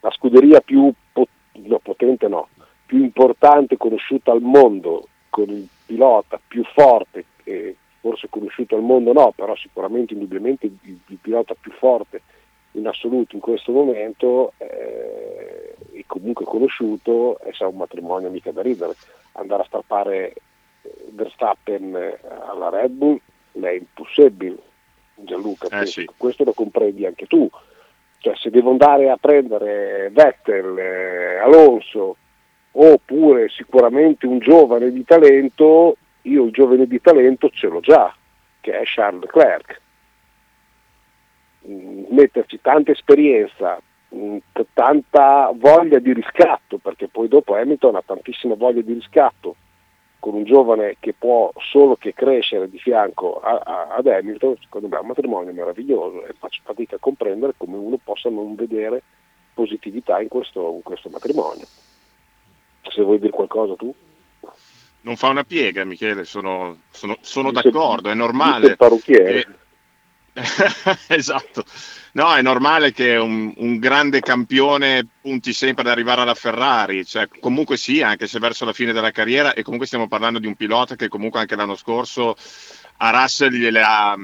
la 0.00 0.10
scuderia 0.12 0.60
più 0.60 0.92
po- 1.12 1.26
no, 1.64 1.78
potente 1.78 2.28
no, 2.28 2.48
più 2.84 3.02
importante 3.02 3.76
conosciuta 3.76 4.32
al 4.32 4.42
mondo, 4.42 5.08
con 5.30 5.48
il 5.48 5.68
pilota 5.84 6.40
più 6.46 6.64
forte, 6.64 7.24
eh, 7.44 7.76
forse 8.00 8.28
conosciuto 8.28 8.76
al 8.76 8.82
mondo 8.82 9.12
no, 9.12 9.32
però 9.34 9.54
sicuramente 9.56 10.14
indubbiamente 10.14 10.66
il, 10.66 10.76
il 10.82 11.18
pilota 11.20 11.54
più 11.58 11.72
forte 11.72 12.22
in 12.72 12.86
assoluto 12.86 13.34
in 13.34 13.40
questo 13.40 13.72
momento 13.72 14.52
eh, 14.58 15.74
e 15.92 16.04
comunque 16.06 16.44
conosciuto 16.44 17.38
è 17.38 17.50
un 17.64 17.76
matrimonio 17.76 18.30
mica 18.30 18.52
da 18.52 18.62
ridere. 18.62 18.94
Andare 19.32 19.62
a 19.62 19.66
strappare 19.66 20.34
eh, 20.82 20.94
Verstappen 21.10 21.94
eh, 21.96 22.18
alla 22.48 22.68
Red 22.68 22.90
Bull 22.92 23.18
è 23.60 23.70
impossibile, 23.70 24.56
Gianluca, 25.14 25.80
Eh, 25.80 25.86
sì. 25.86 26.08
questo 26.16 26.44
lo 26.44 26.52
comprendi 26.52 27.06
anche 27.06 27.26
tu. 27.26 27.48
Cioè 28.18 28.34
se 28.36 28.50
devo 28.50 28.70
andare 28.70 29.10
a 29.10 29.16
prendere 29.16 30.10
Vettel, 30.12 30.78
eh, 30.78 31.36
Alonso 31.38 32.16
oppure 32.78 33.48
sicuramente 33.48 34.26
un 34.26 34.38
giovane 34.38 34.90
di 34.90 35.04
talento, 35.04 35.96
io 36.22 36.44
il 36.44 36.52
giovane 36.52 36.86
di 36.86 37.00
talento 37.00 37.48
ce 37.50 37.68
l'ho 37.68 37.80
già, 37.80 38.14
che 38.60 38.78
è 38.78 38.82
Charles 38.84 39.22
Leclerc. 39.22 39.80
Mm, 41.68 42.04
Metterci 42.10 42.60
tanta 42.60 42.92
esperienza, 42.92 43.80
mm, 44.14 44.36
tanta 44.74 45.50
voglia 45.54 45.98
di 45.98 46.12
riscatto, 46.12 46.78
perché 46.78 47.08
poi 47.08 47.28
dopo 47.28 47.54
Hamilton 47.54 47.96
ha 47.96 48.02
tantissima 48.04 48.54
voglia 48.54 48.82
di 48.82 48.92
riscatto, 48.92 49.56
con 50.26 50.34
un 50.34 50.42
giovane 50.42 50.96
che 50.98 51.12
può 51.12 51.52
solo 51.70 51.94
che 51.94 52.12
crescere 52.12 52.68
di 52.68 52.80
fianco 52.80 53.38
a- 53.38 53.60
a- 53.64 53.94
ad 53.94 54.08
Hamilton, 54.08 54.56
secondo 54.60 54.88
me 54.88 54.96
è 54.96 55.00
un 55.00 55.06
matrimonio 55.06 55.52
meraviglioso 55.52 56.26
e 56.26 56.34
faccio 56.36 56.62
fatica 56.64 56.96
a 56.96 56.98
comprendere 56.98 57.54
come 57.56 57.76
uno 57.76 57.96
possa 58.02 58.28
non 58.28 58.56
vedere 58.56 59.02
positività 59.54 60.20
in 60.20 60.26
questo, 60.26 60.72
in 60.74 60.82
questo 60.82 61.10
matrimonio. 61.10 61.64
Se 62.90 63.02
vuoi 63.02 63.20
dire 63.20 63.30
qualcosa 63.30 63.76
tu? 63.76 63.94
Non 65.02 65.14
fa 65.14 65.28
una 65.28 65.44
piega, 65.44 65.84
Michele, 65.84 66.24
sono, 66.24 66.78
sono- 66.90 67.18
sono 67.20 67.52
d'accordo, 67.52 68.10
è 68.10 68.14
normale. 68.14 68.66
il 68.70 68.76
parrucchiere. 68.76 69.38
Eh, 69.38 69.46
esatto, 71.08 71.64
no, 72.12 72.34
è 72.34 72.42
normale 72.42 72.92
che 72.92 73.16
un, 73.16 73.52
un 73.56 73.78
grande 73.78 74.20
campione 74.20 75.06
punti 75.20 75.52
sempre 75.52 75.82
ad 75.82 75.88
arrivare 75.88 76.20
alla 76.20 76.34
Ferrari, 76.34 77.06
cioè, 77.06 77.28
comunque 77.40 77.76
sì, 77.76 78.02
anche 78.02 78.26
se 78.26 78.38
verso 78.38 78.64
la 78.64 78.74
fine 78.74 78.92
della 78.92 79.10
carriera, 79.10 79.54
e 79.54 79.62
comunque 79.62 79.86
stiamo 79.86 80.08
parlando 80.08 80.38
di 80.38 80.46
un 80.46 80.54
pilota 80.54 80.94
che 80.94 81.08
comunque 81.08 81.40
anche 81.40 81.56
l'anno 81.56 81.74
scorso 81.74 82.36
a 82.98 83.10
Russell 83.10 83.52
gliele 83.52 83.82
ha, 83.82 84.16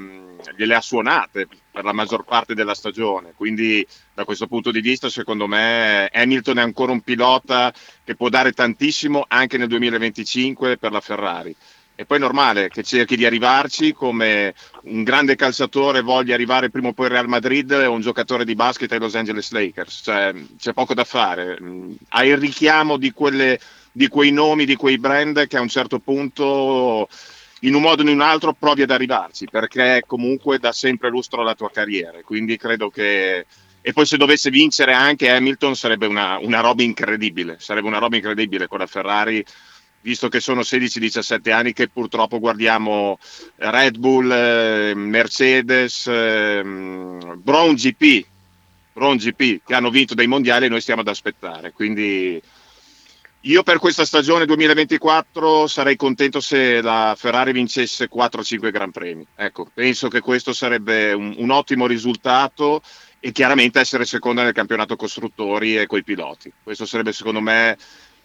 gliele 0.57 0.75
ha 0.75 0.81
suonate 0.81 1.49
per 1.71 1.85
la 1.85 1.93
maggior 1.93 2.25
parte 2.25 2.55
della 2.55 2.75
stagione, 2.75 3.33
quindi 3.35 3.87
da 4.13 4.25
questo 4.25 4.47
punto 4.47 4.71
di 4.71 4.81
vista 4.81 5.09
secondo 5.09 5.47
me 5.47 6.11
Hamilton 6.13 6.59
è 6.59 6.63
ancora 6.63 6.93
un 6.93 7.01
pilota 7.01 7.73
che 8.05 8.15
può 8.15 8.29
dare 8.29 8.53
tantissimo 8.53 9.25
anche 9.29 9.57
nel 9.57 9.69
2025 9.69 10.77
per 10.77 10.93
la 10.93 11.01
Ferrari. 11.01 11.57
E 11.95 12.07
poi 12.07 12.17
è 12.17 12.21
normale 12.21 12.69
che 12.69 12.83
cerchi 12.83 13.17
di 13.17 13.27
arrivarci 13.27 13.93
come 13.93 14.55
un 14.85 15.03
grande 15.03 15.37
calciatore 15.37 16.01
voglia 16.01 16.35
arrivare 16.35 16.71
prima 16.71 16.89
o 16.89 16.93
poi 16.95 17.07
al 17.07 17.13
Real 17.13 17.29
Madrid 17.29 17.71
o 17.71 17.93
un 17.93 18.01
giocatore 18.01 18.45
di 18.47 18.55
basket 18.55 18.91
ai 18.93 18.99
Los 18.99 19.15
Angeles 19.15 19.51
Lakers. 19.53 20.01
Cioè, 20.05 20.35
c'è 20.59 20.73
poco 20.73 20.95
da 20.95 21.05
fare. 21.05 21.59
Mm, 21.61 21.93
Hai 22.09 22.29
il 22.31 22.39
richiamo 22.39 22.97
di, 22.97 23.13
quelle, 23.13 23.61
di 23.93 24.09
quei 24.09 24.33
nomi, 24.33 24.65
di 24.65 24.75
quei 24.75 24.99
brand 24.99 25.47
che 25.47 25.57
a 25.59 25.61
un 25.61 25.69
certo 25.69 25.99
punto, 25.99 27.09
in 27.61 27.75
un 27.75 27.83
modo 27.83 28.03
o 28.03 28.07
in 28.07 28.13
un 28.13 28.23
altro, 28.23 28.55
provi 28.55 28.83
ad 28.83 28.91
arrivarci, 28.91 29.47
perché 29.51 30.03
comunque 30.07 30.59
dà 30.59 30.73
sempre 30.73 31.11
lustro 31.11 31.43
alla 31.43 31.55
tua 31.55 31.71
carriera. 31.71 32.21
Quindi 32.25 32.57
credo 32.57 32.89
che... 32.91 33.47
E 33.85 33.93
poi 33.93 34.07
se 34.07 34.17
dovesse 34.17 34.49
vincere 34.51 34.93
anche 34.93 35.29
Hamilton 35.29 35.75
sarebbe 35.75 36.07
una, 36.07 36.39
una 36.39 36.61
roba 36.61 36.85
incredibile, 36.85 37.57
sarebbe 37.59 37.89
una 37.89 37.99
roba 37.99 38.15
incredibile 38.15 38.69
con 38.69 38.79
la 38.79 38.87
Ferrari 38.87 39.45
visto 40.03 40.29
che 40.29 40.41
sono 40.41 40.61
16-17 40.61 41.51
anni 41.53 41.73
che 41.73 41.89
purtroppo 41.89 42.39
guardiamo 42.39 43.19
Red 43.57 43.97
Bull, 43.99 44.31
eh, 44.31 44.93
Mercedes, 44.95 46.07
ehm, 46.07 47.41
Brown 47.43 47.75
GP, 47.75 48.27
Brown 48.93 49.17
GP 49.17 49.63
che 49.65 49.75
hanno 49.75 49.91
vinto 49.91 50.15
dei 50.15 50.27
mondiali 50.27 50.67
e 50.67 50.69
noi 50.69 50.81
stiamo 50.81 51.01
ad 51.01 51.09
aspettare. 51.09 51.73
Quindi 51.73 52.41
io 53.45 53.63
per 53.65 53.79
questa 53.79 54.05
stagione 54.05 54.45
2024 54.47 55.67
sarei 55.67 55.97
contento 55.97 56.41
se 56.41 56.81
la 56.81 57.15
Ferrari 57.17 57.53
vincesse 57.53 58.09
4-5 58.09 58.71
Gran 58.71 58.91
Premi. 58.93 59.27
Ecco, 59.35 59.69
penso 59.73 60.09
che 60.09 60.21
questo 60.21 60.53
sarebbe 60.53 61.13
un, 61.13 61.35
un 61.39 61.51
ottimo 61.51 61.87
risultato 61.87 62.83
e 63.19 63.33
chiaramente 63.33 63.81
essere 63.81 64.05
seconda 64.05 64.43
nel 64.43 64.53
campionato 64.53 64.97
costruttori 64.97 65.77
e 65.77 65.87
coi 65.87 66.05
piloti. 66.05 66.53
Questo 66.63 66.87
sarebbe 66.87 67.13
secondo 67.13 67.41
me 67.41 67.77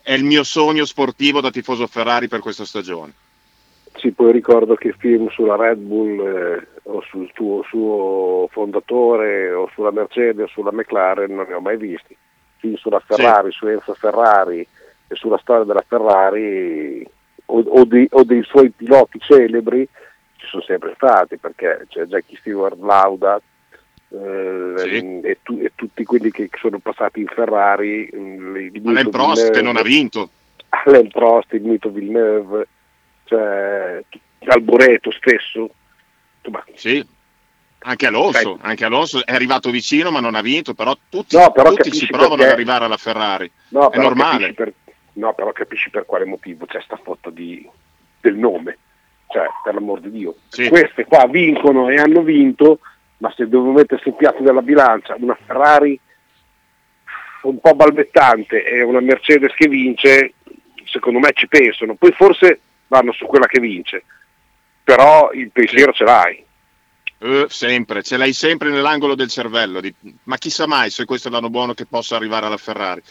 è 0.08 0.14
il 0.14 0.24
mio 0.24 0.46
sogno 0.46 0.86
sportivo 0.86 1.42
da 1.42 1.52
tifoso 1.52 1.86
Ferrari 1.86 2.30
per 2.30 2.40
questa 2.40 2.64
stagione. 2.64 3.12
Sì, 3.98 4.14
poi 4.14 4.32
ricordo 4.32 4.76
che 4.76 4.96
film 4.98 5.28
sulla 5.28 5.58
Red 5.58 5.80
Bull 5.80 6.18
eh, 6.22 6.68
o 6.84 7.02
sul 7.02 7.30
tuo 7.34 7.62
suo 7.64 8.48
fondatore 8.50 9.52
o 9.52 9.70
sulla 9.74 9.92
Mercedes 9.92 10.46
o 10.46 10.48
sulla 10.48 10.72
McLaren 10.72 11.36
non 11.36 11.46
ne 11.50 11.56
ho 11.56 11.60
mai 11.60 11.76
visti. 11.76 12.16
Film 12.56 12.76
sulla 12.76 13.02
Ferrari, 13.02 13.52
su 13.52 13.68
Enzo 13.68 13.94
Ferrari 13.96 14.66
e 15.10 15.16
sulla 15.16 15.40
storia 15.40 15.66
della 15.66 15.84
Ferrari 15.86 17.06
o, 17.48 17.60
o 17.60 17.84
dei, 17.84 18.08
o 18.12 18.24
dei 18.24 18.44
suoi 18.44 18.70
piloti 18.70 19.20
celebri 19.20 19.86
ci 20.38 20.46
sono 20.48 20.62
sempre 20.62 20.94
stati 20.96 21.36
perché 21.36 21.86
c'è 21.90 22.06
Jackie 22.06 22.38
Stewart 22.38 22.80
Lauda 22.80 23.42
eh, 24.10 24.74
Sì. 24.78 25.20
e, 25.22 25.38
tu- 25.44 25.60
e 25.62 25.72
tutti 25.76 26.04
quelli 26.04 26.32
che 26.32 26.50
sono 26.60 26.80
passati 26.80 27.20
in 27.22 27.28
Ferrari. 27.28 28.10
mm, 28.16 28.68
Alain 28.86 29.10
Prost 29.10 29.52
che 29.52 29.62
non 29.62 29.78
ha 29.78 29.82
vinto. 29.82 30.30
Alain 30.70 31.08
Prost, 31.10 31.54
il 31.54 31.62
mito 31.64 31.90
Villeneuve, 31.90 32.68
cioè, 33.26 34.04
Alboreto 34.46 35.12
stesso. 35.12 35.70
Insomma, 36.38 36.64
Sì. 36.76 37.06
Anche 37.80 38.08
Alonso, 38.08 38.58
anche 38.62 38.86
Alonso 38.86 39.24
è 39.26 39.32
arrivato 39.34 39.70
vicino 39.70 40.10
ma 40.10 40.20
non 40.20 40.34
ha 40.36 40.42
vinto, 40.42 40.74
però 40.74 40.98
tutti, 41.10 41.38
No, 41.38 41.52
però 41.52 41.70
tutti 41.74 41.92
ci 41.92 42.08
provano 42.08 42.36
perché- 42.36 42.46
ad 42.46 42.52
arrivare 42.54 42.86
alla 42.86 42.98
Ferrari. 42.98 43.50
no, 43.70 43.92
È 43.92 43.98
normale. 44.00 44.54
per, 44.54 44.74
no, 45.14 45.34
però 45.36 45.52
capisci 45.52 45.90
per 45.92 46.06
quale 46.06 46.26
motivo 46.26 46.66
c'è 46.66 46.82
sta 46.82 46.98
foto 47.02 47.30
di, 47.30 47.68
del 48.20 48.36
nome. 48.36 48.78
cioè 49.30 49.46
per 49.62 49.74
l'amor 49.74 50.00
di 50.00 50.10
Dio. 50.10 50.36
Sì. 50.48 50.70
Queste 50.70 51.04
qua 51.06 51.28
vincono 51.28 51.90
e 51.90 51.96
hanno 51.98 52.22
vinto, 52.22 52.80
ma 53.18 53.32
se 53.36 53.48
devo 53.48 53.72
mettersi 53.72 54.10
in 54.10 54.16
piatto 54.16 54.44
della 54.44 54.62
bilancia 54.62 55.16
una 55.20 55.38
Ferrari 55.46 56.00
un 57.44 57.60
po' 57.60 57.74
balbettante 57.74 58.64
e 58.64 58.82
una 58.82 59.00
Mercedes 59.00 59.54
che 59.54 59.68
vince, 59.68 60.34
secondo 60.86 61.20
me 61.20 61.32
ci 61.34 61.48
pensano. 61.48 61.96
Poi 61.96 62.12
forse 62.12 62.60
vanno 62.88 63.12
su 63.14 63.26
quella 63.26 63.48
che 63.48 63.60
vince, 63.60 64.04
però 64.84 65.32
il 65.32 65.52
pensiero 65.52 65.94
ce 65.94 66.04
l'hai. 66.04 66.46
Eh, 67.20 67.46
sempre, 67.50 68.04
ce 68.04 68.18
l'hai 68.18 68.34
sempre 68.34 68.70
nell'angolo 68.70 69.16
del 69.16 69.30
cervello. 69.30 69.82
ma 70.24 70.38
chissà 70.38 70.68
mai 70.68 70.90
se 70.90 71.06
questo 71.06 71.30
è 71.30 71.32
l'anno 71.32 71.50
buono 71.50 71.74
che 71.74 71.86
possa 71.86 72.16
arrivare 72.16 72.46
alla 72.46 72.58
Ferrari. 72.58 73.02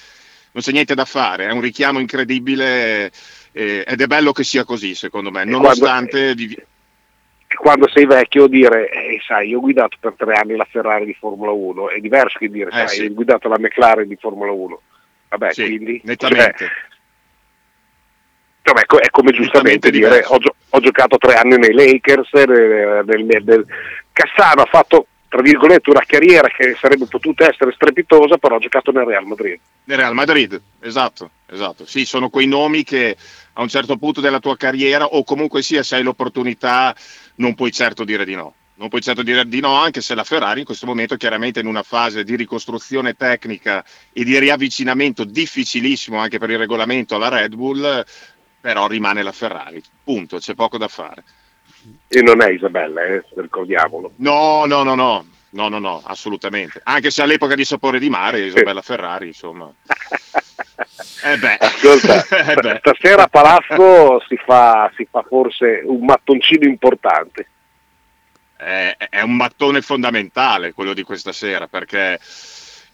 Non 0.52 0.62
c'è 0.62 0.72
niente 0.72 0.94
da 0.94 1.04
fare, 1.04 1.48
è 1.48 1.52
un 1.52 1.61
richiamo 1.61 1.98
incredibile 1.98 3.11
eh, 3.52 3.84
ed 3.86 4.00
è 4.00 4.07
bello 4.07 4.32
che 4.32 4.44
sia 4.44 4.64
così, 4.64 4.94
secondo 4.94 5.30
me, 5.30 5.44
nonostante... 5.44 6.30
E 6.30 6.66
quando 7.57 7.88
sei 7.88 8.07
vecchio 8.07 8.46
dire, 8.46 8.88
eh, 8.90 9.20
sai, 9.26 9.48
io 9.48 9.59
ho 9.59 9.61
guidato 9.61 9.96
per 10.00 10.14
tre 10.16 10.34
anni 10.34 10.57
la 10.57 10.66
Ferrari 10.70 11.04
di 11.04 11.14
Formula 11.18 11.50
1, 11.50 11.90
è 11.90 11.98
diverso 11.98 12.38
che 12.38 12.48
dire, 12.48 12.70
Eh, 12.70 12.72
sai, 12.72 12.88
sì. 12.88 13.04
ho 13.07 13.12
guidato 13.14 13.48
la 13.48 13.59
McLaren 13.59 14.07
di 14.09 14.16
Formula 14.16 14.52
1. 14.52 14.80
Vabbè, 15.28 15.52
Sì, 15.52 15.64
quindi... 15.64 16.00
nettamente. 16.04 16.57
cioè, 16.59 16.68
vabbè, 18.74 18.86
co- 18.86 18.98
è 18.98 19.11
come 19.11 19.32
giustamente 19.32 19.90
dire, 19.90 20.24
ho, 20.26 20.38
gio- 20.38 20.54
ho 20.70 20.80
giocato 20.80 21.18
tre 21.18 21.34
anni 21.34 21.57
nei 21.57 21.72
Lakers, 21.72 22.30
eh, 22.34 22.46
nel, 22.46 23.24
nel- 23.24 23.44
nel- 23.44 23.66
Cassano 24.12 24.62
ha 24.62 24.66
fatto, 24.66 25.07
tra 25.28 25.42
virgolette, 25.42 25.90
una 25.90 26.02
carriera 26.07 26.48
che 26.48 26.74
sarebbe 26.80 27.07
potuta 27.07 27.46
essere 27.48 27.72
strepitosa, 27.72 28.38
però 28.38 28.57
ha 28.57 28.61
giocato 28.61 28.90
nel 28.92 29.04
Real 29.04 29.26
Madrid. 29.26 29.59
Nel 29.84 29.98
Real 29.98 30.14
Madrid, 30.14 30.61
esatto, 30.80 31.30
esatto. 31.46 31.84
Sì, 31.86 32.04
sono 32.07 32.28
quei 32.30 32.46
nomi 32.46 32.82
che 32.82 33.14
a 33.52 33.62
un 33.62 33.68
certo 33.68 33.96
punto 33.98 34.20
della 34.20 34.40
tua 34.40 34.57
carriera 34.57 35.04
o 35.04 35.22
comunque 35.22 35.62
sia 35.62 35.82
se 35.82 35.96
hai 35.96 36.02
l'opportunità 36.02 36.94
non 37.37 37.55
puoi 37.55 37.72
certo 37.72 38.05
dire 38.05 38.24
di 38.24 38.34
no. 38.34 38.55
Non 38.78 38.89
puoi 38.89 39.01
certo 39.01 39.22
dire 39.22 39.47
di 39.49 39.61
no, 39.61 39.74
anche 39.74 40.03
se 40.03 40.14
la 40.14 40.24
Ferrari 40.24 40.61
in 40.61 40.66
questo 40.66 40.84
momento 40.84 41.14
è 41.14 41.16
chiaramente 41.16 41.61
in 41.61 41.66
una 41.66 41.82
fase 41.82 42.24
di 42.24 42.37
ricostruzione 42.37 43.14
tecnica 43.14 43.82
e 44.12 44.22
di 44.22 44.39
riavvicinamento 44.39 45.24
difficilissimo 45.24 46.18
anche 46.18 46.39
per 46.39 46.51
il 46.51 46.59
regolamento 46.59 47.14
alla 47.14 47.28
Red 47.28 47.55
Bull, 47.55 48.05
però 48.61 48.87
rimane 48.87 49.22
la 49.22 49.32
Ferrari. 49.32 49.82
Punto, 50.05 50.39
c'è 50.39 50.55
poco 50.55 50.76
da 50.76 50.89
fare. 50.89 51.24
E 52.09 52.20
non 52.20 52.43
è 52.43 52.51
Isabella, 52.51 53.03
eh, 53.03 53.24
ricordiamolo. 53.34 54.12
No, 54.16 54.66
no, 54.66 54.82
no, 54.82 54.95
no, 54.95 55.24
no, 55.51 55.68
no, 55.68 55.78
no, 55.78 56.03
assolutamente. 56.05 56.80
Anche 56.84 57.11
se 57.11 57.22
all'epoca 57.22 57.55
di 57.55 57.64
Sapore 57.64 57.99
di 57.99 58.09
Mare, 58.09 58.47
Isabella 58.47 58.82
Ferrari, 58.82 59.28
insomma. 59.28 59.72
Eh 61.24 61.38
beh, 61.38 61.57
Ascolta, 61.59 62.24
Eh 62.53 62.55
beh. 62.55 62.80
stasera 62.80 63.24
a 63.24 63.28
Palazzo 63.28 64.22
si 64.28 64.36
fa, 64.36 64.90
si 64.94 65.07
fa 65.11 65.22
forse 65.26 65.82
un 65.84 66.05
mattoncino 66.05 66.66
importante. 66.66 67.49
è, 68.57 69.20
un 69.22 69.36
mattone 69.36 69.80
fondamentale 69.82 70.72
quello 70.72 70.94
di 70.94 71.03
questa 71.03 71.32
sera 71.32 71.66
perché 71.66 72.18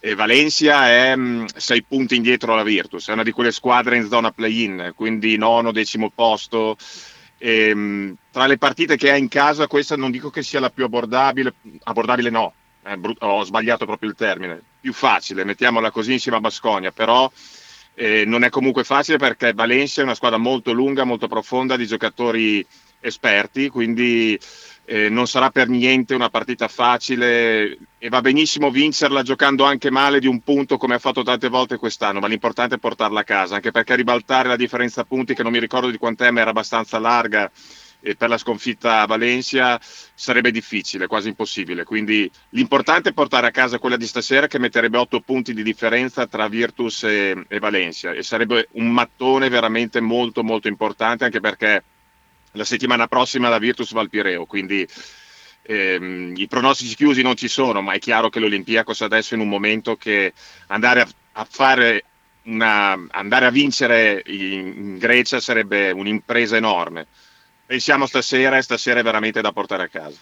eh, 0.01 0.15
Valencia 0.15 0.89
è 0.89 1.15
mh, 1.15 1.47
sei 1.55 1.85
punti 1.85 2.17
indietro 2.17 2.53
alla 2.53 2.65
Virtus, 2.65 3.09
è 3.09 3.13
una 3.13 3.23
di 3.23 3.31
quelle 3.31 3.53
squadre 3.53 3.97
in 3.97 4.09
zona 4.09 4.33
play-in, 4.33 4.93
quindi 4.97 5.37
nono, 5.37 5.71
decimo 5.71 6.11
posto. 6.11 6.77
E, 7.45 7.75
mh, 7.75 8.17
tra 8.31 8.47
le 8.47 8.57
partite 8.57 8.97
che 8.97 9.11
ha 9.11 9.17
in 9.17 9.27
casa, 9.27 9.67
questa 9.67 9.97
non 9.97 10.13
dico 10.13 10.31
che 10.31 10.45
sia 10.45 10.61
la 10.61 10.71
più 10.71 10.85
abbordabile, 10.85 11.55
abbordabile 11.83 12.31
no, 12.31 12.55
è 12.83 12.95
brut- 12.95 13.21
ho 13.21 13.43
sbagliato 13.43 13.85
proprio 13.85 14.11
il 14.11 14.15
termine, 14.15 14.63
più 14.81 14.93
facile, 14.93 15.43
mettiamola 15.43 15.91
così 15.91 16.13
insieme 16.13 16.39
a 16.39 16.41
Basconia, 16.41 16.93
però 16.93 17.29
eh, 17.95 18.25
non 18.27 18.45
è 18.45 18.49
comunque 18.49 18.85
facile 18.85 19.19
perché 19.19 19.55
Valencia 19.55 20.03
è 20.03 20.05
una 20.05 20.15
squadra 20.15 20.39
molto 20.39 20.71
lunga, 20.71 21.03
molto 21.03 21.27
profonda 21.27 21.77
di 21.77 21.85
giocatori 21.85 22.65
esperti, 23.01 23.69
quindi 23.69 24.39
eh, 24.85 25.09
non 25.09 25.27
sarà 25.27 25.51
per 25.51 25.69
niente 25.69 26.15
una 26.15 26.29
partita 26.29 26.69
facile 26.69 27.79
e 27.99 28.09
va 28.09 28.21
benissimo 28.21 28.71
vincerla 28.71 29.23
giocando 29.23 29.65
anche 29.65 29.91
male 29.91 30.19
di 30.19 30.27
un 30.27 30.41
punto 30.41 30.77
come 30.77 30.95
ha 30.95 30.99
fatto 30.99 31.23
tante 31.23 31.49
volte 31.49 31.77
quest'anno, 31.77 32.21
ma 32.21 32.27
l'importante 32.27 32.77
è 32.77 32.79
portarla 32.79 33.21
a 33.21 33.25
casa, 33.25 33.55
anche 33.57 33.71
perché 33.71 33.95
ribaltare 33.95 34.49
la 34.49 34.57
differenza 34.57 35.05
punti 35.05 35.35
che 35.35 35.43
non 35.43 35.53
mi 35.53 35.61
ricordo 35.61 35.91
di 35.91 35.99
quant'è, 35.99 36.31
ma 36.31 36.41
era 36.41 36.51
abbastanza 36.51 36.99
larga 36.99 37.51
eh, 38.01 38.17
per 38.17 38.29
la 38.29 38.37
sconfitta 38.37 39.01
a 39.01 39.07
Valencia 39.07 39.81
sarebbe 39.81 40.51
difficile, 40.51 41.07
quasi 41.07 41.29
impossibile. 41.29 41.85
Quindi 41.85 42.29
l'importante 42.51 43.11
è 43.11 43.13
portare 43.13 43.47
a 43.47 43.51
casa 43.53 43.79
quella 43.79 43.97
di 43.97 44.07
stasera 44.07 44.49
che 44.49 44.59
metterebbe 44.59 44.99
8 44.99 45.21
punti 45.21 45.55
di 45.55 45.63
differenza 45.63 46.27
tra 46.27 46.49
Virtus 46.49 47.05
e, 47.05 47.45
e 47.49 47.59
Valencia 47.61 48.11
e 48.13 48.23
sarebbe 48.23 48.69
un 48.73 48.91
mattone 48.91 49.49
veramente 49.49 50.01
molto 50.01 50.43
molto 50.43 50.69
importante 50.69 51.25
anche 51.25 51.41
perché 51.41 51.85
la 52.53 52.65
settimana 52.65 53.07
prossima 53.09 53.49
la 53.49 53.59
Virtus 53.59 53.93
va 53.93 54.01
al 54.01 54.09
Pireo, 54.11 54.45
quindi 54.47 54.87
ehm, 55.63 56.33
i 56.37 56.47
pronostici 56.49 56.95
chiusi 56.95 57.23
non 57.23 57.37
ci 57.37 57.49
sono, 57.49 57.81
ma 57.81 57.93
è 57.93 57.99
chiaro 57.99 58.29
che 58.29 58.41
l'Olimpiakos 58.41 59.01
adesso 59.03 59.35
è 59.35 59.37
in 59.37 59.43
un 59.43 59.49
momento 59.49 59.97
che 59.97 60.33
andare 60.69 61.01
a, 61.01 61.09
a 61.33 61.47
fare 61.49 62.05
una, 62.45 62.99
andare 63.11 63.47
a 63.47 63.51
vincere 63.51 64.23
in, 64.27 64.73
in 64.77 64.99
Grecia 64.99 65.41
sarebbe 65.41 65.91
un'impresa 65.91 66.57
enorme. 66.57 67.07
Pensiamo 67.65 68.07
stasera 68.07 68.57
e 68.57 68.63
stasera 68.63 69.01
è 69.01 69.03
veramente 69.03 69.41
da 69.41 69.53
portare 69.53 69.85
a 69.85 69.89
casa. 69.89 70.19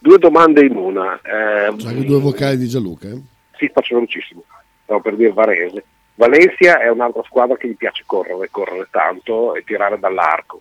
Due 0.00 0.18
domande 0.18 0.64
in 0.64 0.76
una. 0.76 1.16
Eh, 1.16 1.74
C'ha 1.76 1.88
anche 1.88 2.04
due 2.04 2.20
vocali 2.20 2.56
di 2.56 2.68
Gianluca. 2.68 3.08
eh? 3.08 3.20
Sì, 3.56 3.68
faccio 3.72 3.96
velocissimo. 3.96 4.44
Stavo 4.84 5.00
per 5.00 5.16
dire 5.16 5.32
Varese. 5.32 5.84
Valencia 6.14 6.80
è 6.80 6.88
un'altra 6.88 7.22
squadra 7.24 7.56
che 7.56 7.68
gli 7.68 7.76
piace 7.76 8.02
correre, 8.06 8.48
correre 8.50 8.88
tanto 8.90 9.54
e 9.54 9.62
tirare 9.64 9.98
dall'arco. 9.98 10.60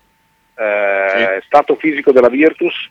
Eh, 0.57 1.41
Stato 1.45 1.75
fisico 1.75 2.11
della 2.11 2.29
Virtus, 2.29 2.89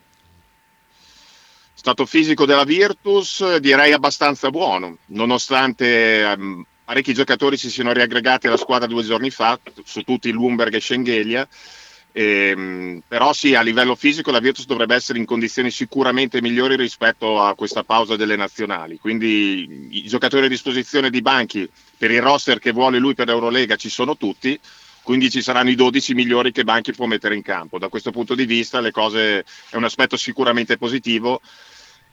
Stato 1.87 2.05
fisico 2.05 2.45
della 2.45 2.65
Virtus 2.65 3.57
direi 3.57 3.93
abbastanza 3.93 4.49
buono, 4.49 4.97
nonostante 5.05 6.21
ehm, 6.21 6.65
parecchi 6.83 7.13
giocatori 7.13 7.55
si 7.55 7.69
siano 7.69 7.93
riaggregati 7.93 8.47
alla 8.47 8.57
squadra 8.57 8.87
due 8.87 9.03
giorni 9.03 9.29
fa, 9.29 9.59
su 9.85 10.01
tutti 10.01 10.31
Lumberg 10.31 10.73
e 10.73 10.81
Schengelia. 10.81 11.47
Ehm, 12.11 13.03
però 13.07 13.31
sì, 13.31 13.55
a 13.55 13.61
livello 13.61 13.95
fisico 13.95 14.31
la 14.31 14.39
Virtus 14.39 14.65
dovrebbe 14.65 14.95
essere 14.95 15.19
in 15.19 15.25
condizioni 15.25 15.69
sicuramente 15.69 16.41
migliori 16.41 16.75
rispetto 16.75 17.41
a 17.41 17.53
questa 17.55 17.83
pausa 17.83 18.15
delle 18.15 18.35
nazionali. 18.35 18.97
Quindi 18.97 19.87
i 19.91 20.07
giocatori 20.07 20.47
a 20.47 20.49
disposizione 20.49 21.09
di 21.09 21.21
banchi 21.21 21.69
per 21.97 22.09
il 22.11 22.21
roster 22.21 22.59
che 22.59 22.71
vuole 22.71 22.97
lui 22.97 23.13
per 23.13 23.29
Eurolega 23.29 23.75
ci 23.75 23.89
sono 23.89 24.17
tutti, 24.17 24.59
quindi 25.07 25.29
ci 25.29 25.41
saranno 25.41 25.69
i 25.69 25.75
12 25.75 26.13
migliori 26.15 26.51
che 26.51 26.65
Banchi 26.65 26.91
può 26.91 27.05
mettere 27.05 27.33
in 27.33 27.41
campo. 27.41 27.79
Da 27.79 27.87
questo 27.87 28.11
punto 28.11 28.35
di 28.35 28.45
vista 28.45 28.81
cose 28.91 29.45
è 29.69 29.77
un 29.77 29.85
aspetto 29.85 30.17
sicuramente 30.17 30.77
positivo 30.77 31.39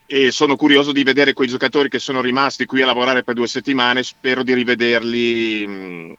e 0.07 0.31
sono 0.31 0.55
curioso 0.55 0.93
di 0.93 1.03
vedere 1.03 1.33
quei 1.33 1.49
giocatori 1.49 1.89
che 1.89 1.99
sono 1.99 2.21
rimasti 2.21 2.67
qui 2.67 2.83
a 2.83 2.87
lavorare 2.87 3.25
per 3.25 3.35
due 3.35 3.49
settimane, 3.49 4.05
spero 4.05 4.45
di 4.45 4.55
rivederli 4.55 5.67
mh, 5.67 6.15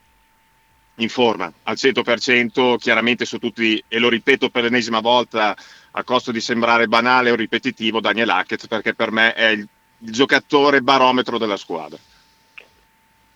in 0.96 1.08
forma 1.08 1.50
al 1.64 1.76
100%, 1.76 2.76
chiaramente 2.76 3.24
su 3.24 3.38
tutti, 3.38 3.82
e 3.88 3.98
lo 3.98 4.10
ripeto 4.10 4.50
per 4.50 4.64
l'ennesima 4.64 5.00
volta, 5.00 5.56
a 5.92 6.04
costo 6.04 6.34
di 6.34 6.42
sembrare 6.42 6.90
banale 6.90 7.32
o 7.32 7.36
ripetitivo, 7.36 8.02
Daniel 8.02 8.32
Hackett, 8.32 8.68
perché 8.68 8.94
per 8.94 9.12
me 9.12 9.32
è 9.34 9.48
il, 9.48 9.66
il 10.00 10.12
giocatore 10.12 10.82
barometro 10.82 11.38
della 11.38 11.56
squadra. 11.56 11.98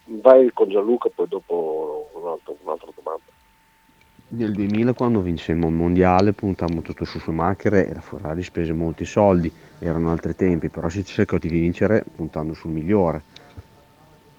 vai 0.08 0.52
con 0.54 0.70
Gianluca, 0.70 1.08
poi 1.08 1.30
dopo 1.30 2.10
un 2.16 2.38
un'altra 2.64 2.92
domanda. 2.94 3.29
Nel 4.32 4.52
2000 4.54 4.94
quando 4.94 5.22
vincemmo 5.22 5.68
il 5.70 5.74
mondiale 5.74 6.34
puntammo 6.34 6.82
tutto 6.82 7.04
su 7.04 7.18
Schumacher 7.20 7.74
e 7.74 7.94
la 7.94 8.00
Ferrari 8.02 8.44
spese 8.44 8.74
molti 8.74 9.04
soldi, 9.04 9.52
erano 9.80 10.12
altri 10.12 10.36
tempi, 10.36 10.70
però 10.70 10.88
si 10.88 11.04
cercò 11.04 11.38
di 11.38 11.48
vincere 11.50 12.04
puntando 12.16 12.54
sul 12.54 12.72
migliore. 12.72 13.22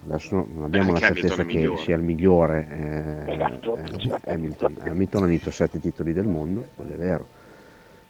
Adesso 0.07 0.47
non 0.53 0.63
abbiamo 0.63 0.93
Anche 0.93 1.01
la 1.01 1.13
certezza 1.13 1.43
che 1.43 1.53
migliore. 1.57 1.81
sia 1.83 1.95
il 1.95 2.03
migliore. 2.03 2.67
eh, 3.27 3.33
Esatto. 3.33 3.77
eh, 3.77 4.33
Hamilton. 4.33 4.77
Hamilton 4.79 5.23
ha 5.23 5.27
vinto 5.27 5.51
7 5.51 5.79
titoli 5.79 6.13
del 6.13 6.25
mondo, 6.25 6.65
quello 6.75 6.93
è 6.93 6.97
vero. 6.97 7.27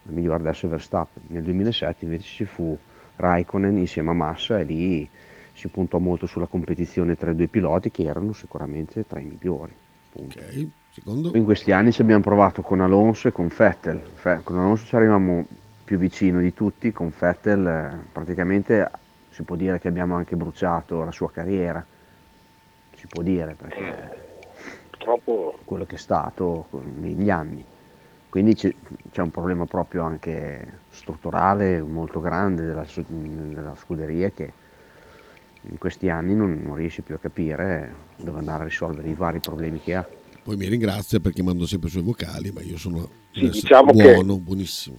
Il 0.04 0.12
migliore 0.14 0.38
adesso 0.38 0.66
è 0.66 0.68
Verstappen. 0.68 1.24
Nel 1.28 1.42
2007 1.42 2.04
invece 2.04 2.24
ci 2.28 2.44
fu 2.44 2.78
Raikkonen 3.16 3.76
insieme 3.76 4.10
a 4.10 4.14
Massa 4.14 4.58
e 4.60 4.64
lì 4.64 5.08
si 5.52 5.68
puntò 5.68 5.98
molto 5.98 6.26
sulla 6.26 6.46
competizione 6.46 7.16
tra 7.16 7.30
i 7.32 7.36
due 7.36 7.48
piloti 7.48 7.90
che 7.90 8.04
erano 8.04 8.32
sicuramente 8.32 9.04
tra 9.06 9.18
i 9.20 9.24
migliori. 9.24 9.74
punto. 10.10 10.38
Ok, 10.38 10.68
secondo. 10.92 11.30
In 11.34 11.44
questi 11.44 11.72
anni 11.72 11.90
ci 11.92 12.02
abbiamo 12.02 12.22
provato 12.22 12.62
con 12.62 12.80
Alonso 12.80 13.28
e 13.28 13.32
con 13.32 13.48
Vettel. 13.54 14.00
Fe- 14.14 14.40
Con 14.42 14.58
Alonso 14.58 14.86
ci 14.86 14.94
arriviamo 14.94 15.46
più 15.84 15.98
vicino 15.98 16.40
di 16.40 16.52
tutti, 16.52 16.92
con 16.92 17.12
Vettel 17.18 17.66
eh, 17.66 17.98
praticamente 18.12 18.90
si 19.30 19.42
può 19.42 19.56
dire 19.56 19.80
che 19.80 19.88
abbiamo 19.88 20.14
anche 20.14 20.36
bruciato 20.36 21.02
la 21.02 21.12
sua 21.12 21.30
carriera. 21.30 21.84
Si 22.94 23.06
può 23.06 23.22
dire 23.22 23.54
perché 23.54 24.20
Purtroppo 24.90 25.58
quello 25.64 25.84
che 25.84 25.96
è 25.96 25.98
stato 25.98 26.66
negli 27.00 27.28
anni. 27.28 27.64
Quindi 28.28 28.54
c'è, 28.54 28.72
c'è 29.10 29.20
un 29.20 29.30
problema 29.30 29.66
proprio 29.66 30.04
anche 30.04 30.80
strutturale 30.90 31.80
molto 31.82 32.20
grande 32.20 32.64
della, 32.64 32.86
della 32.94 33.74
scuderia 33.74 34.30
che 34.30 34.52
in 35.62 35.78
questi 35.78 36.08
anni 36.08 36.34
non, 36.34 36.60
non 36.62 36.76
riesce 36.76 37.02
più 37.02 37.14
a 37.14 37.18
capire 37.18 37.92
dove 38.16 38.38
andare 38.38 38.62
a 38.62 38.66
risolvere 38.66 39.08
i 39.08 39.14
vari 39.14 39.40
problemi 39.40 39.80
che 39.80 39.94
ha. 39.94 40.06
Poi 40.42 40.56
mi 40.56 40.66
ringrazia 40.66 41.20
perché 41.20 41.42
mando 41.42 41.66
sempre 41.66 41.88
i 41.88 41.92
suoi 41.92 42.02
vocali, 42.02 42.50
ma 42.50 42.62
io 42.62 42.76
sono 42.76 43.08
Sì, 43.32 43.48
diciamo 43.48 43.92
che- 43.92 44.12
buono, 44.12 44.38
buonissimo. 44.38 44.98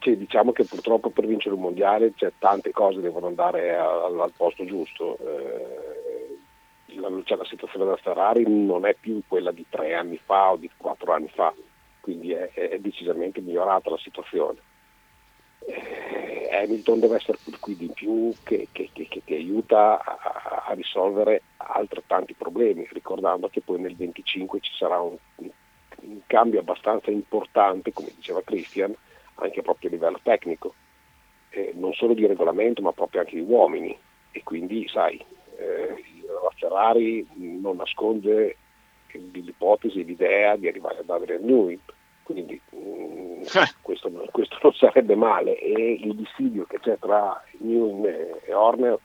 Sì, 0.00 0.16
diciamo 0.16 0.52
che 0.52 0.64
purtroppo 0.64 1.10
per 1.10 1.26
vincere 1.26 1.54
un 1.54 1.62
mondiale 1.62 2.12
c'è 2.14 2.32
tante 2.38 2.70
cose 2.70 3.00
devono 3.00 3.26
andare 3.26 3.76
al, 3.76 4.18
al 4.20 4.32
posto 4.36 4.64
giusto. 4.64 5.18
Eh, 5.18 6.94
la, 6.98 7.10
cioè, 7.24 7.36
la 7.36 7.44
situazione 7.44 7.84
della 7.84 7.96
Ferrari 7.96 8.44
non 8.46 8.86
è 8.86 8.94
più 8.98 9.20
quella 9.26 9.50
di 9.50 9.64
tre 9.68 9.94
anni 9.94 10.18
fa 10.24 10.52
o 10.52 10.56
di 10.56 10.70
quattro 10.76 11.12
anni 11.12 11.28
fa, 11.34 11.52
quindi 12.00 12.30
è, 12.32 12.50
è 12.52 12.78
decisamente 12.78 13.40
migliorata 13.40 13.90
la 13.90 13.98
situazione. 13.98 14.58
Eh, 15.58 16.48
Hamilton 16.52 17.00
deve 17.00 17.16
essere 17.16 17.38
quel 17.42 17.58
quid 17.58 17.80
in 17.82 17.92
più 17.92 18.36
che, 18.42 18.68
che- 18.72 18.90
che- 18.92 19.08
che 19.08 19.22
ti 19.24 19.34
aiuta 19.34 20.02
a, 20.02 20.64
a 20.68 20.72
risolvere 20.74 21.44
altrettanti 21.56 22.34
problemi, 22.34 22.86
ricordando 22.90 23.48
che 23.48 23.62
poi 23.62 23.80
nel 23.80 23.96
25 23.96 24.60
ci 24.60 24.72
sarà 24.74 25.00
un, 25.00 25.16
un 25.36 26.20
cambio 26.26 26.60
abbastanza 26.60 27.10
importante, 27.10 27.92
come 27.92 28.12
diceva 28.14 28.42
Christian, 28.42 28.94
anche 29.36 29.62
proprio 29.62 29.90
a 29.90 29.92
livello 29.92 30.20
tecnico, 30.22 30.74
eh, 31.50 31.72
non 31.74 31.92
solo 31.94 32.14
di 32.14 32.26
regolamento 32.26 32.82
ma 32.82 32.92
proprio 32.92 33.20
anche 33.20 33.36
di 33.36 33.42
uomini. 33.42 33.96
E 34.30 34.42
quindi 34.42 34.86
sai, 34.88 35.16
eh, 35.58 35.88
la 36.26 36.50
Ferrari 36.56 37.26
non 37.36 37.76
nasconde 37.76 38.58
l'ipotesi, 39.32 40.04
l'idea 40.04 40.56
di 40.56 40.68
arrivare 40.68 40.98
ad 40.98 41.08
Adrian 41.08 41.42
Newey, 41.42 41.80
quindi 42.26 42.60
mm, 42.74 43.42
questo, 43.82 44.10
questo 44.32 44.58
non 44.60 44.72
sarebbe 44.72 45.14
male. 45.14 45.56
E 45.58 45.92
il 45.92 46.16
dissidio 46.16 46.64
che 46.64 46.80
c'è 46.80 46.98
tra 46.98 47.40
Newey 47.58 48.40
e- 48.44 48.52
Horner 48.52 48.98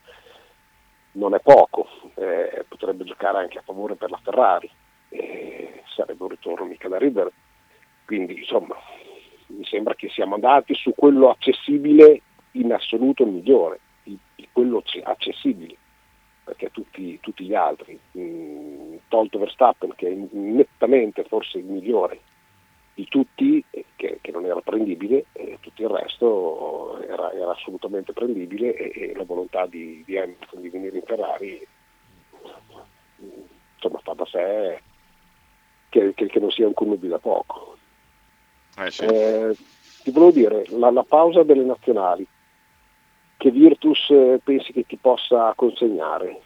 non 1.13 1.35
è 1.35 1.39
poco, 1.39 1.87
eh, 2.15 2.65
potrebbe 2.67 3.03
giocare 3.03 3.37
anche 3.37 3.59
a 3.59 3.63
favore 3.63 3.93
per 3.93 4.09
la 4.09 4.19
Ferrari, 4.23 4.67
eh, 5.09 5.83
sarebbe 5.95 6.23
un 6.23 6.29
ritorno 6.29 6.65
mica 6.65 6.87
da 6.87 6.97
ridere, 6.97 7.31
quindi 8.05 8.39
insomma 8.39 8.75
mi 9.47 9.65
sembra 9.65 9.93
che 9.93 10.09
siamo 10.09 10.35
andati 10.35 10.73
su 10.73 10.93
quello 10.95 11.29
accessibile 11.29 12.21
in 12.53 12.73
assoluto 12.73 13.23
migliore, 13.25 13.79
di, 14.01 14.17
di 14.35 14.47
quello 14.51 14.77
acce- 14.77 15.03
accessibile, 15.03 15.75
perché 16.45 16.71
tutti, 16.71 17.19
tutti 17.19 17.43
gli 17.43 17.53
altri, 17.53 17.99
mh, 18.13 18.95
tolto 19.09 19.37
Verstappen 19.37 19.93
che 19.95 20.07
è 20.07 20.15
nettamente 20.31 21.23
forse 21.25 21.59
il 21.59 21.65
migliore 21.65 22.21
di 22.93 23.05
tutti, 23.07 23.63
eh, 23.69 23.85
che, 23.95 24.19
che 24.21 24.31
non 24.31 24.45
era 24.45 24.59
prendibile, 24.61 25.25
e 25.33 25.57
tutto 25.61 25.81
il 25.81 25.89
resto 25.89 26.99
era, 27.01 27.31
era 27.31 27.51
assolutamente 27.51 28.13
prendibile 28.13 28.75
e, 28.75 29.09
e 29.11 29.15
la 29.15 29.23
volontà 29.23 29.65
di, 29.65 30.03
di 30.05 30.17
Hamilton 30.17 30.61
di 30.61 30.69
venire 30.69 30.97
in 30.97 31.03
Ferrari 31.03 31.67
insomma 33.75 33.99
fa 34.03 34.13
da 34.13 34.25
sé 34.25 34.81
che, 35.89 36.13
che- 36.13 36.27
che 36.27 36.39
non 36.39 36.51
sia 36.51 36.67
un 36.67 36.73
connubile 36.73 37.11
da 37.11 37.19
poco. 37.19 37.77
Eh, 38.77 38.91
sì. 38.91 39.03
Eh, 39.05 39.55
ti 40.03 40.11
volevo 40.11 40.31
dire, 40.31 40.65
la, 40.69 40.89
la 40.91 41.03
pausa 41.03 41.43
delle 41.43 41.63
nazionali, 41.63 42.25
che 43.37 43.51
Virtus 43.51 44.09
eh, 44.09 44.39
pensi 44.43 44.71
che 44.71 44.85
ti 44.85 44.97
possa 44.97 45.53
consegnare? 45.55 46.41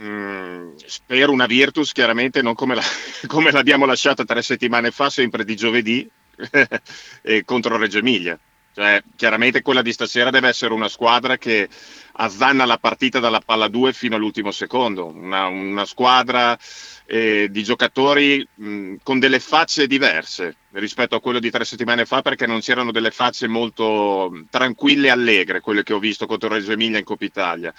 Mm, 0.00 0.74
spero 0.86 1.30
una 1.32 1.46
Virtus, 1.46 1.92
chiaramente 1.92 2.42
non 2.42 2.54
come, 2.54 2.74
la- 2.74 2.82
come 3.28 3.50
l'abbiamo 3.52 3.86
lasciata 3.86 4.24
tre 4.24 4.42
settimane 4.42 4.90
fa, 4.90 5.08
sempre 5.08 5.44
di 5.44 5.54
giovedì, 5.54 6.08
contro 7.44 7.76
Reggio 7.76 7.98
Emilia. 7.98 8.38
Cioè, 8.74 9.00
chiaramente 9.14 9.62
quella 9.62 9.82
di 9.82 9.92
stasera 9.92 10.30
deve 10.30 10.48
essere 10.48 10.74
una 10.74 10.88
squadra 10.88 11.36
che 11.38 11.68
azzanna 12.14 12.64
la 12.64 12.76
partita 12.76 13.20
dalla 13.20 13.38
palla 13.38 13.68
2 13.68 13.92
fino 13.92 14.16
all'ultimo 14.16 14.50
secondo. 14.50 15.06
Una, 15.06 15.46
una 15.46 15.84
squadra 15.84 16.58
eh, 17.06 17.46
di 17.52 17.62
giocatori 17.62 18.44
mh, 18.52 18.94
con 19.04 19.20
delle 19.20 19.38
facce 19.38 19.86
diverse 19.86 20.56
rispetto 20.72 21.14
a 21.14 21.20
quello 21.20 21.38
di 21.38 21.50
tre 21.52 21.64
settimane 21.64 22.04
fa, 22.04 22.20
perché 22.20 22.46
non 22.48 22.58
c'erano 22.58 22.90
delle 22.90 23.12
facce 23.12 23.46
molto 23.46 24.28
mh, 24.32 24.46
tranquille 24.50 25.06
e 25.06 25.10
allegre, 25.10 25.60
quelle 25.60 25.84
che 25.84 25.92
ho 25.92 26.00
visto 26.00 26.26
contro 26.26 26.48
Reggio 26.48 26.72
Emilia 26.72 26.98
in 26.98 27.04
Coppa 27.04 27.24
Italia. 27.24 27.72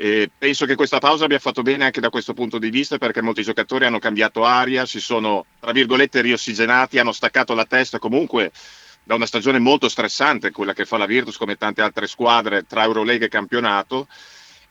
E 0.00 0.30
penso 0.38 0.64
che 0.64 0.76
questa 0.76 1.00
pausa 1.00 1.24
abbia 1.24 1.40
fatto 1.40 1.62
bene 1.62 1.84
anche 1.84 2.00
da 2.00 2.08
questo 2.08 2.32
punto 2.32 2.58
di 2.58 2.70
vista 2.70 2.98
perché 2.98 3.20
molti 3.20 3.42
giocatori 3.42 3.84
hanno 3.84 3.98
cambiato 3.98 4.44
aria, 4.44 4.86
si 4.86 5.00
sono 5.00 5.46
tra 5.58 5.72
virgolette 5.72 6.20
riossigenati, 6.20 7.00
hanno 7.00 7.10
staccato 7.10 7.52
la 7.52 7.64
testa 7.64 7.98
comunque 7.98 8.52
da 9.02 9.16
una 9.16 9.26
stagione 9.26 9.58
molto 9.58 9.88
stressante, 9.88 10.52
quella 10.52 10.72
che 10.72 10.84
fa 10.84 10.98
la 10.98 11.06
Virtus 11.06 11.36
come 11.36 11.56
tante 11.56 11.82
altre 11.82 12.06
squadre 12.06 12.64
tra 12.64 12.84
Eurolega 12.84 13.24
e 13.24 13.28
campionato. 13.28 14.06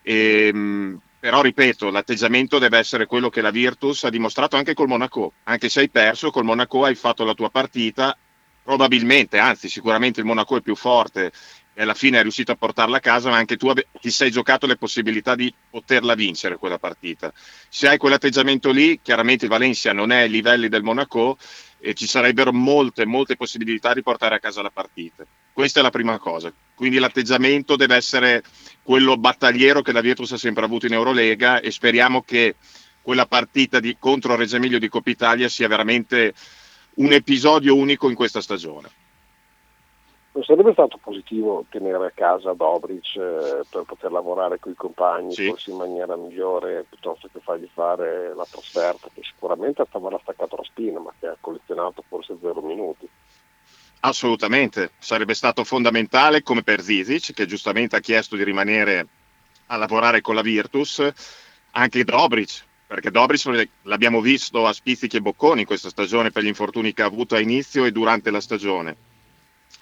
E, 0.01 0.53
mh, 0.53 1.01
però 1.19 1.41
ripeto, 1.41 1.89
l'atteggiamento 1.89 2.57
deve 2.57 2.77
essere 2.77 3.05
quello 3.05 3.29
che 3.29 3.41
la 3.41 3.51
Virtus 3.51 4.05
ha 4.05 4.09
dimostrato 4.09 4.55
anche 4.55 4.73
col 4.73 4.87
Monaco. 4.87 5.33
Anche 5.43 5.67
se 5.67 5.81
hai 5.81 5.89
perso, 5.89 6.31
col 6.31 6.45
Monaco 6.45 6.85
hai 6.85 6.95
fatto 6.95 7.25
la 7.25 7.33
tua 7.33 7.49
partita, 7.49 8.17
probabilmente, 8.63 9.39
anzi 9.39 9.67
sicuramente 9.67 10.21
il 10.21 10.25
Monaco 10.25 10.55
è 10.55 10.61
più 10.61 10.75
forte 10.75 11.33
e 11.79 11.83
alla 11.83 11.93
fine 11.93 12.17
è 12.17 12.23
riuscito 12.23 12.51
a 12.51 12.55
portarla 12.55 12.97
a 12.97 12.99
casa, 12.99 13.29
ma 13.29 13.37
anche 13.37 13.55
tu 13.55 13.71
ti 14.01 14.09
sei 14.09 14.31
giocato 14.31 14.65
le 14.65 14.77
possibilità 14.77 15.35
di 15.35 15.53
poterla 15.69 16.15
vincere 16.15 16.57
quella 16.57 16.79
partita. 16.79 17.31
Se 17.69 17.87
hai 17.87 17.99
quell'atteggiamento 17.99 18.71
lì, 18.71 18.99
chiaramente 18.99 19.45
il 19.45 19.51
Valencia 19.51 19.93
non 19.93 20.11
è 20.11 20.21
ai 20.21 20.29
livelli 20.31 20.69
del 20.69 20.81
Monaco 20.81 21.37
e 21.77 21.93
ci 21.93 22.07
sarebbero 22.07 22.51
molte, 22.51 23.05
molte 23.05 23.35
possibilità 23.35 23.93
di 23.93 24.01
portare 24.01 24.33
a 24.33 24.39
casa 24.39 24.63
la 24.63 24.71
partita. 24.71 25.23
Questa 25.53 25.79
è 25.79 25.83
la 25.83 25.91
prima 25.91 26.17
cosa. 26.17 26.51
Quindi 26.73 26.97
l'atteggiamento 26.97 27.75
deve 27.75 27.95
essere 27.95 28.41
quello 28.81 29.15
battagliero 29.15 29.83
che 29.83 29.91
la 29.91 30.01
Virtus 30.01 30.31
ha 30.31 30.37
sempre 30.37 30.65
avuto 30.65 30.87
in 30.87 30.93
Eurolega 30.93 31.59
e 31.59 31.69
speriamo 31.69 32.23
che 32.23 32.55
quella 33.03 33.27
partita 33.27 33.79
di- 33.79 33.97
contro 33.99 34.35
Reggio 34.35 34.55
Emilia 34.55 34.79
di 34.79 34.89
Coppa 34.89 35.11
Italia 35.11 35.47
sia 35.47 35.67
veramente 35.67 36.33
un 36.95 37.13
episodio 37.13 37.75
unico 37.75 38.09
in 38.09 38.15
questa 38.15 38.41
stagione. 38.41 38.96
Non 40.37 40.45
sarebbe 40.45 40.73
stato 40.73 40.99
positivo 41.01 41.65
tenere 41.67 42.05
a 42.05 42.11
casa 42.13 42.53
Dobric 42.53 43.15
eh, 43.15 43.63
per 43.67 43.81
poter 43.87 44.11
lavorare 44.11 44.59
con 44.59 44.71
i 44.71 44.75
compagni 44.75 45.33
Sì. 45.33 45.47
forse 45.47 45.71
in 45.71 45.77
maniera 45.77 46.15
migliore 46.15 46.85
piuttosto 46.87 47.27
che 47.33 47.39
fargli 47.39 47.67
fare 47.73 48.35
la 48.35 48.45
trasferta 48.47 49.09
che 49.11 49.21
sicuramente 49.23 49.83
avrà 49.89 50.19
staccato 50.21 50.57
la 50.57 50.63
spina 50.63 50.99
ma 50.99 51.11
che 51.19 51.25
ha 51.25 51.37
collezionato 51.41 52.03
forse 52.07 52.37
zero 52.39 52.61
minuti. 52.61 53.09
Assolutamente, 54.01 54.91
sarebbe 54.99 55.33
stato 55.33 55.63
fondamentale 55.63 56.43
come 56.43 56.61
per 56.61 56.81
Zizic, 56.81 57.33
che 57.33 57.47
giustamente 57.47 57.95
ha 57.95 57.99
chiesto 57.99 58.35
di 58.35 58.43
rimanere 58.43 59.07
a 59.65 59.75
lavorare 59.75 60.21
con 60.21 60.35
la 60.35 60.43
Virtus, 60.43 61.01
anche 61.71 62.03
Dobric, 62.03 62.63
perché 62.85 63.09
Dobric 63.09 63.69
l'abbiamo 63.81 64.21
visto 64.21 64.67
a 64.67 64.71
spizzichi 64.71 65.17
e 65.17 65.21
bocconi 65.21 65.65
questa 65.65 65.89
stagione 65.89 66.29
per 66.29 66.43
gli 66.43 66.47
infortuni 66.47 66.93
che 66.93 67.01
ha 67.01 67.07
avuto 67.07 67.33
a 67.33 67.39
inizio 67.39 67.85
e 67.85 67.91
durante 67.91 68.29
la 68.29 68.39
stagione. 68.39 69.06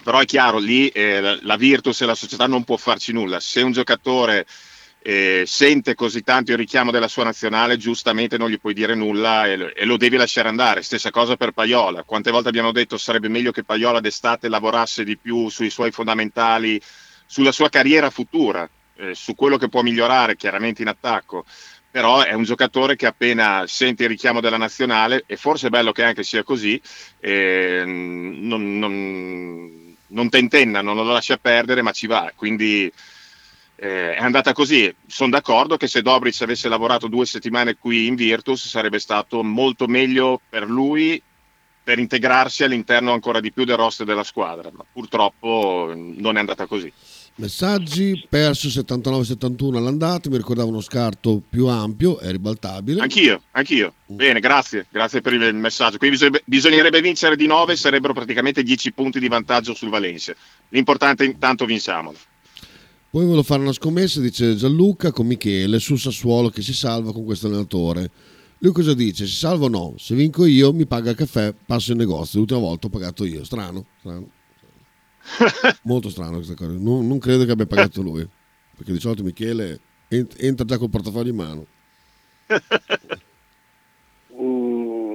Però 0.05 0.19
è 0.19 0.25
chiaro, 0.25 0.59
lì 0.59 0.87
eh, 0.89 1.39
la- 1.41 1.57
Virtus 1.57 2.01
e 2.01 2.05
la 2.05 2.13
società 2.13 2.45
non 2.45 2.63
può 2.63 2.77
farci 2.77 3.11
nulla. 3.11 3.39
Se 3.39 3.63
un 3.63 3.71
giocatore 3.71 4.45
eh, 5.01 5.45
sente 5.47 5.95
così 5.95 6.21
tanto 6.21 6.51
il 6.51 6.57
richiamo 6.57 6.91
della 6.91 7.07
sua 7.07 7.23
nazionale, 7.23 7.77
giustamente 7.77 8.37
non 8.37 8.51
gli 8.51 8.59
puoi 8.59 8.75
dire 8.75 8.93
nulla 8.93 9.47
e, 9.47 9.73
e 9.75 9.83
lo 9.83 9.97
devi 9.97 10.15
lasciare 10.17 10.47
andare. 10.47 10.83
Stessa 10.83 11.09
cosa 11.09 11.37
per 11.37 11.53
Paiola. 11.53 12.03
Quante 12.03 12.29
volte 12.29 12.49
abbiamo 12.49 12.71
detto 12.71 12.99
sarebbe 12.99 13.29
meglio 13.29 13.51
che 13.51 13.63
Paiola 13.63 13.99
d'estate 13.99 14.47
lavorasse 14.47 15.03
di 15.03 15.17
più 15.17 15.49
sui 15.49 15.71
suoi 15.71 15.89
fondamentali, 15.89 16.79
sulla 17.25 17.51
sua 17.51 17.69
carriera 17.69 18.11
futura, 18.11 18.69
eh, 18.97 19.15
su 19.15 19.33
quello 19.33 19.57
che 19.57 19.69
può 19.69 19.81
migliorare 19.81 20.35
chiaramente 20.35 20.83
in 20.83 20.87
attacco. 20.87 21.45
Però 21.89 22.21
è 22.21 22.33
un 22.33 22.43
giocatore 22.43 22.95
che 22.95 23.07
appena 23.07 23.63
sente 23.65 24.03
il 24.03 24.09
richiamo 24.09 24.39
della 24.39 24.57
nazionale, 24.57 25.23
e 25.25 25.35
forse 25.35 25.65
è 25.67 25.69
bello 25.71 25.91
che 25.93 26.03
anche 26.03 26.21
sia 26.21 26.43
così, 26.43 26.79
eh, 27.21 27.81
non, 27.85 28.77
non, 28.77 29.94
non 30.07 30.29
tentenna, 30.29 30.81
non 30.81 30.95
lo 30.95 31.03
lascia 31.03 31.37
perdere, 31.37 31.81
ma 31.81 31.91
ci 31.91 32.07
va. 32.07 32.31
Quindi 32.35 32.91
eh, 33.75 34.15
è 34.15 34.21
andata 34.21 34.53
così. 34.53 34.93
Sono 35.07 35.31
d'accordo 35.31 35.77
che 35.77 35.87
se 35.87 36.01
Dobric 36.01 36.41
avesse 36.41 36.69
lavorato 36.69 37.07
due 37.07 37.25
settimane 37.25 37.75
qui 37.75 38.07
in 38.07 38.15
Virtus 38.15 38.67
sarebbe 38.67 38.99
stato 38.99 39.43
molto 39.43 39.87
meglio 39.87 40.41
per 40.49 40.69
lui 40.69 41.21
per 41.85 41.99
integrarsi 41.99 42.63
all'interno 42.63 43.13
ancora 43.13 43.39
di 43.39 43.51
più 43.51 43.63
del 43.63 43.77
roster 43.77 44.07
della 44.07 44.23
squadra, 44.23 44.71
ma 44.73 44.83
purtroppo 44.91 45.91
eh, 45.91 45.95
non 45.95 46.35
è 46.35 46.39
andata 46.39 46.65
così. 46.65 46.91
Messaggi, 47.37 48.25
perso 48.29 48.69
79-71 48.69 49.75
all'andata, 49.75 50.29
mi 50.29 50.37
ricordavo 50.37 50.69
uno 50.69 50.79
scarto 50.79 51.41
più 51.49 51.67
ampio 51.67 52.17
e 52.21 52.31
ribaltabile. 52.31 53.01
Anch'io, 53.01 53.41
anch'io. 53.51 53.93
Bene, 54.05 54.39
grazie, 54.39 54.87
grazie 54.89 55.19
per 55.19 55.33
il 55.33 55.53
messaggio. 55.53 55.97
Quindi 55.97 56.17
bisognerebbe, 56.45 57.01
vincere 57.01 57.35
di 57.35 57.45
9, 57.45 57.75
sarebbero 57.75 58.13
praticamente 58.13 58.63
10 58.63 58.93
punti 58.93 59.19
di 59.19 59.27
vantaggio 59.27 59.73
sul 59.73 59.89
Valencia. 59.89 60.33
L'importante 60.69 61.25
è 61.25 61.27
intanto 61.27 61.65
vinciamolo. 61.65 62.17
Poi 63.09 63.23
volevo 63.23 63.43
fare 63.43 63.61
una 63.61 63.73
scommessa, 63.73 64.21
dice 64.21 64.55
Gianluca, 64.55 65.11
con 65.11 65.27
Michele 65.27 65.79
sul 65.79 65.99
Sassuolo 65.99 66.49
che 66.49 66.61
si 66.61 66.73
salva 66.73 67.11
con 67.11 67.25
questo 67.25 67.47
allenatore. 67.47 68.11
Lui 68.59 68.71
cosa 68.71 68.93
dice? 68.93 69.27
Si 69.27 69.35
salva 69.35 69.65
o 69.65 69.69
no? 69.69 69.95
Se 69.97 70.15
vinco 70.15 70.45
io 70.45 70.71
mi 70.71 70.85
paga 70.85 71.09
il 71.09 71.17
caffè, 71.17 71.53
passo 71.65 71.91
in 71.91 71.97
negozio. 71.97 72.39
L'ultima 72.39 72.61
volta 72.61 72.87
ho 72.87 72.89
pagato 72.89 73.25
io. 73.25 73.43
Strano, 73.43 73.87
strano. 73.99 74.29
Molto 75.83 76.09
strano 76.09 76.35
questa 76.35 76.53
cosa. 76.55 76.71
Non, 76.71 77.07
non, 77.07 77.19
credo 77.19 77.45
che 77.45 77.51
abbia 77.51 77.65
pagato 77.65 78.01
lui. 78.01 78.27
Perché 78.75 78.91
di 78.91 78.99
solito 78.99 79.23
Michele 79.23 79.79
ent- 80.07 80.35
entra 80.39 80.65
già 80.65 80.77
col 80.77 80.89
portafoglio 80.89 81.29
in 81.29 81.35
mano. 81.35 81.65
Mm, 84.37 85.05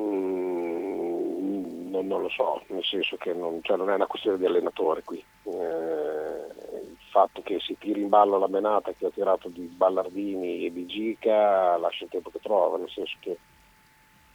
non, 1.91 2.07
non, 2.07 2.23
lo 2.23 2.31
so, 2.31 2.63
nel 2.69 2.83
senso 2.83 3.19
che 3.19 3.35
non, 3.35 3.59
cioè 3.61 3.77
non, 3.77 3.91
è 3.91 3.95
una 3.95 4.07
questione 4.07 4.39
di 4.39 4.47
allenatore 4.47 5.03
qui. 5.03 5.23
Eh, 5.43 5.51
il 5.51 6.97
fatto 7.11 7.43
che 7.43 7.61
si 7.61 7.77
tiri 7.79 8.01
in 8.01 8.09
ballo 8.09 8.39
la 8.39 8.49
menata 8.49 8.93
che 8.93 9.05
ha 9.05 9.11
tirato 9.11 9.51
di 9.51 9.67
Ballardini 9.67 10.65
e 10.65 10.73
di 10.73 10.87
Gica 10.87 11.77
lascia 11.77 12.05
il 12.05 12.11
tempo 12.11 12.31
che 12.31 12.41
trova, 12.41 12.79
nel 12.79 12.89
senso 12.89 13.19
che 13.21 13.37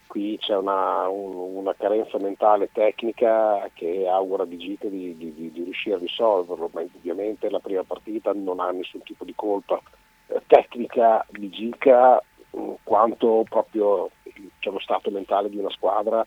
qui 0.07 0.37
c'è 0.37 0.55
una, 0.55 1.07
un- 1.09 1.57
una 1.57 1.73
carenza 1.75 2.17
mentale 2.17 2.69
tecnica 2.71 3.69
che 3.73 4.07
augura 4.07 4.45
di 4.45 4.57
Gica 4.57 4.87
di, 4.87 5.15
di- 5.17 5.33
di- 5.33 5.51
riuscire 5.63 5.95
a 5.95 5.99
risolverlo, 5.99 6.69
ma 6.73 6.81
indubbiamente 6.81 7.49
la 7.49 7.59
prima 7.59 7.83
partita 7.83 8.31
non 8.33 8.59
ha 8.59 8.69
nessun 8.71 9.01
tipo 9.03 9.23
di 9.25 9.33
colpa 9.35 9.81
eh, 10.27 10.41
tecnica 10.47 11.25
di 11.29 11.49
Gica 11.49 12.21
mh, 12.51 12.71
quanto 12.83 13.43
proprio 13.49 14.09
c'è 14.59 14.69
lo 14.71 14.79
stato 14.79 15.09
mentale 15.11 15.49
di 15.49 15.57
una 15.57 15.69
squadra 15.71 16.25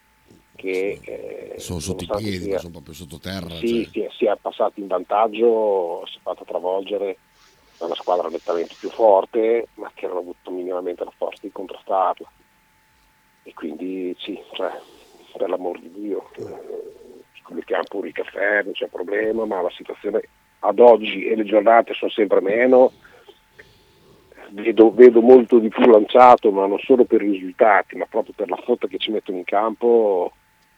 che 0.56 0.98
eh, 1.04 1.54
Sono 1.58 1.78
sotto 1.78 2.02
i 2.04 2.06
piedi, 2.16 2.38
sia- 2.40 2.58
sono 2.58 2.72
proprio 2.72 2.94
sottoterra. 2.94 3.48
sì, 3.56 3.84
cioè. 3.84 3.90
si 3.92 4.00
è, 4.02 4.08
si 4.16 4.24
è 4.26 4.36
passati 4.40 4.80
in 4.80 4.88
vantaggio, 4.88 6.02
si 6.06 6.18
è 6.18 6.20
fatta 6.20 6.44
travolgere 6.44 7.18
da 7.78 7.86
una 7.86 7.94
squadra 7.94 8.28
nettamente 8.28 8.74
più 8.78 8.90
forte, 8.90 9.68
ma 9.74 9.88
che 9.94 10.08
non 10.08 10.16
ha 10.16 10.20
avuto 10.20 10.50
minimamente 10.50 11.04
la 11.04 11.12
forza 11.16 11.38
di 11.42 11.52
contrastarla. 11.52 12.28
E 13.42 13.54
quindi 13.54 14.14
sì, 14.18 14.38
cioè, 14.52 14.70
per 15.36 15.48
l'amor 15.48 15.78
di 15.80 15.90
Dio, 15.92 16.30
scommettiamo 17.42 17.84
pure 17.88 18.08
i 18.08 18.12
caffè, 18.12 18.62
non 18.62 18.72
c'è 18.72 18.88
problema, 18.88 19.44
ma 19.46 19.62
la 19.62 19.70
situazione 19.70 20.20
ad 20.60 20.78
oggi 20.80 21.24
e 21.26 21.34
le 21.36 21.44
giornate 21.44 21.94
sono 21.94 22.10
sempre 22.10 22.40
meno. 22.40 22.92
Vedo, 24.50 24.92
vedo 24.92 25.20
molto 25.20 25.58
di 25.58 25.68
più 25.68 25.84
lanciato, 25.90 26.50
ma 26.50 26.66
non 26.66 26.78
solo 26.78 27.04
per 27.04 27.22
i 27.22 27.30
risultati, 27.30 27.96
ma 27.96 28.06
proprio 28.06 28.32
per 28.34 28.48
la 28.48 28.56
foto 28.56 28.86
che 28.86 28.98
ci 28.98 29.10
mettono 29.10 29.38
in 29.38 29.44
campo 29.44 30.32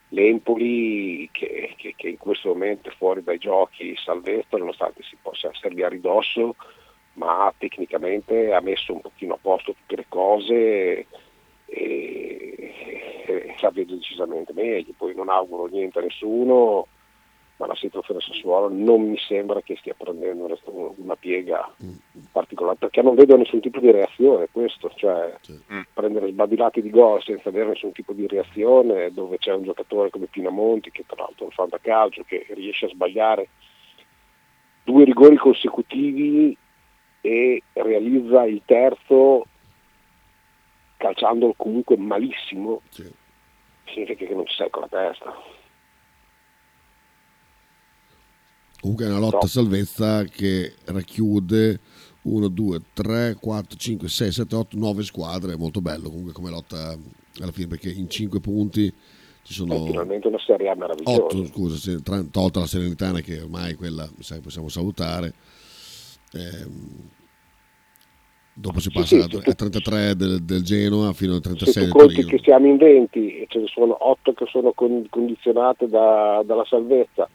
l'Empoli 0.08 1.28
che, 1.30 1.74
che- 1.76 1.94
che 1.96 2.08
in 2.08 2.16
questo 2.16 2.48
momento 2.48 2.88
è 2.88 2.92
fuori 2.92 3.22
dai 3.22 3.38
giochi 3.38 3.94
salvezza 3.96 4.56
nonostante 4.56 5.02
si 5.02 5.16
possa 5.20 5.48
essergli 5.52 5.82
a 5.82 5.88
ridosso 5.88 6.56
ma 7.14 7.52
tecnicamente 7.56 8.52
ha 8.52 8.60
messo 8.60 8.92
un 8.92 9.00
pochino 9.00 9.34
a 9.34 9.38
posto 9.40 9.72
tutte 9.74 9.96
le 9.96 10.06
cose 10.08 11.06
e, 11.70 13.56
la 13.60 13.70
vedo 13.70 13.94
decisamente 13.94 14.52
meglio 14.52 14.92
poi 14.96 15.14
non 15.14 15.28
auguro 15.28 15.66
niente 15.66 15.98
a 15.98 16.02
nessuno 16.02 16.86
ma 17.56 17.66
la 17.66 17.74
situazione 17.74 18.20
Sassuolo 18.20 18.70
non 18.70 19.02
mi 19.02 19.18
sembra 19.18 19.60
che 19.60 19.76
stia 19.76 19.94
prendendo 19.94 20.58
una- 20.96 21.16
piega 21.16 21.70
particolare 22.32 22.78
perché 22.78 23.02
non 23.02 23.14
vedo 23.14 23.36
nessun 23.36 23.60
tipo 23.60 23.80
di 23.80 23.90
reazione 23.90 24.48
questo 24.50 24.90
cioè 24.96 25.34
prendere 25.92 26.30
sbabilati 26.30 26.80
di 26.80 26.88
gol 26.90 27.22
senza 27.22 27.50
avere 27.50 27.68
nessun 27.68 27.92
tipo 27.92 28.14
di 28.14 28.26
reazione 28.26 29.12
dove 29.12 29.36
c'è 29.36 29.52
un 29.52 29.64
giocatore 29.64 30.08
come 30.08 30.26
Pinamonti 30.26 30.90
che 30.90 31.04
tra 31.06 31.22
l'altro 31.22 31.42
è 31.42 31.44
un 31.44 31.50
fantacalcio 31.50 32.22
che 32.26 32.46
riesce 32.50 32.86
a 32.86 32.88
sbagliare 32.88 33.48
due 34.84 35.04
rigori 35.04 35.36
consecutivi 35.36 36.56
e 37.20 37.62
realizza 37.74 38.44
il 38.46 38.62
terzo 38.64 39.44
calciando 41.00 41.54
comunque 41.56 41.96
malissimo 41.96 42.82
significa 43.86 44.26
che 44.26 44.34
non 44.34 44.46
ci 44.46 44.54
sei 44.54 44.70
con 44.70 44.82
la 44.82 44.88
testa 44.88 45.34
Comunque 48.80 49.04
è 49.04 49.08
una 49.08 49.18
lotta 49.18 49.44
a 49.44 49.46
salvezza 49.46 50.24
che 50.24 50.74
racchiude 50.86 51.78
1, 52.22 52.48
2, 52.48 52.80
3, 52.94 53.36
4, 53.38 53.76
5, 53.76 54.08
6, 54.08 54.32
7, 54.32 54.56
8, 54.56 54.76
9 54.78 55.02
squadre. 55.02 55.52
È 55.52 55.56
molto 55.56 55.82
bello 55.82 56.08
comunque 56.08 56.32
come 56.32 56.48
lotta 56.48 56.96
alla 57.40 57.52
fine 57.52 57.66
perché 57.66 57.90
in 57.90 58.08
5 58.08 58.40
punti 58.40 58.92
ci 59.42 59.52
è 59.52 59.52
sono 59.52 59.84
finalmente 59.84 60.28
una 60.28 60.38
Serie 60.38 60.70
A 60.70 60.74
meravigliosa 60.74 61.22
8, 61.24 61.46
scusa, 61.46 61.76
se- 61.76 62.00
tra- 62.00 62.22
tolta 62.22 62.60
la 62.60 62.66
Serenitana 62.66 63.20
che 63.20 63.42
ormai 63.42 63.74
quella 63.74 64.08
che 64.18 64.40
possiamo 64.40 64.70
salutare. 64.70 65.34
Ehm, 66.32 67.08
dopo 68.60 68.78
si 68.80 68.90
passa 68.90 69.06
sì, 69.06 69.16
a- 69.16 69.40
sì, 69.42 69.48
a 69.50 69.54
33 69.54 70.14
del, 70.16 70.42
del 70.42 70.62
Genoa 70.62 71.12
fino 71.12 71.32
al 71.34 71.42
se 71.42 71.48
36 71.54 71.72
tu 71.74 71.80
del 71.80 71.90
conti 71.90 72.14
Torino. 72.14 72.28
che 72.36 72.42
siamo 72.44 72.66
in 72.66 72.76
20 72.76 73.36
e 73.40 73.46
ce 73.48 73.58
ne 73.58 73.66
sono 73.66 73.96
8 74.08 74.32
che 74.34 74.46
sono 74.50 74.72
con- 74.72 75.06
condizionate 75.08 75.86
da- 75.88 76.42
dalla 76.44 76.64
salvezza 76.66 77.28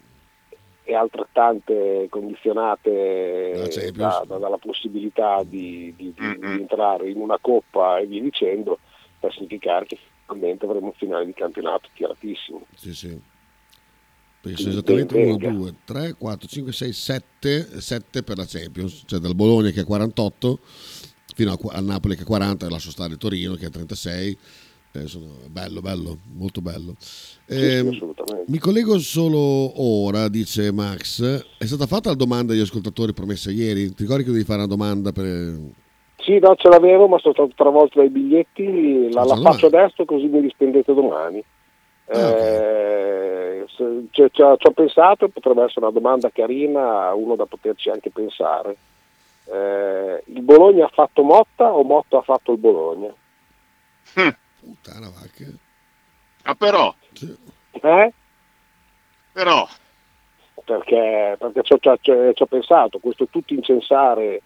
e 0.87 0.93
altrettante 0.93 2.05
condizionate 2.11 3.69
da- 3.93 4.23
da- 4.27 4.37
dalla 4.37 4.57
possibilità 4.57 5.41
di, 5.43 5.93
di- 5.97 6.13
di- 6.15 6.39
di 6.39 6.45
entrare 6.45 7.09
in 7.09 7.17
una 7.19 7.37
coppa 7.41 7.97
e 7.97 8.05
via 8.05 8.21
dicendo, 8.21 8.77
per 9.19 9.33
significare 9.33 9.85
che 9.87 9.97
finalmente 10.27 10.65
avremo 10.65 10.87
un 10.87 10.93
finale 10.93 11.25
di 11.25 11.33
campionato 11.33 11.89
tiratissimo. 11.93 12.65
Sì, 12.75 12.93
sì. 12.93 13.19
Perché 14.41 14.57
sono 14.61 14.73
esattamente 14.73 15.15
ben 15.15 15.27
1, 15.29 15.37
venga. 15.37 15.49
2, 15.57 15.73
3, 15.85 16.13
4, 16.19 16.47
5, 16.47 16.71
6, 16.71 16.93
7, 16.93 17.81
7 17.81 18.21
per 18.21 18.37
la 18.37 18.45
Champions, 18.47 19.03
cioè 19.07 19.17
dal 19.19 19.33
Bologna 19.33 19.71
che 19.71 19.81
è 19.81 19.85
48 19.85 20.59
fino 21.35 21.51
a, 21.51 21.57
al 21.75 21.83
Napoli 21.83 22.15
che 22.15 22.23
è 22.23 22.25
40 22.25 22.65
e 22.65 22.69
lascio 22.69 22.89
stare 22.89 23.17
Torino 23.17 23.53
che 23.55 23.67
è 23.67 23.69
36. 23.69 24.37
Eh, 24.93 25.07
sono- 25.07 25.25
bello, 25.49 25.81
bello, 25.81 26.17
molto 26.37 26.61
bello. 26.61 26.95
Ehm, 27.47 27.89
assolutamente. 27.89 28.45
mi 28.49 28.57
collego 28.57 28.97
solo 28.97 29.39
ora, 29.83 30.29
dice 30.29 30.71
Max. 30.71 31.21
È 31.57 31.65
stata 31.65 31.85
fatta 31.85 32.09
la 32.09 32.15
domanda 32.15 32.53
agli 32.53 32.61
ascoltatori 32.61 33.11
promessa 33.13 33.51
ieri? 33.51 33.89
Ti 33.93 34.03
ricordi 34.03 34.23
che 34.23 34.31
devi 34.31 34.45
fare 34.45 34.59
una 34.59 34.67
domanda 34.67 35.11
per... 35.11 35.25
Sì, 36.19 36.39
no, 36.39 36.55
ce 36.55 36.69
l'avevo, 36.69 37.07
ma 37.07 37.19
sono 37.19 37.33
stato 37.33 37.51
travolto 37.55 37.99
dai 37.99 38.09
biglietti, 38.09 39.11
la, 39.11 39.25
la 39.25 39.35
faccio 39.35 39.65
adesso 39.67 40.05
così 40.05 40.27
mi 40.27 40.39
rispondete 40.39 40.93
domani. 40.93 41.43
Eh, 42.07 43.65
se- 43.75 44.05
ci, 44.11 44.23
ci 44.31 44.41
ho 44.41 44.55
ci 44.57 44.67
ho 44.67 44.71
pensato, 44.71 45.27
potrebbe 45.27 45.63
essere 45.63 45.81
una 45.85 45.91
domanda 45.91 46.29
carina, 46.29 47.13
uno 47.13 47.35
da 47.35 47.45
poterci 47.45 47.89
anche 47.89 48.09
pensare. 48.11 48.75
Eh, 49.47 50.23
il 50.27 50.41
Bologna 50.41 50.85
ha 50.85 50.89
fatto 50.89 51.23
Motta 51.23 51.71
o 51.71 51.83
Motta 51.83 52.17
ha 52.17 52.21
fatto 52.21 52.51
il 52.51 52.57
Bologna? 52.57 53.13
Puttana 54.13 55.09
vacca. 55.09 55.45
Ah, 56.43 56.55
però, 56.55 56.93
Eh? 57.71 58.13
però, 59.31 59.67
Perché, 60.63 61.35
perché 61.37 61.61
ci, 61.63 61.73
ho, 61.73 61.79
ci 62.33 62.45
pensato, 62.47 62.99
questo 62.99 63.27
tutto 63.27 63.53
incensare 63.53 64.41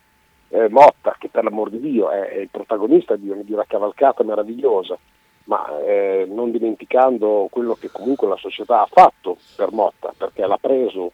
eh, 0.49 0.67
Motta, 0.69 1.15
che 1.17 1.29
per 1.29 1.43
l'amor 1.43 1.69
di 1.69 1.79
Dio 1.79 2.09
è, 2.09 2.19
è 2.29 2.37
il 2.39 2.49
protagonista 2.49 3.15
di, 3.15 3.31
di 3.45 3.53
una 3.53 3.65
cavalcata 3.65 4.23
meravigliosa, 4.23 4.97
ma 5.45 5.79
eh, 5.79 6.25
non 6.27 6.51
dimenticando 6.51 7.47
quello 7.49 7.75
che 7.75 7.89
comunque 7.89 8.27
la 8.27 8.35
società 8.37 8.81
ha 8.81 8.87
fatto 8.91 9.37
per 9.55 9.71
Motta, 9.71 10.13
perché 10.17 10.45
l'ha 10.45 10.57
preso 10.57 11.11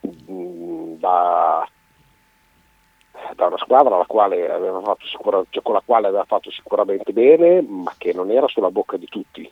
mh, 0.00 0.94
da, 0.98 1.68
da 3.34 3.46
una 3.46 3.58
squadra 3.58 4.04
sicura- 5.04 5.44
cioè, 5.50 5.62
con 5.62 5.74
la 5.74 5.82
quale 5.84 6.08
aveva 6.08 6.24
fatto 6.24 6.50
sicuramente 6.50 7.12
bene, 7.12 7.62
ma 7.62 7.92
che 7.96 8.12
non 8.12 8.30
era 8.30 8.46
sulla 8.48 8.70
bocca 8.70 8.96
di 8.96 9.06
tutti. 9.06 9.50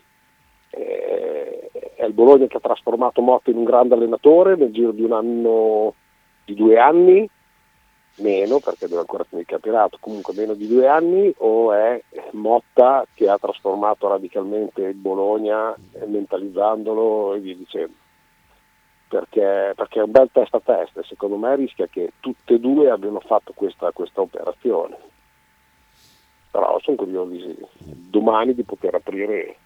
Eh, 0.71 1.71
è 1.97 2.05
il 2.05 2.13
Bologna 2.13 2.47
che 2.47 2.57
ha 2.57 2.61
trasformato 2.61 3.21
Motta 3.21 3.51
in 3.51 3.57
un 3.57 3.65
grande 3.65 3.95
allenatore 3.95 4.57
nel 4.57 4.73
giro 4.73 4.93
di 4.93 5.03
un 5.03 5.13
anno, 5.13 5.95
di 6.45 6.55
due 6.55 6.79
anni, 6.79 7.29
meno 8.17 8.59
perché 8.59 8.87
deve 8.87 9.01
ancora 9.01 9.25
finire 9.25 9.43
il 9.43 9.53
campionato, 9.53 9.99
comunque 10.01 10.35
meno 10.35 10.55
di 10.55 10.67
due 10.67 10.87
anni, 10.87 11.33
o 11.39 11.73
è 11.73 12.01
Motta 12.33 13.07
che 13.15 13.29
ha 13.29 13.39
trasformato 13.39 14.09
radicalmente 14.09 14.83
il 14.83 14.95
Bologna 14.95 15.75
mentalizzandolo 16.07 17.35
e 17.35 17.39
via 17.41 17.57
dicendo. 17.57 17.95
Perché, 19.11 19.73
perché 19.75 19.99
è 19.99 20.05
un 20.05 20.13
bel 20.13 20.29
testa 20.31 20.59
a 20.59 20.63
testa 20.65 21.01
e 21.01 21.05
secondo 21.09 21.37
me 21.37 21.57
rischia 21.57 21.89
che 21.89 22.13
tutte 22.21 22.55
e 22.55 22.61
due 22.61 22.91
abbiano 22.91 23.19
fatto 23.19 23.53
questa, 23.53 23.91
questa 23.91 24.21
operazione. 24.21 24.97
Però 26.53 26.79
sono 26.81 26.97
curioso 26.97 27.29
di- 27.31 27.57
domani 28.09 28.55
di 28.55 28.63
poter 28.63 28.95
aprire 28.95 29.57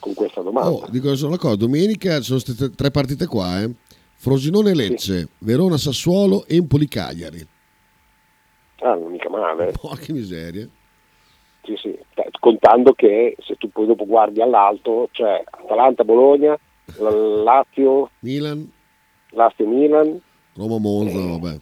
con 0.00 0.14
questa 0.14 0.40
domanda. 0.40 0.68
Oh, 0.68 0.86
dico 0.88 1.14
solo 1.14 1.28
una 1.30 1.38
cosa, 1.38 1.54
domenica 1.54 2.16
ci 2.16 2.24
sono 2.24 2.40
state 2.40 2.70
tre 2.74 2.90
partite 2.90 3.26
qua, 3.26 3.60
eh. 3.62 3.70
Frosinone 4.16 4.74
Lecce, 4.74 5.28
Verona 5.38 5.76
Sassuolo, 5.76 6.44
Empoli 6.48 6.88
Cagliari. 6.88 7.46
Ah, 8.80 8.94
non 8.94 9.12
mica 9.12 9.28
male. 9.30 9.70
Porca 9.80 10.12
miseria. 10.12 10.68
Sì, 11.62 11.76
sì. 11.76 11.96
Contando 12.40 12.94
che 12.94 13.36
se 13.44 13.54
tu 13.54 13.68
poi 13.70 13.86
dopo 13.86 14.06
guardi 14.06 14.40
all'alto, 14.40 15.08
c'è 15.12 15.44
Atalanta-Bologna, 15.44 16.58
Lazio, 16.98 18.10
Milan, 18.20 18.70
Lazio-Milan, 19.30 20.20
Roma 20.54 20.78
Monza, 20.78 21.18
vabbè. 21.18 21.56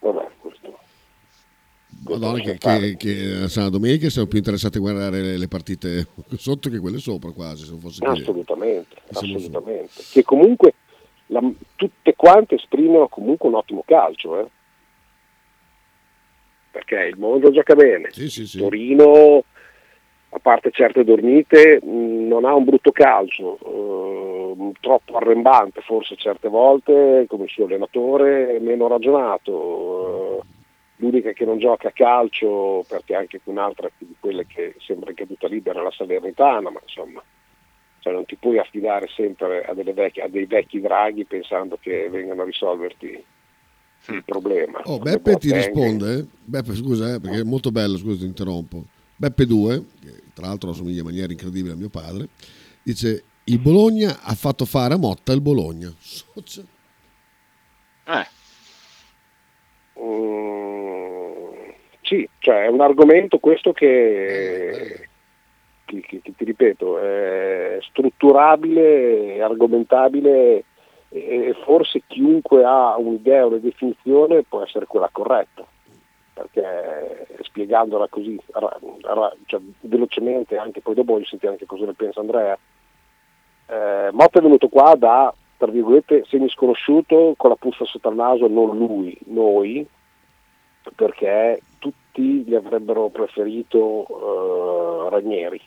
vabbè, 0.00 0.28
questo. 0.38 0.78
Madonna 2.04 2.40
che, 2.40 2.58
che, 2.58 2.96
che 2.96 3.48
San 3.48 3.70
domenica 3.70 4.10
siamo 4.10 4.28
più 4.28 4.38
interessati 4.38 4.78
a 4.78 4.80
guardare 4.80 5.20
le, 5.20 5.36
le 5.38 5.48
partite 5.48 6.06
sotto 6.36 6.68
che 6.68 6.78
quelle 6.78 6.98
sopra 6.98 7.30
quasi, 7.30 7.64
se 7.64 7.70
non 7.70 7.80
fosse 7.80 8.00
che... 8.00 8.08
Assolutamente, 8.08 8.96
su. 9.10 9.24
assolutamente. 9.24 10.02
Che 10.10 10.22
comunque 10.22 10.74
la- 11.26 11.52
tutte 11.76 12.14
quante 12.14 12.56
esprimono 12.56 13.08
comunque 13.08 13.48
un 13.48 13.54
ottimo 13.54 13.82
calcio, 13.86 14.38
eh. 14.40 14.50
Perché 16.70 16.96
il 17.12 17.18
Monza 17.18 17.50
gioca 17.50 17.74
bene, 17.74 18.10
Torino 18.56 19.44
a 20.34 20.38
parte 20.38 20.70
certe 20.70 21.04
dormite, 21.04 21.80
mh, 21.82 22.26
non 22.26 22.44
ha 22.44 22.54
un 22.54 22.64
brutto 22.64 22.90
calcio, 22.90 23.58
eh, 23.64 24.72
troppo 24.80 25.16
arrembante 25.16 25.82
forse 25.82 26.16
certe 26.16 26.48
volte 26.48 27.26
come 27.28 27.46
suo 27.48 27.66
allenatore, 27.66 28.58
meno 28.60 28.88
ragionato. 28.88 30.38
eh, 30.38 30.50
l'unica 30.96 31.32
che 31.32 31.44
non 31.44 31.58
gioca 31.58 31.88
a 31.88 31.92
calcio 31.92 32.84
perché 32.88 33.16
anche 33.16 33.40
un'altra 33.44 33.90
di 33.98 34.14
quelle 34.20 34.46
che 34.46 34.76
sembra 34.78 35.10
in 35.10 35.16
caduta 35.16 35.48
libera 35.48 35.80
è 35.80 35.82
la 35.82 35.90
Salernitana, 35.90 36.70
ma 36.70 36.78
insomma 36.80 37.22
cioè 37.98 38.12
non 38.12 38.24
ti 38.24 38.36
puoi 38.36 38.58
affidare 38.58 39.08
sempre 39.14 39.64
a, 39.64 39.74
delle 39.74 39.92
vecchie- 39.92 40.22
a 40.24 40.28
dei 40.28 40.46
vecchi 40.46 40.80
draghi 40.80 41.24
pensando 41.24 41.78
che 41.80 42.08
vengano 42.08 42.42
a 42.42 42.44
risolverti 42.44 43.24
il 44.08 44.24
problema. 44.24 44.80
Oh, 44.84 44.98
Beppe 44.98 45.36
ti 45.36 45.52
risponde? 45.52 46.26
Beppe 46.44 46.74
scusa, 46.74 47.14
eh, 47.14 47.20
perché 47.20 47.40
è 47.40 47.44
molto 47.44 47.70
bello, 47.70 47.96
scusa 47.96 48.18
ti 48.18 48.26
interrompo. 48.26 48.84
Beppe 49.14 49.46
2, 49.46 49.84
che 50.00 50.21
tra 50.34 50.46
l'altro 50.46 50.70
assomiglia 50.70 51.00
in 51.00 51.06
maniera 51.06 51.30
incredibile 51.32 51.74
a 51.74 51.76
mio 51.76 51.88
padre, 51.90 52.28
dice 52.82 53.24
il 53.44 53.58
Bologna 53.58 54.20
ha 54.22 54.34
fatto 54.34 54.64
fare 54.64 54.94
a 54.94 54.98
Motta 54.98 55.32
il 55.32 55.40
Bologna. 55.40 55.92
Eh, 58.04 58.26
Mm, 60.00 61.70
sì, 62.02 62.28
cioè 62.38 62.64
è 62.64 62.68
un 62.68 62.80
argomento 62.80 63.38
questo 63.38 63.72
che, 63.72 65.08
che- 65.84 66.00
che- 66.00 66.20
che 66.22 66.32
ti 66.36 66.44
ripeto, 66.44 66.98
è 66.98 67.78
strutturabile, 67.82 69.40
argomentabile 69.42 70.64
e 71.10 71.54
forse 71.64 72.02
chiunque 72.06 72.64
ha 72.64 72.96
un'idea, 72.96 73.46
una 73.46 73.58
definizione 73.58 74.42
può 74.42 74.62
essere 74.62 74.86
quella 74.86 75.10
corretta, 75.12 75.64
perché 76.42 77.26
spiegandola 77.42 78.08
così 78.08 78.38
ra- 78.52 78.78
ra- 79.02 79.34
cioè, 79.46 79.60
velocemente, 79.80 80.56
anche 80.56 80.80
poi 80.80 80.94
dopo 80.94 81.12
voglio 81.12 81.24
sentire 81.26 81.52
anche 81.52 81.66
cosa 81.66 81.86
ne 81.86 81.94
pensa 81.94 82.20
Andrea, 82.20 82.58
eh, 83.66 84.08
Motta 84.12 84.38
è 84.38 84.42
venuto 84.42 84.68
qua 84.68 84.94
da, 84.96 85.32
tra 85.56 85.70
virgolette, 85.70 86.24
semi-sconosciuto 86.26 87.34
con 87.36 87.50
la 87.50 87.56
puzza 87.56 87.84
sotto 87.84 88.08
il 88.08 88.16
naso, 88.16 88.48
non 88.48 88.76
lui, 88.76 89.16
noi, 89.26 89.86
perché 90.94 91.60
tutti 91.78 92.42
gli 92.44 92.54
avrebbero 92.54 93.08
preferito 93.08 94.06
eh, 94.08 95.10
Ranieri 95.10 95.60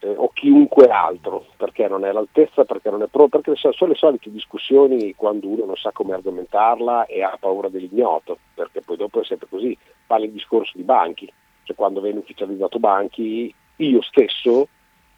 eh, 0.00 0.14
o 0.16 0.30
chiunque 0.32 0.86
altro, 0.88 1.46
perché 1.56 1.88
non 1.88 2.04
è 2.04 2.08
all'altezza, 2.08 2.64
perché 2.64 2.90
non 2.90 3.02
è 3.02 3.06
proprio, 3.06 3.40
perché 3.40 3.58
so- 3.58 3.72
sono 3.72 3.92
le 3.92 3.96
solite 3.96 4.30
discussioni 4.30 5.14
quando 5.14 5.48
uno 5.48 5.64
non 5.64 5.76
sa 5.76 5.90
come 5.92 6.14
argomentarla 6.14 7.06
e 7.06 7.22
ha 7.22 7.36
paura 7.40 7.68
dell'ignoto, 7.68 8.38
perché 8.54 8.80
poi 8.82 8.96
dopo 8.96 9.20
è 9.20 9.24
sempre 9.24 9.48
così, 9.48 9.76
vale 10.06 10.26
il 10.26 10.32
discorso 10.32 10.72
di 10.76 10.82
Banchi, 10.84 11.32
cioè 11.64 11.74
quando 11.76 12.00
viene 12.00 12.18
ufficializzato 12.18 12.78
Banchi, 12.78 13.52
io 13.76 14.02
stesso 14.02 14.68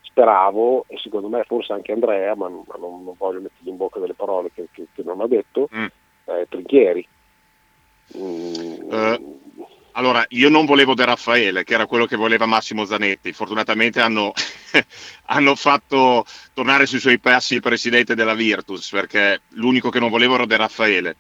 speravo, 0.02 0.84
e 0.88 0.96
secondo 0.98 1.28
me 1.28 1.44
forse 1.44 1.72
anche 1.72 1.92
Andrea, 1.92 2.34
ma, 2.34 2.48
non, 2.48 2.64
non 2.78 3.14
voglio 3.16 3.40
mettergli 3.40 3.68
in 3.68 3.76
bocca 3.76 3.98
delle 4.00 4.14
parole 4.14 4.50
che, 4.52 4.68
che- 4.72 4.86
che 4.92 5.02
non 5.02 5.20
ha 5.20 5.26
detto, 5.26 5.68
Mm. 5.74 5.86
eh, 6.24 6.46
Trinchieri. 6.48 7.06
Mm, 8.16 8.90
Eh, 8.90 9.20
allora, 9.98 10.24
io 10.28 10.48
non 10.48 10.64
volevo 10.64 10.94
De 10.94 11.04
Raffaele, 11.04 11.64
che 11.64 11.74
era 11.74 11.86
quello 11.86 12.06
che 12.06 12.14
voleva 12.14 12.46
Massimo 12.46 12.84
Zanetti. 12.84 13.32
Fortunatamente 13.32 14.00
hanno, 14.00 14.32
hanno 15.26 15.56
fatto 15.56 16.24
tornare 16.54 16.86
sui 16.86 17.00
suoi 17.00 17.18
passi 17.18 17.54
il 17.54 17.60
presidente 17.60 18.14
della 18.14 18.34
Virtus, 18.34 18.90
perché 18.90 19.40
l'unico 19.54 19.90
che 19.90 19.98
non 19.98 20.08
volevo 20.08 20.36
era 20.36 20.46
De 20.46 20.56
Raffaele. 20.56 21.16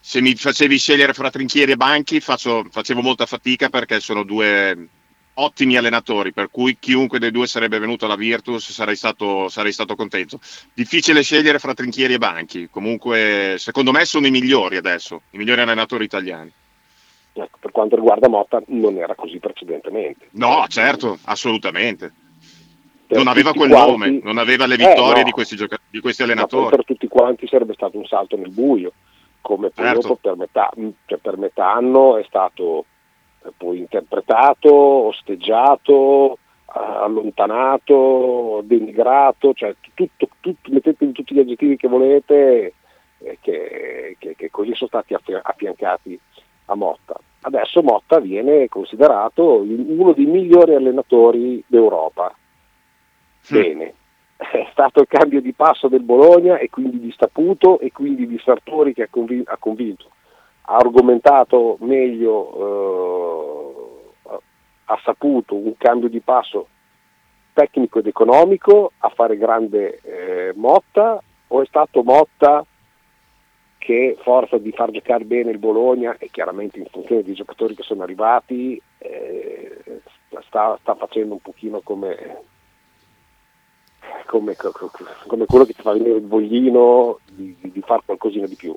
Se 0.00 0.22
mi 0.22 0.34
facevi 0.34 0.78
scegliere 0.78 1.12
fra 1.12 1.28
Trinchieri 1.28 1.72
e 1.72 1.76
Banchi, 1.76 2.20
faccio- 2.20 2.66
facevo 2.70 3.02
molta 3.02 3.26
fatica 3.26 3.68
perché 3.68 4.00
sono 4.00 4.22
due 4.22 4.88
ottimi 5.34 5.76
allenatori, 5.76 6.32
per 6.32 6.48
cui 6.50 6.78
chiunque 6.80 7.18
dei 7.18 7.30
due 7.30 7.46
sarebbe 7.46 7.78
venuto 7.78 8.06
alla 8.06 8.16
Virtus 8.16 8.72
sarei 8.72 8.96
stato, 8.96 9.50
sarei 9.50 9.72
stato 9.72 9.94
contento. 9.96 10.40
Difficile 10.72 11.22
scegliere 11.22 11.58
fra 11.58 11.74
Trinchieri 11.74 12.14
e 12.14 12.18
Banchi, 12.18 12.68
comunque 12.70 13.56
secondo 13.58 13.92
me 13.92 14.06
sono 14.06 14.26
i 14.26 14.30
migliori 14.30 14.78
adesso, 14.78 15.24
i 15.32 15.36
migliori 15.36 15.60
allenatori 15.60 16.04
italiani. 16.04 16.50
Ecco, 17.42 17.58
per 17.60 17.70
quanto 17.72 17.96
riguarda 17.96 18.28
Motta 18.28 18.62
non 18.66 18.96
era 18.96 19.14
così 19.14 19.38
precedentemente. 19.38 20.28
No, 20.32 20.64
certo, 20.68 21.18
assolutamente. 21.24 22.12
Per 23.06 23.16
Non 23.16 23.26
aveva 23.28 23.52
quel 23.52 23.70
quanti- 23.70 23.90
nome, 23.90 24.20
non 24.22 24.36
aveva 24.38 24.66
le 24.66 24.74
Eh, 24.74 24.86
vittorie 24.86 25.18
no. 25.20 25.24
di, 25.24 25.30
questi 25.30 25.56
gioca- 25.56 25.78
di 25.88 26.00
questi 26.00 26.22
Ma 26.22 26.28
allenatori. 26.32 26.76
per 26.76 26.84
tutti 26.84 27.08
quanti 27.08 27.46
sarebbe 27.46 27.72
stato 27.72 27.96
un 27.96 28.04
salto 28.04 28.36
nel 28.36 28.50
buio, 28.50 28.92
come 29.40 29.70
poi 29.70 29.84
Certo. 29.86 30.16
per 30.20 30.36
metà, 30.36 30.70
cioè 31.06 31.18
per 31.18 31.38
metà 31.38 31.72
anno 31.72 32.18
è 32.18 32.24
stato 32.24 32.84
eh, 33.44 33.50
poi 33.56 33.78
interpretato, 33.78 34.70
osteggiato, 34.74 36.34
eh, 36.74 36.78
allontanato, 36.80 38.60
denigrato, 38.64 39.52
cioè 39.54 39.74
tutto, 39.94 40.28
tutto, 40.40 40.70
mettetevi 40.70 41.12
tutti 41.12 41.34
gli 41.34 41.38
aggettivi 41.40 41.76
che 41.76 41.88
volete 41.88 42.74
eh, 43.20 43.38
che, 43.40 44.16
che- 44.18 44.36
che 44.36 44.50
così 44.50 44.74
sono 44.74 44.88
stati 44.88 45.14
affia- 45.14 45.40
affiancati 45.42 46.18
a 46.66 46.74
Motta. 46.74 47.18
Adesso 47.40 47.82
Motta 47.82 48.18
viene 48.18 48.68
considerato 48.68 49.60
uno 49.60 50.12
dei 50.12 50.26
migliori 50.26 50.74
allenatori 50.74 51.62
d'Europa. 51.66 52.34
Bene, 53.48 53.94
è 54.36 54.68
stato 54.72 55.00
il 55.00 55.06
cambio 55.08 55.40
di 55.40 55.52
passo 55.52 55.88
del 55.88 56.02
Bologna 56.02 56.58
e 56.58 56.68
quindi 56.68 56.98
di 57.00 57.10
Staputo 57.12 57.78
e 57.80 57.92
quindi 57.92 58.26
di 58.26 58.40
Sartori 58.44 58.92
che 58.92 59.02
ha, 59.04 59.08
convi- 59.08 59.42
ha 59.44 59.56
convinto. 59.56 60.10
Ha 60.62 60.76
argomentato 60.76 61.76
meglio, 61.80 63.72
eh, 64.24 64.38
ha 64.84 65.00
saputo 65.02 65.54
un 65.54 65.74
cambio 65.76 66.08
di 66.08 66.20
passo 66.20 66.68
tecnico 67.52 67.98
ed 67.98 68.06
economico 68.06 68.92
a 68.98 69.08
fare 69.08 69.36
grande 69.36 70.00
eh, 70.02 70.52
Motta 70.54 71.22
o 71.48 71.62
è 71.62 71.66
stato 71.66 72.02
Motta 72.02 72.64
che 73.78 74.16
forza 74.22 74.58
di 74.58 74.72
far 74.72 74.90
giocare 74.90 75.24
bene 75.24 75.50
il 75.50 75.58
Bologna 75.58 76.16
e 76.18 76.28
chiaramente 76.30 76.78
in 76.78 76.86
funzione 76.90 77.22
dei 77.22 77.34
giocatori 77.34 77.74
che 77.74 77.84
sono 77.84 78.02
arrivati 78.02 78.80
eh, 78.98 80.00
sta, 80.46 80.76
sta 80.80 80.94
facendo 80.96 81.34
un 81.34 81.40
pochino 81.40 81.80
come, 81.80 82.42
come, 84.26 84.56
come 85.26 85.46
quello 85.46 85.64
che 85.64 85.72
ti 85.72 85.82
fa 85.82 85.92
venire 85.92 86.16
il 86.16 86.26
voglino 86.26 87.20
di, 87.30 87.56
di, 87.60 87.70
di 87.70 87.80
fare 87.80 88.02
qualcosina 88.04 88.46
di 88.46 88.56
più. 88.56 88.76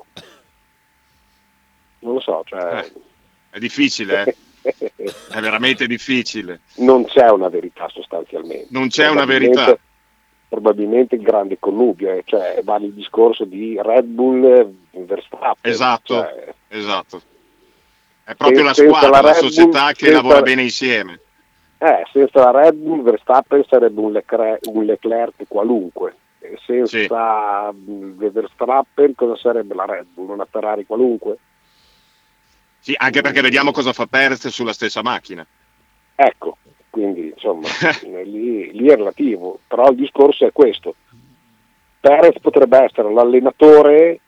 Non 1.99 2.13
lo 2.13 2.19
so, 2.19 2.43
cioè... 2.45 2.89
È 3.49 3.59
difficile, 3.59 4.23
eh? 4.23 4.35
è 5.31 5.39
veramente 5.39 5.87
difficile. 5.87 6.61
non 6.75 7.05
c'è 7.05 7.29
una 7.29 7.49
verità 7.49 7.89
sostanzialmente. 7.89 8.67
Non 8.69 8.87
c'è 8.87 9.09
una 9.09 9.25
verità. 9.25 9.77
Probabilmente 10.51 11.15
il 11.15 11.21
grande 11.21 11.57
connubio, 11.59 12.11
eh, 12.11 12.23
cioè 12.25 12.59
vale 12.65 12.87
il 12.87 12.91
discorso 12.93 13.45
di 13.45 13.79
Red 13.81 14.03
Bull 14.03 14.43
eh, 14.43 14.69
Verstappen. 15.05 15.71
Esatto, 15.71 16.13
cioè, 16.15 16.53
esatto. 16.67 17.21
È 18.25 18.35
proprio 18.35 18.61
la 18.63 18.73
squadra, 18.73 19.09
la 19.09 19.21
la 19.21 19.31
Red 19.31 19.39
Bull, 19.39 19.49
società 19.49 19.87
che 19.93 20.05
senza- 20.07 20.21
lavora 20.21 20.41
bene 20.41 20.63
insieme. 20.63 21.19
eh, 21.77 22.03
senza 22.11 22.51
la 22.51 22.63
Red 22.63 22.75
Bull 22.75 23.01
Verstappen 23.01 23.63
sarebbe 23.65 24.01
un 24.01 24.11
Leclerc, 24.11 24.59
un 24.73 24.83
Leclerc 24.83 25.45
qualunque. 25.47 26.15
Senza 26.65 27.71
mm, 27.71 28.17
Verstappen 28.17 29.15
cosa 29.15 29.37
sarebbe 29.37 29.73
la 29.73 29.85
Red 29.85 30.07
Bull? 30.13 30.31
Una 30.31 30.45
Ferrari 30.49 30.85
qualunque? 30.85 31.37
Sì, 32.79 32.93
anche 32.97 33.21
perché 33.21 33.39
vediamo 33.39 33.71
cosa 33.71 33.93
fa 33.93 34.05
Perez 34.05 34.47
sulla 34.47 34.73
stessa 34.73 35.01
macchina. 35.01 35.45
Ecco, 36.15 36.57
quindi 36.91 37.29
insomma 37.33 37.67
lì, 38.23 38.71
lì 38.71 38.87
è 38.87 38.95
relativo, 38.95 39.59
però 39.67 39.89
il 39.89 39.95
discorso 39.95 40.45
è 40.45 40.51
questo. 40.51 40.95
Perez 41.99 42.39
potrebbe 42.39 42.83
essere 42.83 43.11
l'allenatore 43.11 44.19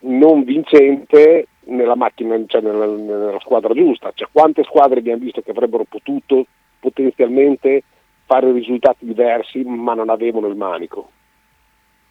non 0.00 0.44
vincente 0.44 1.46
nella 1.64 1.94
macchina, 1.94 2.38
cioè 2.46 2.60
nella, 2.60 2.86
nella 2.86 3.38
squadra 3.40 3.72
giusta. 3.74 4.12
Cioè, 4.14 4.28
quante 4.30 4.62
squadre 4.64 4.98
abbiamo 4.98 5.22
visto 5.22 5.40
che 5.42 5.50
avrebbero 5.52 5.84
potuto 5.84 6.46
potenzialmente 6.80 7.82
fare 8.24 8.50
risultati 8.52 9.04
diversi 9.06 9.62
ma 9.62 9.94
non 9.94 10.10
avevano 10.10 10.48
il 10.48 10.56
manico? 10.56 11.10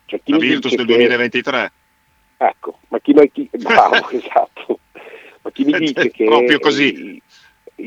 Cioè, 0.06 0.22
chi 0.24 0.32
La 0.32 0.38
mi 0.38 0.48
Virtus 0.48 0.76
del 0.76 0.86
che- 0.86 0.94
2023. 0.94 1.72
Ecco, 2.38 2.80
ma 2.88 3.00
chi, 3.00 3.14
ma 3.14 3.26
chi, 3.26 3.50
bravo, 3.60 4.10
esatto. 4.10 4.80
Ma 5.42 5.52
chi 5.52 5.64
mi 5.66 5.74
dice 5.74 6.10
che 6.12 6.26
Proprio 6.26 6.60
così. 6.60 7.22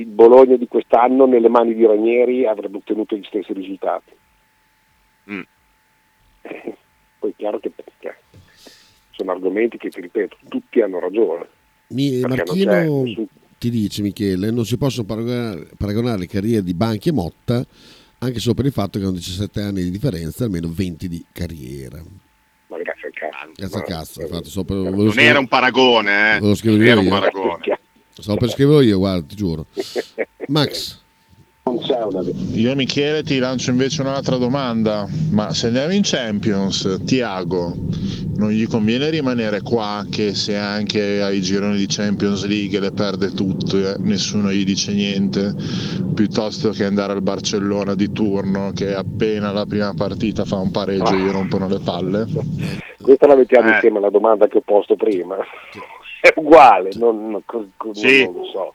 Il, 0.01 0.07
Bologna 0.07 0.57
di 0.57 0.67
quest'anno 0.69 1.27
nelle 1.27 1.49
mani 1.49 1.75
di 1.75 1.85
Ranieri 1.87 2.47
avrebbe 2.47 2.79
ottenuto 2.79 3.17
gli 3.17 3.25
stessi 3.25 3.53
risultati? 3.53 4.13
Mm. 5.31 5.41
Eh, 6.43 6.77
Poi 7.19 7.31
è 7.31 7.35
chiaro 7.37 7.59
che 7.61 7.71
perché 7.71 8.17
sono 9.11 9.33
argomenti 9.33 9.79
che, 9.79 9.89
ti 9.89 10.01
ripeto, 10.01 10.37
tutti 10.49 10.81
hanno 10.81 10.99
ragione. 10.99 11.47
Mi- 11.89 12.21
Marchino 12.21 12.73
nessun- 13.03 13.27
ti 13.59 13.71
dice, 13.71 14.03
Michele, 14.03 14.51
non 14.51 14.65
si 14.67 14.77
possono 14.77 15.07
paragonare, 15.07 15.69
paragonare 15.79 16.19
le 16.19 16.27
carriere 16.27 16.63
di 16.63 16.75
Banchi 16.75 17.09
e 17.09 17.13
Motta, 17.13 17.65
anche 18.19 18.39
solo 18.41 18.55
per 18.55 18.67
il 18.67 18.73
fatto 18.73 18.99
che 18.99 19.05
hanno 19.05 19.15
17 19.15 19.61
anni 19.61 19.83
di 19.85 19.91
differenza, 19.91 20.45
almeno 20.45 20.69
20 20.71 21.09
di 21.09 21.25
carriera. 21.33 22.03
Ma 22.67 22.77
è 22.77 22.81
il 22.81 22.85
cazzo. 22.85 23.03
Cazzo 23.55 23.77
a 23.77 23.79
Ma- 23.79 23.85
cazzo, 23.85 24.21
infatti, 24.23 24.49
sto 24.51 24.65
per- 24.65 24.77
Non 24.77 24.91
volevo 24.91 25.15
Non 25.15 25.19
era 25.19 25.39
un 25.39 25.49
paragone, 25.49 26.37
eh. 26.37 26.41
Non 26.41 26.83
era 26.83 27.01
un 27.01 27.09
paragone. 27.09 27.74
Stavo 28.17 28.39
per 28.39 28.51
scriverlo 28.51 28.81
io, 28.81 28.99
guarda, 28.99 29.25
ti 29.27 29.35
giuro. 29.37 29.67
Max, 30.49 31.01
Io 32.53 32.75
Michele 32.75 33.23
ti 33.23 33.39
lancio 33.39 33.71
invece 33.71 34.03
un'altra 34.03 34.37
domanda, 34.37 35.09
ma 35.31 35.53
se 35.55 35.69
andiamo 35.69 35.93
in 35.93 36.03
Champions, 36.05 37.01
Tiago, 37.07 37.75
non 38.37 38.51
gli 38.51 38.67
conviene 38.67 39.09
rimanere 39.11 39.63
qua 39.63 40.05
che 40.11 40.35
se 40.35 40.57
anche 40.57 41.23
ai 41.23 41.41
gironi 41.41 41.77
di 41.79 41.87
Champions 41.89 42.45
League 42.45 42.79
le 42.79 42.93
perde 42.93 43.33
tutte, 43.33 43.97
nessuno 44.01 44.53
gli 44.53 44.65
dice 44.65 44.93
niente, 44.93 45.55
piuttosto 46.15 46.71
che 46.71 46.85
andare 46.85 47.15
al 47.15 47.23
Barcellona 47.23 47.95
di 47.95 48.13
turno 48.13 48.73
che 48.75 48.95
appena 48.95 49.51
la 49.51 49.65
prima 49.65 49.93
partita 49.95 50.45
fa 50.45 50.57
un 50.57 50.71
pareggio 50.71 51.15
gli 51.17 51.31
rompono 51.31 51.67
le 51.67 51.81
palle? 51.81 52.27
Questa 53.01 53.27
la 53.27 53.37
mettiamo 53.37 53.71
Eh. 53.71 53.73
insieme 53.75 53.99
alla 53.99 54.11
domanda 54.11 54.47
che 54.47 54.59
ho 54.59 54.63
posto 54.65 54.97
prima. 54.97 55.37
È 56.25 56.33
uguale, 56.37 56.89
non, 56.95 57.31
non- 57.31 57.43
Sì. 57.93 58.25
non 58.25 58.33
lo 58.33 58.45
so. 58.47 58.75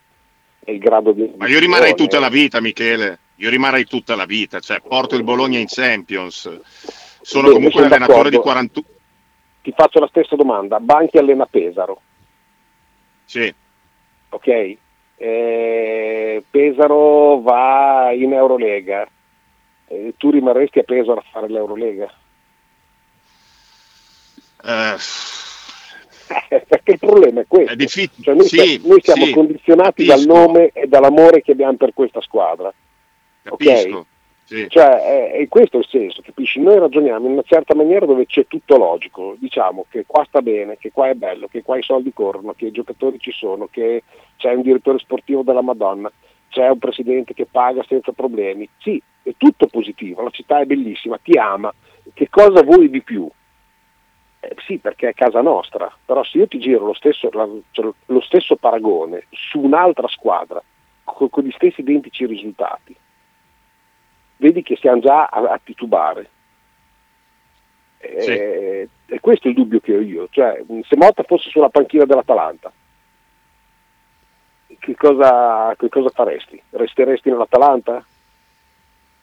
È 0.64 0.70
il 0.70 0.78
grado 0.78 1.14
di 1.14 1.34
Ma 1.36 1.48
io 1.48 1.58
rimarrei 1.60 1.96
tutta 1.96 2.20
la 2.20 2.30
vita, 2.30 2.62
Michele. 2.62 3.18
Io 3.38 3.50
rimarrei 3.50 3.86
tutta 3.86 4.16
la 4.16 4.26
vita, 4.26 4.60
cioè 4.60 4.82
porto 4.82 5.16
il 5.16 5.24
Bologna 5.24 5.58
in 5.58 5.66
Champions. 5.68 6.44
Sono 7.22 7.44
Bene, 7.48 7.56
comunque 7.56 7.80
un 7.82 7.88
allenatore 7.88 8.30
di 8.30 8.36
d'accordo. 8.36 8.42
41. 8.42 8.88
Ti 9.64 9.74
faccio 9.76 10.00
la 10.00 10.08
stessa 10.10 10.36
domanda. 10.36 10.80
Banchi 10.80 11.18
allena 11.18 11.48
Pesaro, 11.48 12.02
Sì, 13.26 13.52
ok? 14.30 14.78
Eh, 15.18 16.44
Pesaro 16.52 17.42
va 17.42 18.12
in 18.14 18.32
Eurolega. 18.34 19.08
Eh, 19.88 20.14
tu 20.18 20.30
rimarresti 20.30 20.78
a 20.78 20.84
Pesaro 20.84 21.20
a 21.20 21.24
fare 21.32 21.48
l'Eurolega? 21.50 22.14
eh, 24.64 24.96
Perché 26.68 26.92
il 26.92 27.00
problema 27.00 27.42
è 27.42 27.46
questo. 27.48 27.74
è 27.74 27.76
difficile. 27.76 28.24
Cioè, 28.24 28.36
noi, 28.36 28.48
sì, 28.48 28.82
noi 28.86 29.00
siamo 29.02 29.26
sì, 29.26 29.32
condizionati 29.32 30.06
capisco, 30.06 30.28
dal 30.28 30.38
nome 30.38 30.72
e 30.74 30.88
dall'amore 30.88 31.42
che 31.42 31.52
abbiamo 31.52 31.78
per 31.78 31.94
questa 31.94 32.22
squadra. 32.22 32.74
Capisco. 33.42 34.06
Sì. 34.46 34.66
Cioè, 34.68 34.84
è, 34.84 35.32
è 35.34 35.48
questo 35.48 35.78
il 35.78 35.88
senso, 35.88 36.24
capisci? 36.24 36.60
Noi 36.60 36.80
ragioniamo 36.80 37.28
in 37.28 37.34
una 37.34 37.44
certa 37.46 37.76
maniera 37.76 38.08
dove 38.08 38.26
c'è 38.26 38.48
tutto 38.48 38.78
logico, 38.78 39.36
diciamo 39.38 39.86
che 39.90 40.06
qua 40.08 40.26
sta 40.28 40.42
bene, 40.42 40.78
che 40.80 40.92
qua 40.92 41.08
è 41.10 41.14
bello, 41.14 41.48
che 41.48 41.62
qua 41.62 41.78
i 41.78 41.84
soldi 41.84 42.12
corrono, 42.12 42.54
che 42.54 42.66
i 42.66 42.72
giocatori 42.72 43.20
ci 43.20 43.32
sono, 43.32 43.68
che 43.70 44.04
c'è 44.38 44.52
un 44.54 44.64
direttore 44.64 44.98
sportivo 44.98 45.44
della 45.44 45.62
Madonna, 45.62 46.12
c'è 46.50 46.68
un 46.68 46.80
presidente 46.80 47.36
che 47.36 47.46
paga 47.46 47.84
senza 47.88 48.12
problemi. 48.12 48.68
Sì, 48.80 49.00
è 49.22 49.34
tutto 49.38 49.68
positivo, 49.68 50.24
la 50.24 50.32
città 50.32 50.60
è 50.60 50.66
bellissima, 50.66 51.20
ti 51.22 51.38
ama, 51.38 51.72
che 52.16 52.28
cosa 52.30 52.64
vuoi 52.64 52.90
di 52.90 53.04
più? 53.04 53.30
Eh, 54.42 54.56
sì, 54.66 54.78
perché 54.78 55.10
è 55.10 55.14
casa 55.14 55.42
nostra, 55.42 55.94
però 56.06 56.24
se 56.24 56.38
io 56.38 56.48
ti 56.48 56.60
giro 56.60 56.86
lo 56.86 56.94
stesso, 56.94 57.30
la- 57.34 57.48
cioè, 57.72 57.92
lo 58.06 58.22
stesso 58.22 58.56
paragone 58.56 59.26
su 59.32 59.60
un'altra 59.60 60.08
squadra, 60.08 60.62
co- 61.04 61.28
con 61.28 61.44
gli 61.44 61.52
stessi 61.52 61.82
identici 61.82 62.26
risultati, 62.26 62.96
vedi 64.38 64.62
che 64.64 64.78
siamo 64.78 65.02
già 65.02 65.26
a, 65.26 65.42
a 65.52 65.60
titubare. 65.62 66.30
Eh, 67.98 68.88
E 69.08 69.20
questo 69.20 69.48
è 69.48 69.50
il 69.50 69.58
dubbio 69.58 69.80
che 69.82 69.96
ho 69.96 70.00
io, 70.00 70.28
cioè 70.32 70.64
se 70.88 70.96
Motta 70.96 71.24
fosse 71.24 71.50
sulla 71.50 71.68
panchina 71.70 72.06
dell'Atalanta, 72.06 72.72
che 74.80 74.96
cosa, 74.96 75.76
che 75.78 75.90
cosa 75.90 76.10
faresti? 76.10 76.62
Resteresti 76.70 77.30
nell'Atalanta? 77.30 78.06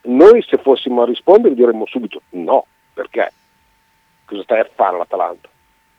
Noi 0.03 0.43
se 0.43 0.59
fossimo 0.59 1.03
a 1.03 1.07
rispondere 1.07 1.55
diremmo 1.55 1.87
subito 1.87 2.21
no, 2.31 2.67
perché? 2.93 3.33
Cosa 4.27 4.43
stai 4.43 4.61
a 4.61 4.69
fare 4.75 4.97
l'Atalanta? 4.99 5.49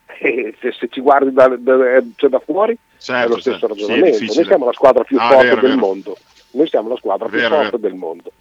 E 0.20 0.54
se, 0.60 0.72
se 0.72 0.88
ci 0.88 1.00
guardi 1.00 1.32
da, 1.32 1.48
da- 1.48 2.02
cioè 2.16 2.30
da 2.30 2.38
fuori 2.40 2.72
è 2.74 2.78
Certo, 2.98 3.34
lo 3.34 3.40
stesso 3.40 3.58
certo. 3.58 3.74
Sì, 3.74 3.82
è 3.82 3.86
ragionamento. 3.86 4.10
Noi 4.10 4.18
difficile. 4.20 4.44
siamo 4.46 4.64
la 4.64 4.72
squadra 4.72 5.04
più 5.04 5.16
è 5.16 5.20
forte 5.20 5.36
vero, 5.44 5.56
è 5.56 5.60
del 5.60 5.70
vero. 5.74 5.80
mondo. 5.86 6.16
Noi 6.50 6.66
siamo 6.68 6.88
la 6.88 6.96
squadra 6.96 7.28
più 7.28 7.38
Vero, 7.38 7.48
forte 7.54 7.64
vero. 7.70 7.78
del 7.78 7.94
mondo 7.94 8.32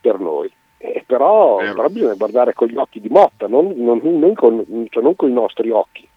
per 0.00 0.18
noi. 0.20 0.52
Eh, 0.78 1.02
però, 1.04 1.56
però 1.58 1.88
bisogna 1.88 2.14
guardare 2.14 2.52
con 2.54 2.68
gli 2.68 2.76
occhi 2.76 3.00
di 3.00 3.08
Motta, 3.08 3.48
non, 3.48 3.72
non, 3.76 4.00
non 4.02 4.34
con, 4.34 4.86
cioè 4.90 5.02
non 5.02 5.16
con 5.16 5.28
i 5.28 5.32
nostri 5.32 5.70
occhi. 5.70 6.08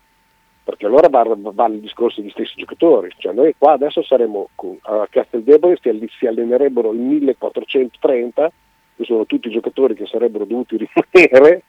Perché 0.63 0.85
allora 0.85 1.09
va, 1.09 1.25
va 1.35 1.65
il 1.65 1.79
discorso 1.79 2.21
degli 2.21 2.29
stessi 2.29 2.53
giocatori. 2.55 3.09
Cioè 3.17 3.33
noi 3.33 3.55
qua 3.57 3.73
adesso 3.73 4.03
saremo 4.03 4.49
a 4.83 5.07
Casteldebole, 5.09 5.79
si 5.81 6.27
allenerebbero 6.27 6.93
in 6.93 7.07
1430, 7.07 8.51
che 8.95 9.03
sono 9.03 9.25
tutti 9.25 9.47
i 9.47 9.51
giocatori 9.51 9.95
che 9.95 10.05
sarebbero 10.05 10.45
dovuti 10.45 10.77
rimanere 10.77 11.63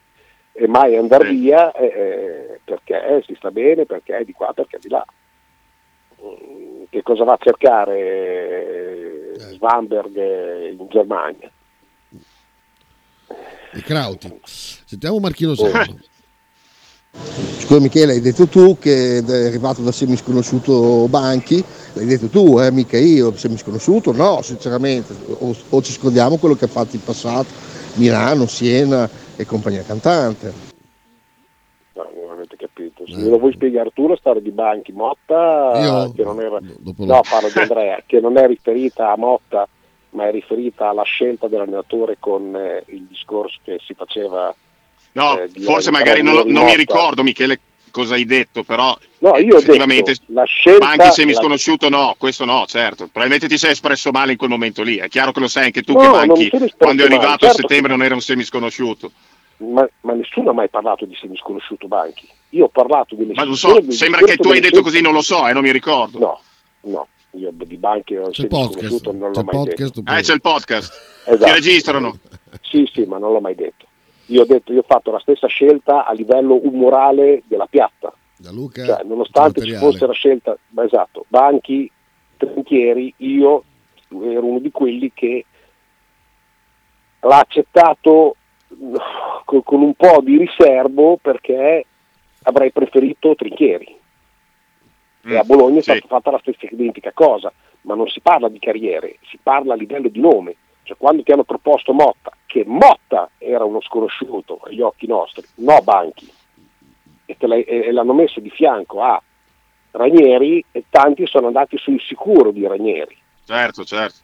e 0.53 0.67
mai 0.67 0.95
andare 0.95 1.29
via 1.29 1.71
eh, 1.71 1.85
eh, 1.85 2.59
perché 2.63 3.23
si 3.25 3.33
sta 3.35 3.49
bene, 3.49 3.85
perché 3.85 4.17
è 4.17 4.23
di 4.23 4.33
qua, 4.33 4.53
perché 4.53 4.77
è 4.77 4.79
di 4.79 4.89
là. 4.89 5.03
Mm, 6.21 6.83
Che 6.89 7.01
cosa 7.01 7.23
va 7.23 7.33
a 7.33 7.39
cercare 7.41 9.33
eh, 9.33 9.39
Svanberg 9.53 10.15
eh, 10.15 10.75
in 10.77 10.87
Germania? 10.89 11.51
I 13.73 13.81
Crauti. 13.81 14.39
Sentiamo 14.45 15.19
Marchino 15.19 15.55
Serra. 15.55 15.85
Scusa 17.59 17.79
Michele, 17.79 18.13
hai 18.13 18.21
detto 18.21 18.47
tu 18.47 18.77
che 18.79 19.19
è 19.19 19.45
arrivato 19.45 19.81
da 19.81 19.91
semisconosciuto 19.91 21.07
Banchi, 21.07 21.63
l'hai 21.93 22.05
detto 22.05 22.27
tu, 22.27 22.59
eh, 22.59 22.71
mica 22.71 22.97
io, 22.97 23.35
semisconosciuuto? 23.35 24.11
No, 24.11 24.41
sinceramente, 24.41 25.13
o, 25.27 25.55
o 25.69 25.81
ci 25.81 25.91
scordiamo 25.91 26.37
quello 26.37 26.55
che 26.55 26.65
ha 26.65 26.69
fatto 26.69 26.95
in 26.95 27.03
passato, 27.03 27.49
Milano, 27.95 28.47
Siena 28.47 29.07
e 29.35 29.45
compagnia 29.45 29.83
cantante. 29.83 30.71
No, 31.93 32.09
non 32.15 32.31
avete 32.31 32.55
capito. 32.55 33.05
Se 33.07 33.15
me 33.15 33.29
lo 33.29 33.37
vuoi 33.37 33.53
spiegare 33.53 33.91
tu 33.93 34.07
la 34.07 34.15
storia 34.17 34.41
di 34.41 34.51
Banchi 34.51 34.91
Motta, 34.91 35.71
Io? 35.75 36.11
che 36.13 36.23
non 36.23 36.39
era, 36.41 36.59
Dopo 36.61 37.05
no, 37.05 37.21
parlo 37.27 37.49
di 37.49 37.59
Andrea, 37.59 38.01
che 38.05 38.19
non 38.19 38.37
è 38.37 38.47
riferita 38.47 39.11
a 39.11 39.17
Motta, 39.17 39.67
ma 40.11 40.27
è 40.27 40.31
riferita 40.31 40.89
alla 40.89 41.03
scelta 41.03 41.47
dell'allenatore 41.47 42.17
con 42.19 42.55
eh, 42.55 42.83
il 42.87 43.03
discorso 43.03 43.59
che 43.63 43.79
si 43.85 43.93
faceva. 43.93 44.53
No, 45.13 45.39
eh, 45.39 45.49
forse 45.49 45.91
magari 45.91 46.23
non, 46.23 46.47
non 46.47 46.65
mi 46.65 46.75
ricordo, 46.75 47.21
Michele, 47.21 47.59
cosa 47.93 48.15
hai 48.15 48.25
detto, 48.25 48.63
però 48.63 48.97
No, 49.19 49.37
io 49.37 49.55
ho 49.55 49.59
effettivamente 49.59 50.11
detto 50.13 50.23
la 50.33 50.43
scelta. 50.45 50.87
Banchi 50.95 51.11
semi 51.11 51.31
la- 51.33 51.39
sconosciuto 51.39 51.87
no, 51.89 52.15
questo 52.17 52.43
no, 52.43 52.65
certo. 52.67 53.03
Probabilmente 53.05 53.47
ti 53.47 53.57
sei 53.57 53.71
espresso 53.71 54.09
male 54.11 54.31
in 54.31 54.37
quel 54.37 54.49
momento 54.49 54.81
lì. 54.81 54.97
È 54.97 55.07
chiaro 55.07 55.31
che 55.31 55.39
lo 55.39 55.47
sai 55.47 55.65
anche 55.65 55.83
tu 55.83 55.93
No, 55.93 55.99
che 56.19 56.25
non 56.25 56.37
mi 56.37 56.43
espresso 56.45 56.75
quando 56.77 57.03
è 57.03 57.07
male, 57.07 57.15
arrivato 57.19 57.45
certo 57.45 57.55
a 57.55 57.61
settembre, 57.61 57.91
non 57.91 58.03
era 58.03 58.15
un 58.15 58.21
semisconosciuto. 58.21 59.11
Ma, 59.57 59.87
ma 60.01 60.13
nessuno 60.13 60.49
ha 60.49 60.53
mai 60.53 60.67
parlato 60.69 61.05
di 61.05 61.15
semisconosciuto 61.15 61.87
Banchi. 61.87 62.27
Io 62.49 62.65
ho 62.65 62.69
parlato 62.69 63.15
delle 63.15 63.33
Ma 63.33 63.43
lo 63.45 63.55
so, 63.55 63.79
sembra 63.91 64.19
che 64.21 64.35
tu 64.37 64.49
hai 64.49 64.55
detto 64.59 64.75
scelte- 64.75 64.81
così, 64.81 65.01
non 65.01 65.13
lo 65.13 65.21
so, 65.21 65.47
eh, 65.47 65.53
non 65.53 65.61
mi 65.63 65.71
ricordo. 65.71 66.19
No, 66.19 66.41
no, 66.91 67.07
io 67.31 67.49
di 67.53 67.77
Banchi 67.77 68.15
non 68.15 68.31
C'è 68.31 68.41
il 68.41 68.47
podcast. 68.47 68.79
semisconosciuto 68.87 69.11
non 69.11 69.31
l'ho 69.31 69.43
mai 69.43 69.63
detto. 69.65 69.91
podcast. 70.01 70.19
Eh, 70.19 70.21
c'è 70.21 70.33
il 70.33 70.41
podcast, 70.41 70.93
Esatto. 71.25 71.43
ti 71.45 71.51
registrano. 71.51 72.17
Sì, 72.61 72.89
sì, 72.93 73.03
ma 73.05 73.17
non 73.19 73.31
l'ho 73.31 73.39
mai 73.39 73.55
detto. 73.55 73.85
Io 74.27 74.41
ho 74.41 74.45
detto, 74.45 74.71
io 74.73 74.79
ho 74.79 74.85
fatto 74.87 75.11
la 75.11 75.19
stessa 75.19 75.47
scelta 75.47 76.05
a 76.05 76.13
livello 76.13 76.59
umorale 76.63 77.43
della 77.45 77.67
piatta. 77.67 78.13
Da 78.37 78.51
Luca. 78.51 78.85
Cioè, 78.85 79.03
nonostante 79.03 79.61
ci 79.63 79.73
fosse 79.75 80.05
la 80.05 80.13
scelta, 80.13 80.57
ma 80.69 80.83
esatto, 80.83 81.25
banchi, 81.27 81.89
trinchieri, 82.37 83.13
io 83.17 83.63
ero 84.09 84.45
uno 84.45 84.59
di 84.59 84.71
quelli 84.71 85.11
che 85.13 85.45
l'ha 87.21 87.39
accettato 87.39 88.35
mm, 88.73 88.95
con, 89.45 89.81
un 89.81 89.93
po' 89.93 90.21
di 90.21 90.37
riservo 90.37 91.17
perché 91.21 91.85
avrei 92.43 92.71
preferito 92.71 93.35
trinchieri. 93.35 93.97
E 95.25 95.37
a 95.37 95.43
Bologna 95.43 95.75
è 95.75 95.77
Mm, 95.77 95.79
sì. 95.79 95.91
stata 95.97 96.07
fatta 96.07 96.31
la 96.31 96.39
stessa 96.39 96.67
identica 96.69 97.11
cosa, 97.13 97.51
ma 97.81 97.95
non 97.95 98.07
si 98.09 98.19
parla 98.19 98.49
di 98.49 98.59
carriere, 98.59 99.17
si 99.29 99.37
parla 99.41 99.73
a 99.73 99.77
livello 99.77 100.09
di 100.09 100.19
nome. 100.19 100.55
Cioè 100.83 100.97
quando 100.97 101.23
ti 101.23 101.31
hanno 101.31 101.43
proposto 101.43 101.93
Motta, 101.93 102.31
che 102.45 102.63
Motta 102.65 103.29
era 103.37 103.63
uno 103.63 103.81
sconosciuto 103.81 104.59
agli 104.63 104.81
occhi 104.81 105.07
nostri, 105.07 105.43
no 105.55 105.79
Banchi, 105.81 106.29
e, 107.25 107.37
te 107.37 107.47
l'hai- 107.47 107.63
e 107.63 107.91
l'hanno 107.91 108.13
messo 108.13 108.39
di 108.39 108.49
fianco 108.49 109.01
a 109.01 109.21
Ranieri 109.91 110.63
e 110.71 110.85
tanti 110.89 111.25
sono 111.27 111.47
andati 111.47 111.77
sul 111.77 112.01
sicuro 112.01 112.51
di 112.51 112.65
Ranieri. 112.67 113.15
Certo, 113.45 113.83
certo. 113.83 114.17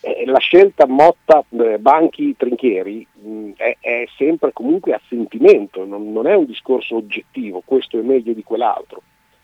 Eh, 0.00 0.24
la 0.26 0.38
scelta 0.38 0.86
Motta, 0.86 1.44
eh, 1.50 1.78
Banchi, 1.78 2.34
Trinchieri 2.36 3.06
mh, 3.12 3.50
è, 3.56 3.76
è 3.78 4.04
sempre 4.16 4.52
comunque 4.52 4.94
a 4.94 5.00
sentimento, 5.08 5.84
non, 5.84 6.12
non 6.12 6.26
è 6.26 6.34
un 6.34 6.46
discorso 6.46 6.96
oggettivo, 6.96 7.62
questo 7.64 7.98
è 7.98 8.02
meglio 8.02 8.32
di 8.32 8.42
quell'altro, 8.42 9.02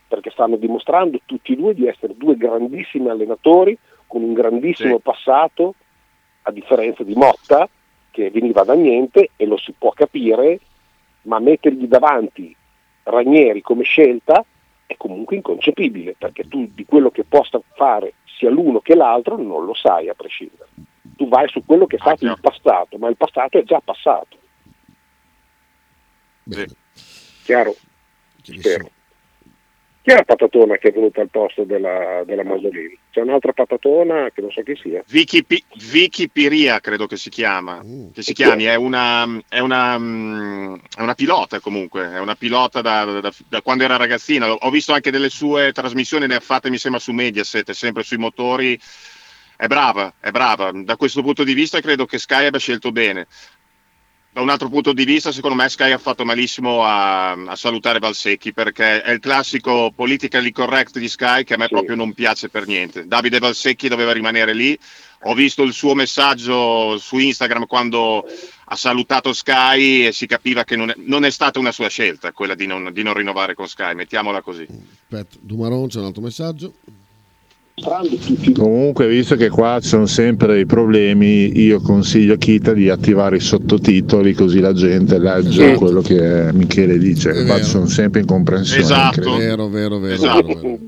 perché 0.08 0.30
stanno 0.30 0.56
dimostrando 0.56 1.20
tutti 1.24 1.52
e 1.52 1.56
due 1.56 1.74
di 1.74 1.86
essere 1.86 2.16
due 2.16 2.36
grandissimi 2.36 3.08
allenatori 3.08 3.78
con 4.08 4.22
un 4.24 4.32
grandissimo 4.32 4.96
Sì. 4.96 5.02
passato, 5.02 5.74
a 6.48 6.52
differenza 6.52 7.02
di 7.04 7.14
Motta, 7.14 7.68
che 8.10 8.30
veniva 8.30 8.64
da 8.64 8.74
niente 8.74 9.30
e 9.36 9.46
lo 9.46 9.56
si 9.58 9.72
può 9.76 9.90
capire, 9.90 10.58
ma 11.22 11.38
mettergli 11.38 11.86
davanti 11.86 12.54
Ranieri 13.04 13.60
come 13.62 13.84
scelta 13.84 14.44
è 14.86 14.96
comunque 14.96 15.36
inconcepibile, 15.36 16.14
perché 16.18 16.48
tu 16.48 16.68
di 16.72 16.84
quello 16.84 17.10
che 17.10 17.24
possa 17.24 17.60
fare 17.74 18.14
sia 18.38 18.50
l'uno 18.50 18.80
che 18.80 18.94
l'altro 18.94 19.36
non 19.36 19.64
lo 19.64 19.74
sai 19.74 20.08
a 20.08 20.14
prescindere. 20.14 20.68
Tu 21.16 21.28
vai 21.28 21.48
su 21.48 21.62
quello 21.64 21.86
che 21.86 21.96
è 21.96 21.98
stato 22.00 22.26
Ah, 22.26 22.30
il 22.32 22.38
passato, 22.40 22.96
ma 22.98 23.08
il 23.08 23.16
passato 23.16 23.58
è 23.58 23.62
già 23.64 23.80
passato, 23.80 24.36
Bene. 26.44 26.72
chiaro? 27.44 27.74
Chiarissimo. 28.42 28.90
Chi 30.08 30.14
è 30.14 30.16
la 30.16 30.24
patatona 30.24 30.78
che 30.78 30.88
è 30.88 30.92
venuta 30.92 31.20
al 31.20 31.28
posto 31.28 31.64
della, 31.64 32.22
della 32.24 32.42
Masolini? 32.42 32.98
C'è 33.10 33.20
un'altra 33.20 33.52
patatona 33.52 34.30
che 34.30 34.40
non 34.40 34.50
so 34.50 34.62
chi 34.62 34.74
sia. 34.74 35.04
Vicky, 35.06 35.42
Pi- 35.42 35.62
Vicky 35.90 36.28
Piria 36.28 36.80
credo 36.80 37.06
che 37.06 37.18
si 37.18 37.28
chiama, 37.28 37.84
che 38.14 38.22
si 38.22 38.32
chiami, 38.32 38.64
è 38.64 38.74
una, 38.74 39.26
è 39.50 39.58
una, 39.58 39.98
mm, 39.98 40.74
è 40.96 41.02
una 41.02 41.12
pilota 41.12 41.60
comunque, 41.60 42.10
è 42.10 42.20
una 42.20 42.36
pilota 42.36 42.80
da, 42.80 43.04
da- 43.20 43.32
da 43.50 43.60
quando 43.60 43.84
era 43.84 43.96
ragazzina, 43.96 44.50
ho 44.50 44.70
visto 44.70 44.94
anche 44.94 45.10
delle 45.10 45.28
sue 45.28 45.72
trasmissioni, 45.72 46.26
ne 46.26 46.36
ha 46.36 46.40
fatte 46.40 46.70
mi 46.70 46.78
sembra 46.78 47.00
su 47.00 47.12
Mediaset, 47.12 47.70
sempre 47.72 48.02
sui 48.02 48.16
motori, 48.16 48.80
è 49.58 49.66
brava, 49.66 50.14
è 50.20 50.30
brava, 50.30 50.70
da 50.72 50.96
questo 50.96 51.20
punto 51.20 51.44
di 51.44 51.52
vista 51.52 51.82
credo 51.82 52.06
che 52.06 52.16
Sky 52.16 52.46
abbia 52.46 52.58
scelto 52.58 52.92
bene. 52.92 53.26
Da 54.38 54.44
un 54.44 54.50
altro 54.50 54.68
punto 54.68 54.92
di 54.92 55.04
vista, 55.04 55.32
secondo 55.32 55.56
me 55.56 55.68
Sky 55.68 55.90
ha 55.90 55.98
fatto 55.98 56.24
malissimo 56.24 56.84
a, 56.84 57.32
a 57.32 57.56
salutare 57.56 57.98
Valsecchi 57.98 58.52
perché 58.52 59.02
è 59.02 59.10
il 59.10 59.18
classico 59.18 59.90
politically 59.92 60.52
correct 60.52 60.96
di 61.00 61.08
Sky 61.08 61.42
che 61.42 61.54
a 61.54 61.56
me 61.56 61.66
proprio 61.66 61.96
non 61.96 62.12
piace 62.12 62.48
per 62.48 62.68
niente. 62.68 63.08
Davide 63.08 63.40
Valsecchi 63.40 63.88
doveva 63.88 64.12
rimanere 64.12 64.54
lì. 64.54 64.78
Ho 65.22 65.34
visto 65.34 65.64
il 65.64 65.72
suo 65.72 65.96
messaggio 65.96 66.98
su 66.98 67.18
Instagram 67.18 67.66
quando 67.66 68.24
ha 68.66 68.76
salutato 68.76 69.32
Sky 69.32 70.06
e 70.06 70.12
si 70.12 70.26
capiva 70.26 70.62
che 70.62 70.76
non 70.76 70.90
è, 70.90 70.94
non 70.98 71.24
è 71.24 71.30
stata 71.30 71.58
una 71.58 71.72
sua 71.72 71.88
scelta 71.88 72.30
quella 72.30 72.54
di 72.54 72.66
non, 72.66 72.90
di 72.92 73.02
non 73.02 73.14
rinnovare 73.14 73.54
con 73.54 73.66
Sky, 73.66 73.94
mettiamola 73.94 74.40
così. 74.40 74.68
Aspetta, 75.10 75.36
Dumaron 75.40 75.88
c'è 75.88 75.98
un 75.98 76.04
altro 76.04 76.22
messaggio. 76.22 76.74
Comunque, 78.54 79.06
visto 79.06 79.36
che 79.36 79.48
qua 79.48 79.78
ci 79.80 79.88
sono 79.88 80.06
sempre 80.06 80.54
dei 80.54 80.66
problemi, 80.66 81.58
io 81.60 81.80
consiglio 81.80 82.34
a 82.34 82.36
Kita 82.36 82.72
di 82.72 82.88
attivare 82.88 83.36
i 83.36 83.40
sottotitoli 83.40 84.32
così 84.34 84.60
la 84.60 84.72
gente 84.72 85.18
legge 85.18 85.72
Sì. 85.72 85.74
quello 85.76 86.00
che 86.00 86.50
Michele 86.52 86.98
dice. 86.98 87.44
Qua 87.44 87.58
sono 87.62 87.86
sempre 87.86 88.20
incomprensioni. 88.20 88.82
Esatto. 88.82 89.36
Vero, 89.36 89.68
vero, 89.68 89.98
vero. 89.98 90.14
Esatto. 90.14 90.46
vero, 90.46 90.60
vero. 90.60 90.78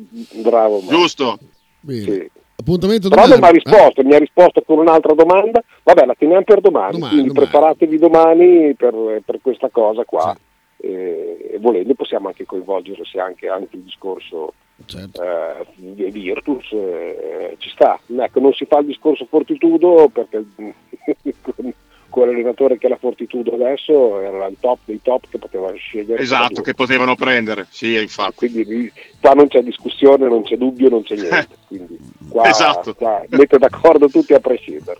Bravo. 0.43 0.81
Marco. 0.81 0.91
Giusto? 0.91 1.39
Bene. 1.81 2.01
Sì. 2.03 2.31
Appuntamento 2.61 3.09
Però 3.09 3.23
non 3.23 3.29
mi 3.31 3.35
ha 3.37 3.39
domani. 3.39 3.61
risposto, 3.65 4.03
mi 4.03 4.15
ha 4.15 4.19
risposto 4.19 4.63
con 4.67 4.79
un'altra 4.79 5.15
domanda. 5.15 5.63
Vabbè, 5.83 6.05
la 6.05 6.15
teniamo 6.19 6.43
per 6.45 6.61
domani, 6.61 6.93
Domani, 6.93 7.13
quindi 7.13 7.29
domani. 7.29 7.49
preparatevi 7.49 7.99
domani 7.99 8.75
per, 8.75 9.23
per 9.25 9.39
questa 9.41 9.71
cosa 9.73 10.05
qua. 10.05 10.37
E, 10.77 11.51
e 11.55 11.59
volendo 11.59 11.95
possiamo 11.95 12.29
anche 12.29 12.45
coinvolgere 12.45 13.03
se 13.11 13.19
anche, 13.19 13.49
anche 13.49 13.77
il 13.77 13.83
discorso 13.83 14.53
Certo. 14.87 15.23
eh, 15.23 16.11
Virtus 16.11 16.73
eh, 16.73 17.55
ci 17.59 17.69
sta. 17.71 17.99
Ecco, 18.19 18.41
non 18.41 18.53
si 18.55 18.65
fa 18.67 18.79
il 18.79 18.87
discorso 18.87 19.27
Fortitudo 19.29 20.09
perché 20.13 20.45
con, 21.43 21.73
con 22.09 22.27
l'allenatore 22.27 22.77
che 22.79 22.87
è 22.87 22.91
la 22.91 22.97
Fortitudo 22.97 23.55
adesso 23.55 24.21
era 24.21 24.47
il 24.47 24.57
top 24.59 24.79
dei 24.85 25.01
top 25.03 25.25
che 25.31 25.39
poteva 25.39 25.73
scegliere. 25.75 26.21
Esatto, 26.23 26.61
che 26.63 26.75
potevano 26.75 27.15
prendere, 27.15 27.67
sì, 27.71 27.95
infatti. 28.01 28.51
Quindi 28.51 28.93
qua 29.21 29.33
non 29.33 29.49
c'è 29.49 29.63
discussione, 29.63 30.27
non 30.29 30.43
c'è 30.43 30.57
dubbio, 30.57 30.89
non 30.89 31.03
c'è 31.03 31.15
niente. 31.15 31.49
Quindi 31.69 31.99
qua, 32.29 32.49
Esatto. 32.49 32.95
qua 32.95 33.23
mette 33.29 33.59
d'accordo 33.59 34.09
tutti 34.09 34.33
a 34.35 34.41
prescindere. 34.41 34.99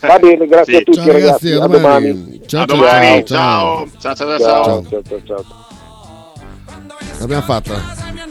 Va 0.00 0.18
bene, 0.18 0.46
grazie 0.48 0.74
Sì. 0.74 0.80
a 0.80 0.82
tutti 0.82 0.98
Ciao 0.98 1.12
ragazzi, 1.12 1.50
ragazzi, 1.50 1.52
a 1.52 1.62
a 1.62 1.66
domani. 1.68 2.12
domani. 2.12 2.42
Ciao, 2.46 2.62
a 2.62 2.66
ciao, 2.66 2.76
domani, 2.76 3.24
ciao. 3.24 3.86
ciao, 4.00 4.14
ciao, 4.14 4.14
ciao, 4.14 4.38
ciao. 4.38 4.38
Ciao, 4.38 5.02
ciao, 5.02 5.02
ciao, 5.02 5.22
ciao. 5.24 5.44
L'abbiamo 7.20 7.42
fatta. 7.42 8.26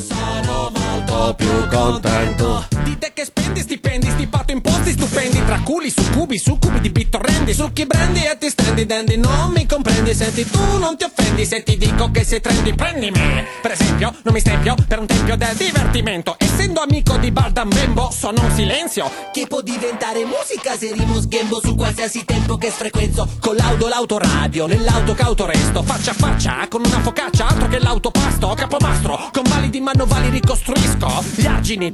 Sono 0.00 0.72
molto 0.74 1.34
più 1.34 1.68
contento. 1.68 2.66
Di 2.82 2.98
te 2.98 3.12
che 3.14 3.24
spendi 3.24 3.60
stipendi, 3.60 4.10
stipato 4.10 4.52
imposti 4.52 4.92
stupendi. 4.92 5.44
Tra 5.44 5.60
culi, 5.60 5.90
succubi, 5.90 6.38
succubi 6.38 6.80
di 6.80 6.90
bittorrendi 6.90 7.54
Succhi 7.54 7.86
brendi 7.86 8.24
e 8.24 8.36
ti 8.38 8.48
stendi 8.48 8.86
dendi. 8.86 9.16
Non 9.16 9.52
mi 9.52 9.66
comprendi, 9.66 10.14
senti 10.14 10.48
tu 10.48 10.78
non 10.78 10.96
ti 10.96 11.04
offendi 11.04 11.44
Se 11.44 11.62
ti 11.62 11.76
dico 11.76 12.10
che 12.10 12.24
sei 12.24 12.40
trendy, 12.40 12.74
prendimi. 12.74 13.44
Per 13.60 13.70
esempio, 13.70 14.14
non 14.22 14.34
mi 14.34 14.40
stempio 14.40 14.74
per 14.88 14.98
un 14.98 15.06
tempio 15.06 15.36
del 15.36 15.54
divertimento. 15.56 16.36
Essendo 16.38 16.80
amico 16.80 17.16
di 17.18 17.30
Bardam 17.30 17.68
Bembo, 17.68 18.10
sono 18.10 18.42
un 18.42 18.50
silenzio. 18.54 19.10
Che 19.32 19.46
può 19.46 19.60
diventare 19.60 20.24
musica 20.24 20.76
se 20.76 20.92
rimo 20.92 21.20
sghembo 21.20 21.60
su 21.62 21.74
qualsiasi 21.74 22.24
tempo 22.24 22.56
che 22.56 22.70
sfrequenzo. 22.70 23.28
Con 23.40 23.54
l'auto, 23.54 23.88
l'autoradio, 23.88 24.66
nell'auto 24.66 25.14
cauto 25.14 25.46
resto 25.46 25.82
Faccia 25.82 26.10
a 26.10 26.14
faccia, 26.14 26.66
con 26.68 26.82
una 26.84 27.00
focaccia, 27.00 27.46
altro 27.46 27.68
che 27.68 27.78
l'autopasto. 27.78 28.54
Capomastro, 28.54 29.30
con 29.32 29.44
validi 29.52 29.80
manovali 29.80 30.30
ricostruisco 30.30 31.22
Gli 31.36 31.46
argini 31.46 31.90